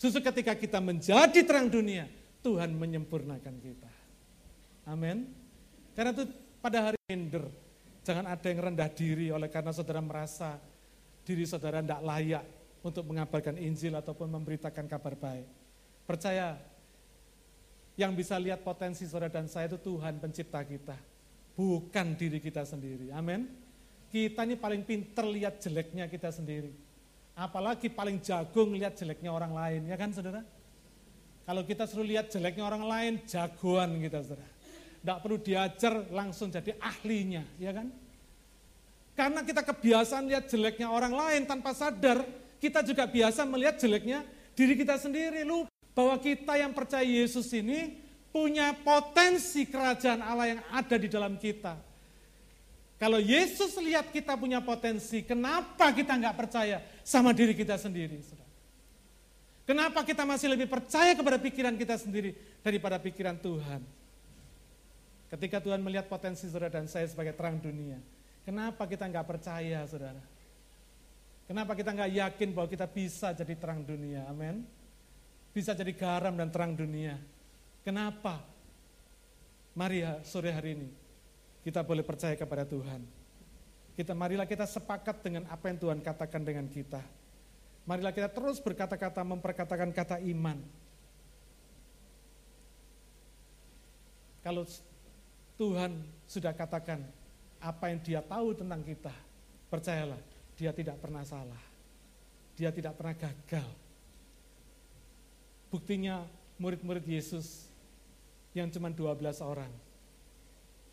Justru 0.00 0.20
ketika 0.20 0.52
kita 0.56 0.78
menjadi 0.80 1.40
terang 1.44 1.68
dunia, 1.70 2.08
Tuhan 2.44 2.72
menyempurnakan 2.76 3.54
kita. 3.62 3.90
Amin. 4.84 5.28
Karena 5.96 6.12
itu 6.12 6.24
pada 6.64 6.80
hari 6.80 6.96
minder, 7.12 7.44
jangan 8.00 8.24
ada 8.24 8.46
yang 8.48 8.72
rendah 8.72 8.88
diri 8.88 9.28
oleh 9.28 9.52
karena 9.52 9.68
saudara 9.68 10.00
merasa 10.00 10.56
diri 11.20 11.44
saudara 11.44 11.84
tidak 11.84 12.00
layak 12.00 12.44
untuk 12.80 13.04
mengabarkan 13.04 13.60
Injil 13.60 13.92
ataupun 13.92 14.32
memberitakan 14.32 14.88
kabar 14.88 15.12
baik. 15.12 15.44
Percaya, 16.08 16.56
yang 18.00 18.16
bisa 18.16 18.40
lihat 18.40 18.64
potensi 18.64 19.04
saudara 19.04 19.28
dan 19.28 19.44
saya 19.44 19.68
itu 19.68 19.76
Tuhan 19.76 20.16
pencipta 20.16 20.64
kita. 20.64 20.96
Bukan 21.52 22.16
diri 22.16 22.40
kita 22.40 22.64
sendiri. 22.64 23.12
Amin. 23.12 23.44
Kita 24.08 24.48
ini 24.48 24.56
paling 24.56 24.88
pinter 24.88 25.28
lihat 25.28 25.60
jeleknya 25.60 26.08
kita 26.08 26.32
sendiri. 26.32 26.72
Apalagi 27.36 27.92
paling 27.92 28.24
jagung 28.24 28.72
lihat 28.72 28.96
jeleknya 28.96 29.30
orang 29.30 29.52
lain, 29.52 29.80
ya 29.90 30.00
kan 30.00 30.16
saudara? 30.16 30.40
Kalau 31.44 31.62
kita 31.68 31.84
suruh 31.84 32.08
lihat 32.08 32.32
jeleknya 32.32 32.64
orang 32.64 32.88
lain, 32.88 33.12
jagoan 33.28 34.00
kita 34.00 34.24
saudara. 34.24 34.53
Tidak 35.04 35.20
perlu 35.20 35.36
diajar, 35.36 36.08
langsung 36.08 36.48
jadi 36.48 36.80
ahlinya, 36.80 37.44
ya 37.60 37.76
kan? 37.76 37.92
Karena 39.12 39.44
kita 39.44 39.60
kebiasaan 39.60 40.24
lihat 40.32 40.48
jeleknya 40.48 40.88
orang 40.88 41.12
lain 41.12 41.44
tanpa 41.44 41.76
sadar, 41.76 42.24
kita 42.56 42.80
juga 42.80 43.04
biasa 43.04 43.44
melihat 43.44 43.76
jeleknya 43.76 44.24
diri 44.56 44.72
kita 44.80 44.96
sendiri. 44.96 45.44
Lupa 45.44 45.68
bahwa 45.92 46.16
kita 46.16 46.56
yang 46.56 46.72
percaya 46.72 47.04
Yesus 47.04 47.52
ini 47.52 48.00
punya 48.32 48.72
potensi 48.72 49.68
kerajaan 49.68 50.24
Allah 50.24 50.56
yang 50.56 50.62
ada 50.72 50.96
di 50.96 51.06
dalam 51.12 51.36
kita. 51.36 51.76
Kalau 52.96 53.20
Yesus 53.20 53.76
lihat 53.78 54.08
kita 54.08 54.34
punya 54.40 54.64
potensi, 54.64 55.20
kenapa 55.20 55.92
kita 55.92 56.16
nggak 56.16 56.34
percaya 56.40 56.80
sama 57.04 57.36
diri 57.36 57.52
kita 57.52 57.76
sendiri? 57.76 58.24
Kenapa 59.68 60.00
kita 60.00 60.24
masih 60.24 60.48
lebih 60.48 60.64
percaya 60.64 61.12
kepada 61.12 61.36
pikiran 61.36 61.76
kita 61.76 62.00
sendiri 62.00 62.32
daripada 62.64 62.96
pikiran 62.96 63.36
Tuhan? 63.36 63.84
Ketika 65.34 65.58
Tuhan 65.58 65.82
melihat 65.82 66.06
potensi 66.06 66.46
saudara 66.46 66.70
dan 66.70 66.86
saya 66.86 67.10
sebagai 67.10 67.34
terang 67.34 67.58
dunia, 67.58 67.98
kenapa 68.46 68.86
kita 68.86 69.02
nggak 69.10 69.26
percaya 69.26 69.82
saudara? 69.82 70.22
Kenapa 71.50 71.74
kita 71.74 71.90
nggak 71.90 72.12
yakin 72.14 72.48
bahwa 72.54 72.70
kita 72.70 72.86
bisa 72.86 73.34
jadi 73.34 73.58
terang 73.58 73.82
dunia? 73.82 74.30
Amin. 74.30 74.62
Bisa 75.50 75.74
jadi 75.74 75.90
garam 75.90 76.38
dan 76.38 76.54
terang 76.54 76.78
dunia. 76.78 77.18
Kenapa? 77.82 78.46
Mari 79.74 80.06
sore 80.22 80.54
hari 80.54 80.78
ini 80.78 80.88
kita 81.66 81.82
boleh 81.82 82.06
percaya 82.06 82.38
kepada 82.38 82.62
Tuhan. 82.62 83.02
Kita 83.98 84.14
marilah 84.14 84.46
kita 84.46 84.70
sepakat 84.70 85.18
dengan 85.18 85.50
apa 85.50 85.66
yang 85.66 85.82
Tuhan 85.82 85.98
katakan 85.98 86.46
dengan 86.46 86.70
kita. 86.70 87.02
Marilah 87.90 88.14
kita 88.14 88.30
terus 88.30 88.62
berkata-kata 88.62 89.26
memperkatakan 89.26 89.90
kata 89.90 90.22
iman. 90.30 90.62
Kalau 94.46 94.62
Tuhan 95.54 96.02
sudah 96.26 96.50
katakan 96.50 97.04
apa 97.62 97.84
yang 97.88 98.00
dia 98.02 98.20
tahu 98.20 98.52
tentang 98.58 98.82
kita, 98.82 99.14
percayalah, 99.70 100.18
dia 100.54 100.70
tidak 100.74 100.98
pernah 100.98 101.22
salah. 101.22 101.62
Dia 102.54 102.70
tidak 102.70 102.94
pernah 102.94 103.14
gagal. 103.18 103.66
Buktinya 105.70 106.22
murid-murid 106.62 107.02
Yesus 107.02 107.66
yang 108.54 108.70
cuma 108.70 108.94
12 108.94 109.42
orang. 109.42 109.72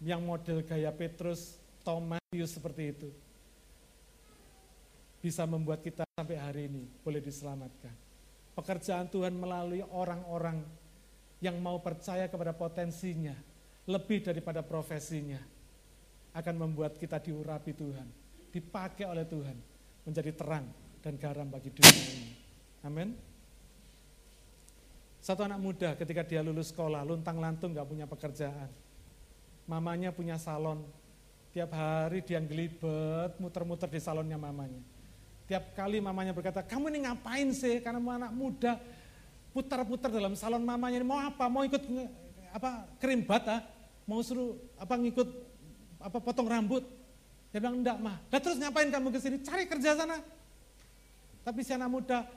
Yang 0.02 0.22
model 0.26 0.58
gaya 0.66 0.90
Petrus, 0.90 1.62
Thomas 1.86 2.22
seperti 2.34 2.84
itu. 2.90 3.10
Bisa 5.22 5.46
membuat 5.46 5.86
kita 5.86 6.02
sampai 6.18 6.42
hari 6.42 6.66
ini 6.66 6.90
boleh 7.06 7.22
diselamatkan. 7.22 7.94
Pekerjaan 8.58 9.06
Tuhan 9.06 9.38
melalui 9.38 9.86
orang-orang 9.94 10.66
yang 11.38 11.62
mau 11.62 11.78
percaya 11.78 12.26
kepada 12.26 12.58
potensinya, 12.58 13.38
lebih 13.90 14.22
daripada 14.22 14.62
profesinya, 14.62 15.42
akan 16.32 16.56
membuat 16.56 16.96
kita 16.96 17.18
diurapi 17.20 17.74
Tuhan, 17.76 18.08
dipakai 18.54 19.06
oleh 19.10 19.26
Tuhan, 19.28 19.58
menjadi 20.08 20.32
terang 20.36 20.66
dan 21.02 21.14
garam 21.18 21.48
bagi 21.50 21.74
dunia 21.74 22.04
ini. 22.14 22.32
Amin. 22.86 23.10
Satu 25.22 25.46
anak 25.46 25.62
muda 25.62 25.94
ketika 25.94 26.26
dia 26.26 26.42
lulus 26.42 26.74
sekolah, 26.74 27.06
luntang-lantung 27.06 27.78
gak 27.78 27.86
punya 27.86 28.10
pekerjaan. 28.10 28.70
Mamanya 29.70 30.10
punya 30.10 30.42
salon, 30.42 30.82
tiap 31.54 31.70
hari 31.78 32.26
dia 32.26 32.42
ngelibet, 32.42 33.38
muter-muter 33.38 33.86
di 33.86 34.02
salonnya 34.02 34.40
mamanya. 34.40 34.82
Tiap 35.46 35.78
kali 35.78 36.02
mamanya 36.02 36.34
berkata, 36.34 36.66
kamu 36.66 36.90
ini 36.90 37.00
ngapain 37.06 37.54
sih? 37.54 37.84
Karena 37.84 38.02
anak 38.02 38.34
muda, 38.34 38.82
putar-putar 39.54 40.10
dalam 40.10 40.34
salon 40.34 40.64
mamanya 40.64 40.98
ini 40.98 41.06
mau 41.06 41.22
apa? 41.22 41.46
Mau 41.52 41.62
ikut 41.68 41.86
apa 42.52 42.88
krim 43.00 43.24
bata? 43.24 43.64
Mau 44.06 44.20
suruh 44.22 44.60
apa 44.76 45.00
ngikut 45.00 45.28
apa 46.02 46.18
potong 46.20 46.48
rambut? 46.48 46.84
Dia 47.52 47.60
bilang 47.60 47.80
enggak 47.80 47.98
mah. 48.00 48.20
Lah 48.32 48.40
terus 48.40 48.60
ngapain 48.60 48.88
kamu 48.92 49.12
ke 49.12 49.20
sini? 49.20 49.38
Cari 49.44 49.68
kerja 49.68 49.96
sana. 49.96 50.20
Tapi 51.42 51.60
si 51.66 51.72
anak 51.74 51.90
muda 51.90 52.28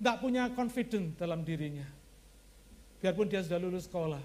enggak 0.00 0.16
punya 0.20 0.50
confidence 0.52 1.14
dalam 1.16 1.46
dirinya 1.46 2.04
biarpun 3.04 3.28
dia 3.28 3.44
sudah 3.44 3.60
lulus 3.60 3.84
sekolah. 3.84 4.24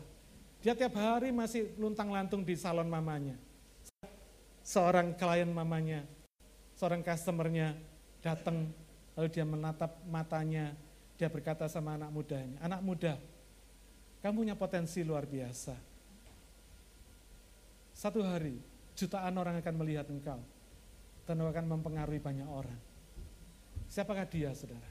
Dia 0.63 0.71
tiap 0.71 0.95
hari 0.95 1.35
masih 1.35 1.75
luntang-lantung 1.75 2.47
di 2.47 2.55
salon 2.55 2.87
mamanya. 2.87 3.35
Seorang 4.63 5.19
klien 5.19 5.51
mamanya, 5.51 6.07
seorang 6.79 7.03
customernya 7.03 7.75
datang, 8.23 8.71
lalu 9.19 9.27
dia 9.27 9.43
menatap 9.43 9.99
matanya, 10.07 10.71
dia 11.19 11.27
berkata 11.27 11.67
sama 11.67 11.99
anak 11.99 12.07
mudanya, 12.07 12.55
anak 12.63 12.79
muda, 12.79 13.19
kamu 14.19 14.43
punya 14.43 14.55
potensi 14.55 14.99
luar 15.03 15.23
biasa. 15.23 15.75
Satu 17.95 18.23
hari, 18.23 18.55
jutaan 18.95 19.35
orang 19.35 19.59
akan 19.59 19.75
melihat 19.79 20.07
engkau, 20.11 20.39
dan 21.23 21.35
akan 21.39 21.65
mempengaruhi 21.67 22.19
banyak 22.19 22.47
orang. 22.47 22.79
Siapakah 23.91 24.27
dia, 24.27 24.51
saudara? 24.55 24.87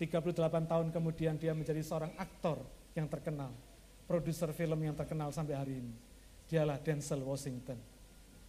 38 0.00 0.32
tahun 0.64 0.88
kemudian 0.96 1.36
dia 1.36 1.52
menjadi 1.52 1.84
seorang 1.84 2.16
aktor 2.16 2.64
yang 2.96 3.04
terkenal, 3.04 3.52
produser 4.08 4.48
film 4.56 4.80
yang 4.80 4.96
terkenal 4.96 5.28
sampai 5.28 5.56
hari 5.56 5.76
ini. 5.76 5.92
Dialah 6.48 6.80
Denzel 6.80 7.20
Washington. 7.20 7.76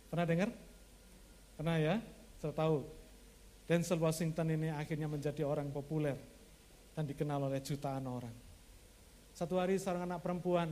Pernah 0.08 0.26
dengar? 0.26 0.50
Pernah 1.60 1.76
ya? 1.76 1.96
Saya 2.40 2.56
tahu. 2.56 2.88
Denzel 3.68 4.00
Washington 4.00 4.48
ini 4.52 4.72
akhirnya 4.72 5.12
menjadi 5.12 5.44
orang 5.44 5.72
populer 5.72 6.16
dan 6.96 7.04
dikenal 7.04 7.52
oleh 7.52 7.60
jutaan 7.60 8.08
orang. 8.08 8.51
Satu 9.42 9.58
hari 9.58 9.82
seorang 9.82 10.06
anak 10.06 10.22
perempuan, 10.22 10.70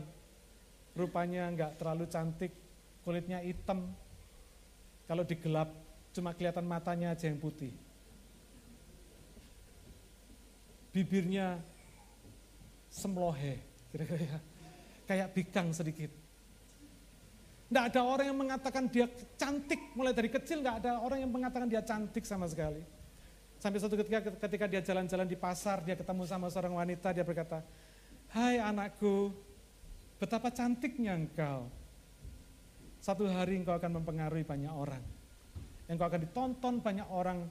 rupanya 0.93 1.49
nggak 1.49 1.81
terlalu 1.81 2.05
cantik, 2.05 2.53
kulitnya 3.01 3.41
hitam, 3.41 3.89
kalau 5.09 5.25
digelap 5.25 5.73
cuma 6.13 6.37
kelihatan 6.37 6.69
matanya 6.69 7.17
aja 7.17 7.25
yang 7.25 7.41
putih 7.41 7.73
bibirnya 10.89 11.61
semlohe, 12.89 13.61
kira-kira 13.93 14.21
ya. 14.21 14.39
Kayak 15.05 15.33
bikang 15.33 15.73
sedikit. 15.73 16.11
Tidak 17.69 17.83
ada 17.93 18.01
orang 18.01 18.33
yang 18.33 18.37
mengatakan 18.37 18.89
dia 18.89 19.05
cantik, 19.37 19.93
mulai 19.93 20.13
dari 20.13 20.29
kecil 20.29 20.61
nggak 20.61 20.85
ada 20.85 21.01
orang 21.01 21.21
yang 21.21 21.29
mengatakan 21.29 21.69
dia 21.69 21.81
cantik 21.85 22.25
sama 22.25 22.49
sekali. 22.49 22.81
Sampai 23.61 23.77
suatu 23.77 23.97
ketika 23.97 24.23
ketika 24.49 24.65
dia 24.65 24.81
jalan-jalan 24.81 25.27
di 25.29 25.37
pasar, 25.37 25.81
dia 25.85 25.93
ketemu 25.93 26.23
sama 26.25 26.49
seorang 26.49 26.77
wanita, 26.77 27.13
dia 27.13 27.25
berkata, 27.25 27.61
Hai 28.29 28.61
anakku, 28.61 29.33
betapa 30.21 30.53
cantiknya 30.53 31.17
engkau. 31.17 31.65
Satu 33.01 33.25
hari 33.25 33.57
engkau 33.57 33.73
akan 33.73 33.97
mempengaruhi 33.97 34.45
banyak 34.45 34.69
orang. 34.69 35.01
Engkau 35.89 36.05
akan 36.05 36.21
ditonton 36.21 36.77
banyak 36.77 37.09
orang 37.09 37.49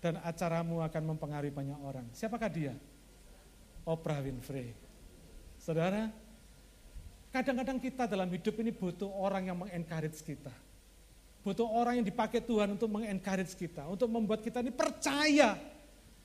dan 0.00 0.16
acaramu 0.24 0.80
akan 0.80 1.02
mempengaruhi 1.04 1.52
banyak 1.52 1.76
orang. 1.84 2.08
Siapakah 2.16 2.48
dia? 2.48 2.72
Oprah 3.84 4.24
Winfrey. 4.24 4.72
Saudara, 5.60 6.08
kadang-kadang 7.28 7.76
kita 7.76 8.08
dalam 8.08 8.32
hidup 8.32 8.56
ini 8.56 8.72
butuh 8.72 9.12
orang 9.12 9.52
yang 9.52 9.60
mengencourage 9.60 10.24
kita. 10.24 10.54
Butuh 11.44 11.68
orang 11.68 12.00
yang 12.00 12.06
dipakai 12.08 12.40
Tuhan 12.40 12.72
untuk 12.72 12.88
mengencourage 12.88 13.52
kita, 13.52 13.84
untuk 13.84 14.08
membuat 14.08 14.40
kita 14.40 14.64
ini 14.64 14.72
percaya 14.72 15.60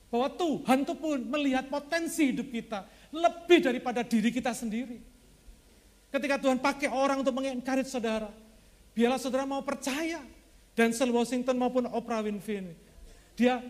bahwa 0.08 0.32
Tuhan 0.32 0.88
itu 0.88 0.94
pun 0.96 1.18
melihat 1.28 1.68
potensi 1.68 2.32
hidup 2.32 2.48
kita 2.48 2.88
lebih 3.14 3.58
daripada 3.62 4.02
diri 4.06 4.30
kita 4.30 4.54
sendiri. 4.56 4.98
Ketika 6.10 6.40
Tuhan 6.40 6.62
pakai 6.62 6.88
orang 6.88 7.20
untuk 7.20 7.34
mengencourage 7.36 7.90
saudara, 7.90 8.30
biarlah 8.96 9.20
saudara 9.20 9.44
mau 9.44 9.60
percaya. 9.60 10.22
Dan 10.76 10.92
Sel 10.92 11.08
Washington 11.08 11.56
maupun 11.56 11.88
Oprah 11.88 12.20
Winfrey 12.20 12.76
dia 13.32 13.60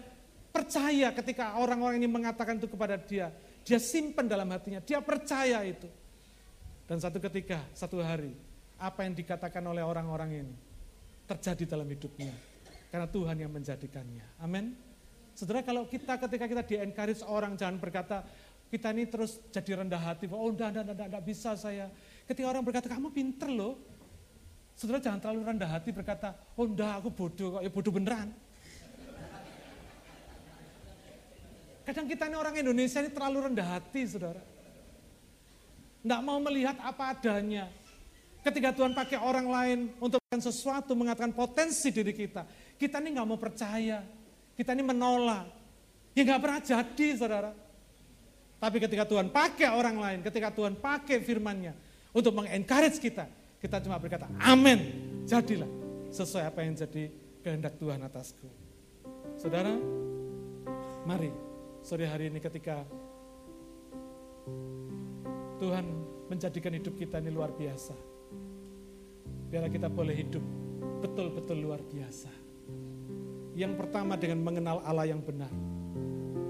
percaya 0.51 1.11
ketika 1.15 1.59
orang-orang 1.59 2.03
ini 2.03 2.09
mengatakan 2.11 2.59
itu 2.59 2.71
kepada 2.71 2.99
dia. 2.99 3.35
Dia 3.67 3.83
simpan 3.83 4.31
dalam 4.31 4.47
hatinya, 4.55 4.79
dia 4.79 5.03
percaya 5.03 5.63
itu. 5.67 5.91
Dan 6.87 7.03
satu 7.03 7.19
ketika, 7.19 7.67
satu 7.75 7.99
hari, 7.99 8.31
apa 8.79 9.03
yang 9.03 9.19
dikatakan 9.19 9.59
oleh 9.67 9.83
orang-orang 9.83 10.47
ini 10.47 10.55
terjadi 11.27 11.75
dalam 11.75 11.91
hidupnya. 11.91 12.31
Karena 12.95 13.11
Tuhan 13.11 13.37
yang 13.43 13.51
menjadikannya. 13.51 14.39
Amin. 14.39 14.79
Saudara 15.35 15.61
kalau 15.67 15.85
kita 15.85 16.17
ketika 16.17 16.47
kita 16.47 16.63
di-encourage 16.63 17.27
orang 17.27 17.59
jangan 17.59 17.77
berkata, 17.83 18.23
kita 18.67 18.91
ini 18.91 19.07
terus 19.07 19.39
jadi 19.55 19.83
rendah 19.83 20.03
hati, 20.03 20.27
oh 20.27 20.51
enggak, 20.51 20.75
enggak, 20.75 20.85
enggak, 20.91 21.09
enggak 21.09 21.25
bisa 21.25 21.55
saya. 21.55 21.87
Ketika 22.27 22.47
orang 22.51 22.67
berkata, 22.67 22.91
kamu 22.91 23.15
pinter 23.15 23.47
loh. 23.51 23.79
Saudara 24.77 25.01
jangan 25.01 25.23
terlalu 25.23 25.41
rendah 25.47 25.71
hati 25.73 25.89
berkata, 25.95 26.37
oh 26.59 26.67
enggak 26.69 27.01
aku 27.01 27.09
bodoh 27.09 27.49
kok, 27.57 27.63
ya 27.65 27.71
bodoh 27.73 27.93
beneran. 27.95 28.29
Kadang 31.87 32.11
kita 32.11 32.27
ini 32.27 32.37
orang 32.37 32.55
Indonesia 32.59 32.99
ini 32.99 33.11
terlalu 33.15 33.39
rendah 33.47 33.79
hati, 33.79 34.03
saudara. 34.11 34.43
Tidak 36.03 36.21
mau 36.27 36.43
melihat 36.43 36.75
apa 36.83 37.15
adanya. 37.15 37.71
Ketika 38.43 38.75
Tuhan 38.75 38.95
pakai 38.95 39.19
orang 39.23 39.47
lain 39.47 39.79
untuk 40.03 40.19
melakukan 40.23 40.43
sesuatu, 40.43 40.95
mengatakan 40.99 41.31
potensi 41.31 41.95
diri 41.95 42.11
kita. 42.11 42.47
Kita 42.75 42.99
ini 42.99 43.15
nggak 43.15 43.27
mau 43.27 43.39
percaya. 43.39 44.03
Kita 44.59 44.75
ini 44.75 44.83
menolak. 44.83 45.47
Ya 46.15 46.23
nggak 46.27 46.43
pernah 46.43 46.61
jadi, 46.63 47.09
saudara. 47.15 47.51
Tapi 48.57 48.77
ketika 48.81 49.05
Tuhan 49.05 49.29
pakai 49.29 49.69
orang 49.69 49.97
lain, 50.01 50.19
ketika 50.25 50.49
Tuhan 50.49 50.77
pakai 50.81 51.21
firmannya 51.21 51.77
untuk 52.17 52.33
mengencourage 52.33 52.97
kita, 52.97 53.29
kita 53.61 53.77
cuma 53.85 54.01
berkata, 54.01 54.29
amin, 54.41 54.81
jadilah 55.29 55.69
sesuai 56.09 56.49
apa 56.49 56.65
yang 56.65 56.73
jadi 56.73 57.13
kehendak 57.45 57.77
Tuhan 57.77 58.01
atasku. 58.01 58.49
Saudara, 59.37 59.77
mari 61.05 61.29
sore 61.85 62.09
hari 62.09 62.33
ini 62.33 62.41
ketika 62.41 62.81
Tuhan 65.61 65.85
menjadikan 66.33 66.73
hidup 66.75 66.95
kita 66.97 67.21
ini 67.21 67.31
luar 67.31 67.53
biasa. 67.53 67.95
Biarlah 69.47 69.71
kita 69.71 69.87
boleh 69.87 70.17
hidup 70.17 70.43
betul-betul 71.05 71.61
luar 71.61 71.81
biasa. 71.85 72.33
Yang 73.57 73.73
pertama 73.79 74.21
dengan 74.21 74.43
mengenal 74.43 74.85
Allah 74.85 75.07
yang 75.09 75.23
benar. 75.23 75.49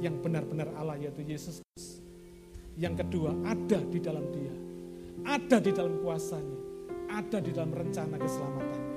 Yang 0.02 0.16
benar-benar 0.26 0.68
Allah 0.74 0.96
yaitu 0.98 1.22
Yesus. 1.22 1.62
Yang 2.76 3.04
kedua 3.04 3.32
ada 3.48 3.80
di 3.80 3.98
dalam 3.98 4.24
dia. 4.28 4.54
Ada 5.24 5.56
di 5.64 5.72
dalam 5.72 5.96
kuasanya. 6.04 6.58
Ada 7.08 7.38
di 7.40 7.50
dalam 7.50 7.72
rencana 7.72 8.16
keselamatannya. 8.20 8.94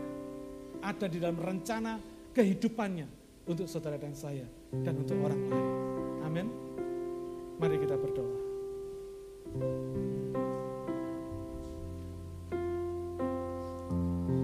Ada 0.83 1.05
di 1.07 1.17
dalam 1.17 1.39
rencana 1.39 1.91
kehidupannya 2.35 3.07
untuk 3.47 3.65
saudara 3.65 3.95
dan 3.95 4.11
saya 4.13 4.45
dan 4.83 4.99
untuk 4.99 5.15
orang 5.23 5.41
lain. 5.47 5.67
Amin. 6.27 6.47
Mari 7.59 7.75
kita 7.79 7.95
berdoa. 7.95 8.37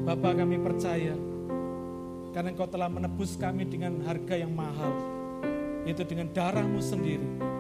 Bapak 0.06 0.34
kami 0.38 0.58
percaya 0.62 1.16
karena 2.34 2.52
engkau 2.52 2.70
telah 2.70 2.90
menebus 2.92 3.38
kami 3.40 3.66
dengan 3.66 4.04
harga 4.06 4.36
yang 4.38 4.54
mahal 4.54 4.92
itu 5.86 6.02
dengan 6.06 6.30
darahmu 6.30 6.82
sendiri 6.82 7.55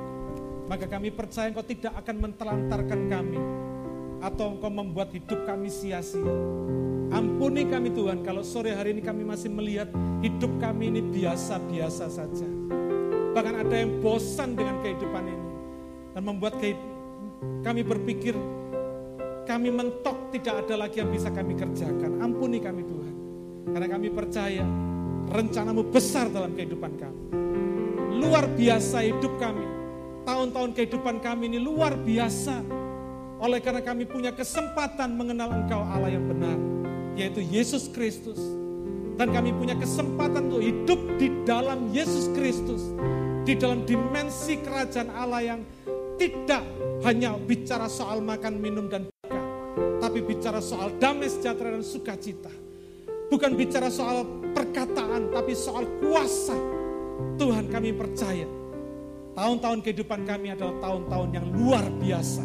maka 0.65 0.85
kami 0.89 1.13
percaya 1.13 1.49
engkau 1.49 1.65
tidak 1.65 1.93
akan 2.01 2.15
mentelantarkan 2.29 3.01
kami 3.09 3.39
atau 4.21 4.57
engkau 4.57 4.71
membuat 4.73 5.13
hidup 5.13 5.45
kami 5.45 5.69
sia-sia 5.69 6.35
ampuni 7.13 7.69
kami 7.69 7.93
Tuhan 7.93 8.25
kalau 8.25 8.41
sore 8.41 8.73
hari 8.73 8.97
ini 8.97 9.01
kami 9.05 9.21
masih 9.21 9.53
melihat 9.53 9.89
hidup 10.25 10.51
kami 10.57 10.89
ini 10.89 11.01
biasa-biasa 11.05 12.05
saja 12.09 12.47
bahkan 13.35 13.61
ada 13.61 13.75
yang 13.75 14.01
bosan 14.01 14.57
dengan 14.57 14.81
kehidupan 14.81 15.23
ini 15.27 15.45
dan 16.17 16.21
membuat 16.23 16.57
kami 17.61 17.81
berpikir 17.83 18.33
kami 19.45 19.69
mentok 19.69 20.33
tidak 20.33 20.65
ada 20.65 20.85
lagi 20.85 21.05
yang 21.05 21.13
bisa 21.13 21.29
kami 21.29 21.53
kerjakan. 21.53 22.17
Ampuni 22.17 22.57
kami 22.57 22.81
Tuhan. 22.81 23.15
Karena 23.69 23.87
kami 23.87 24.07
percaya 24.09 24.65
rencanamu 25.29 25.85
besar 25.93 26.33
dalam 26.33 26.57
kehidupan 26.57 26.91
kami. 26.97 27.21
Luar 28.17 28.49
biasa 28.49 29.05
hidup 29.05 29.37
kami. 29.37 29.74
Tahun-tahun 30.25 30.73
kehidupan 30.73 31.21
kami 31.21 31.53
ini 31.53 31.61
luar 31.61 31.93
biasa. 31.93 32.65
Oleh 33.37 33.61
karena 33.61 33.85
kami 33.85 34.09
punya 34.09 34.33
kesempatan 34.33 35.13
mengenal 35.13 35.53
Engkau 35.53 35.85
Allah 35.85 36.09
yang 36.09 36.25
benar. 36.25 36.57
Yaitu 37.13 37.45
Yesus 37.45 37.87
Kristus. 37.93 38.41
Dan 39.15 39.31
kami 39.31 39.53
punya 39.55 39.77
kesempatan 39.77 40.51
untuk 40.51 40.65
hidup 40.65 40.99
di 41.21 41.29
dalam 41.45 41.93
Yesus 41.93 42.33
Kristus. 42.33 42.81
Di 43.45 43.53
dalam 43.53 43.85
dimensi 43.85 44.57
kerajaan 44.59 45.13
Allah 45.13 45.55
yang 45.55 45.61
tidak 46.17 46.65
hanya 47.05 47.37
bicara 47.37 47.85
soal 47.85 48.19
makan, 48.23 48.57
minum, 48.57 48.89
dan 48.89 49.05
tapi 49.99 50.21
bicara 50.21 50.63
soal 50.63 50.95
damai 50.97 51.29
sejahtera 51.29 51.75
dan 51.75 51.83
sukacita. 51.85 52.51
Bukan 53.27 53.57
bicara 53.57 53.89
soal 53.89 54.25
perkataan, 54.53 55.33
tapi 55.33 55.57
soal 55.57 55.85
kuasa. 55.99 56.55
Tuhan 57.35 57.67
kami 57.67 57.91
percaya, 57.95 58.47
tahun-tahun 59.35 59.79
kehidupan 59.83 60.25
kami 60.25 60.55
adalah 60.55 60.75
tahun-tahun 60.81 61.29
yang 61.35 61.47
luar 61.51 61.85
biasa. 62.01 62.43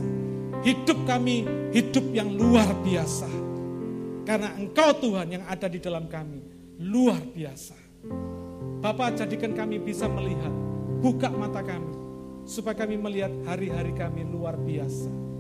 Hidup 0.61 0.99
kami 1.09 1.49
hidup 1.73 2.05
yang 2.13 2.29
luar 2.37 2.69
biasa. 2.85 3.31
Karena 4.29 4.53
Engkau 4.61 4.93
Tuhan 5.01 5.41
yang 5.41 5.45
ada 5.49 5.67
di 5.67 5.81
dalam 5.81 6.05
kami, 6.11 6.45
luar 6.85 7.23
biasa. 7.33 7.79
Bapak 8.85 9.17
jadikan 9.17 9.57
kami 9.57 9.81
bisa 9.81 10.05
melihat, 10.05 10.53
buka 11.01 11.33
mata 11.33 11.65
kami, 11.65 11.95
supaya 12.45 12.77
kami 12.77 13.01
melihat 13.01 13.33
hari-hari 13.49 13.97
kami 13.97 14.29
luar 14.29 14.57
biasa 14.61 15.31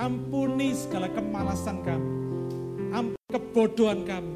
Ampuni 0.00 0.70
segala 0.72 1.10
kemalasan 1.10 1.82
kami. 1.82 2.12
Ampuni 2.94 3.28
kebodohan 3.28 4.06
kami. 4.06 4.34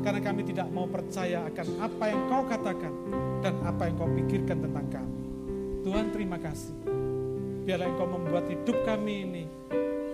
Karena 0.00 0.20
kami 0.24 0.42
tidak 0.48 0.68
mau 0.72 0.88
percaya 0.88 1.44
akan 1.44 1.66
apa 1.78 2.04
yang 2.08 2.20
kau 2.30 2.42
katakan 2.48 2.94
dan 3.44 3.54
apa 3.62 3.82
yang 3.90 3.94
kau 3.94 4.08
pikirkan 4.08 4.58
tentang 4.64 4.86
kami. 4.88 5.17
Tuhan 5.82 6.10
terima 6.10 6.38
kasih. 6.38 6.74
Biarlah 7.68 7.88
engkau 7.92 8.08
membuat 8.08 8.48
hidup 8.48 8.80
kami 8.88 9.14
ini 9.28 9.44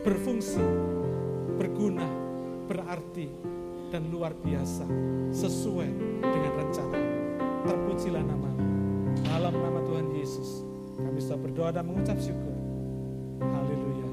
berfungsi, 0.05 0.61
berguna, 1.57 2.05
berarti, 2.67 3.31
dan 3.89 4.11
luar 4.11 4.35
biasa 4.35 4.85
sesuai 5.31 5.91
dengan 6.21 6.53
rencana. 6.59 6.99
Terpujilah 7.65 8.25
nama 8.27 8.51
dalam 9.25 9.55
nama 9.55 9.81
Tuhan 9.87 10.13
Yesus. 10.13 10.67
Kami 10.99 11.19
sudah 11.23 11.39
berdoa 11.41 11.71
dan 11.73 11.89
mengucap 11.89 12.19
syukur. 12.21 12.55
Haleluya. 13.41 14.09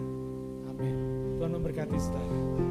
Tuhan 1.41 1.51
memberkati 1.51 1.97
saudara. 1.97 2.70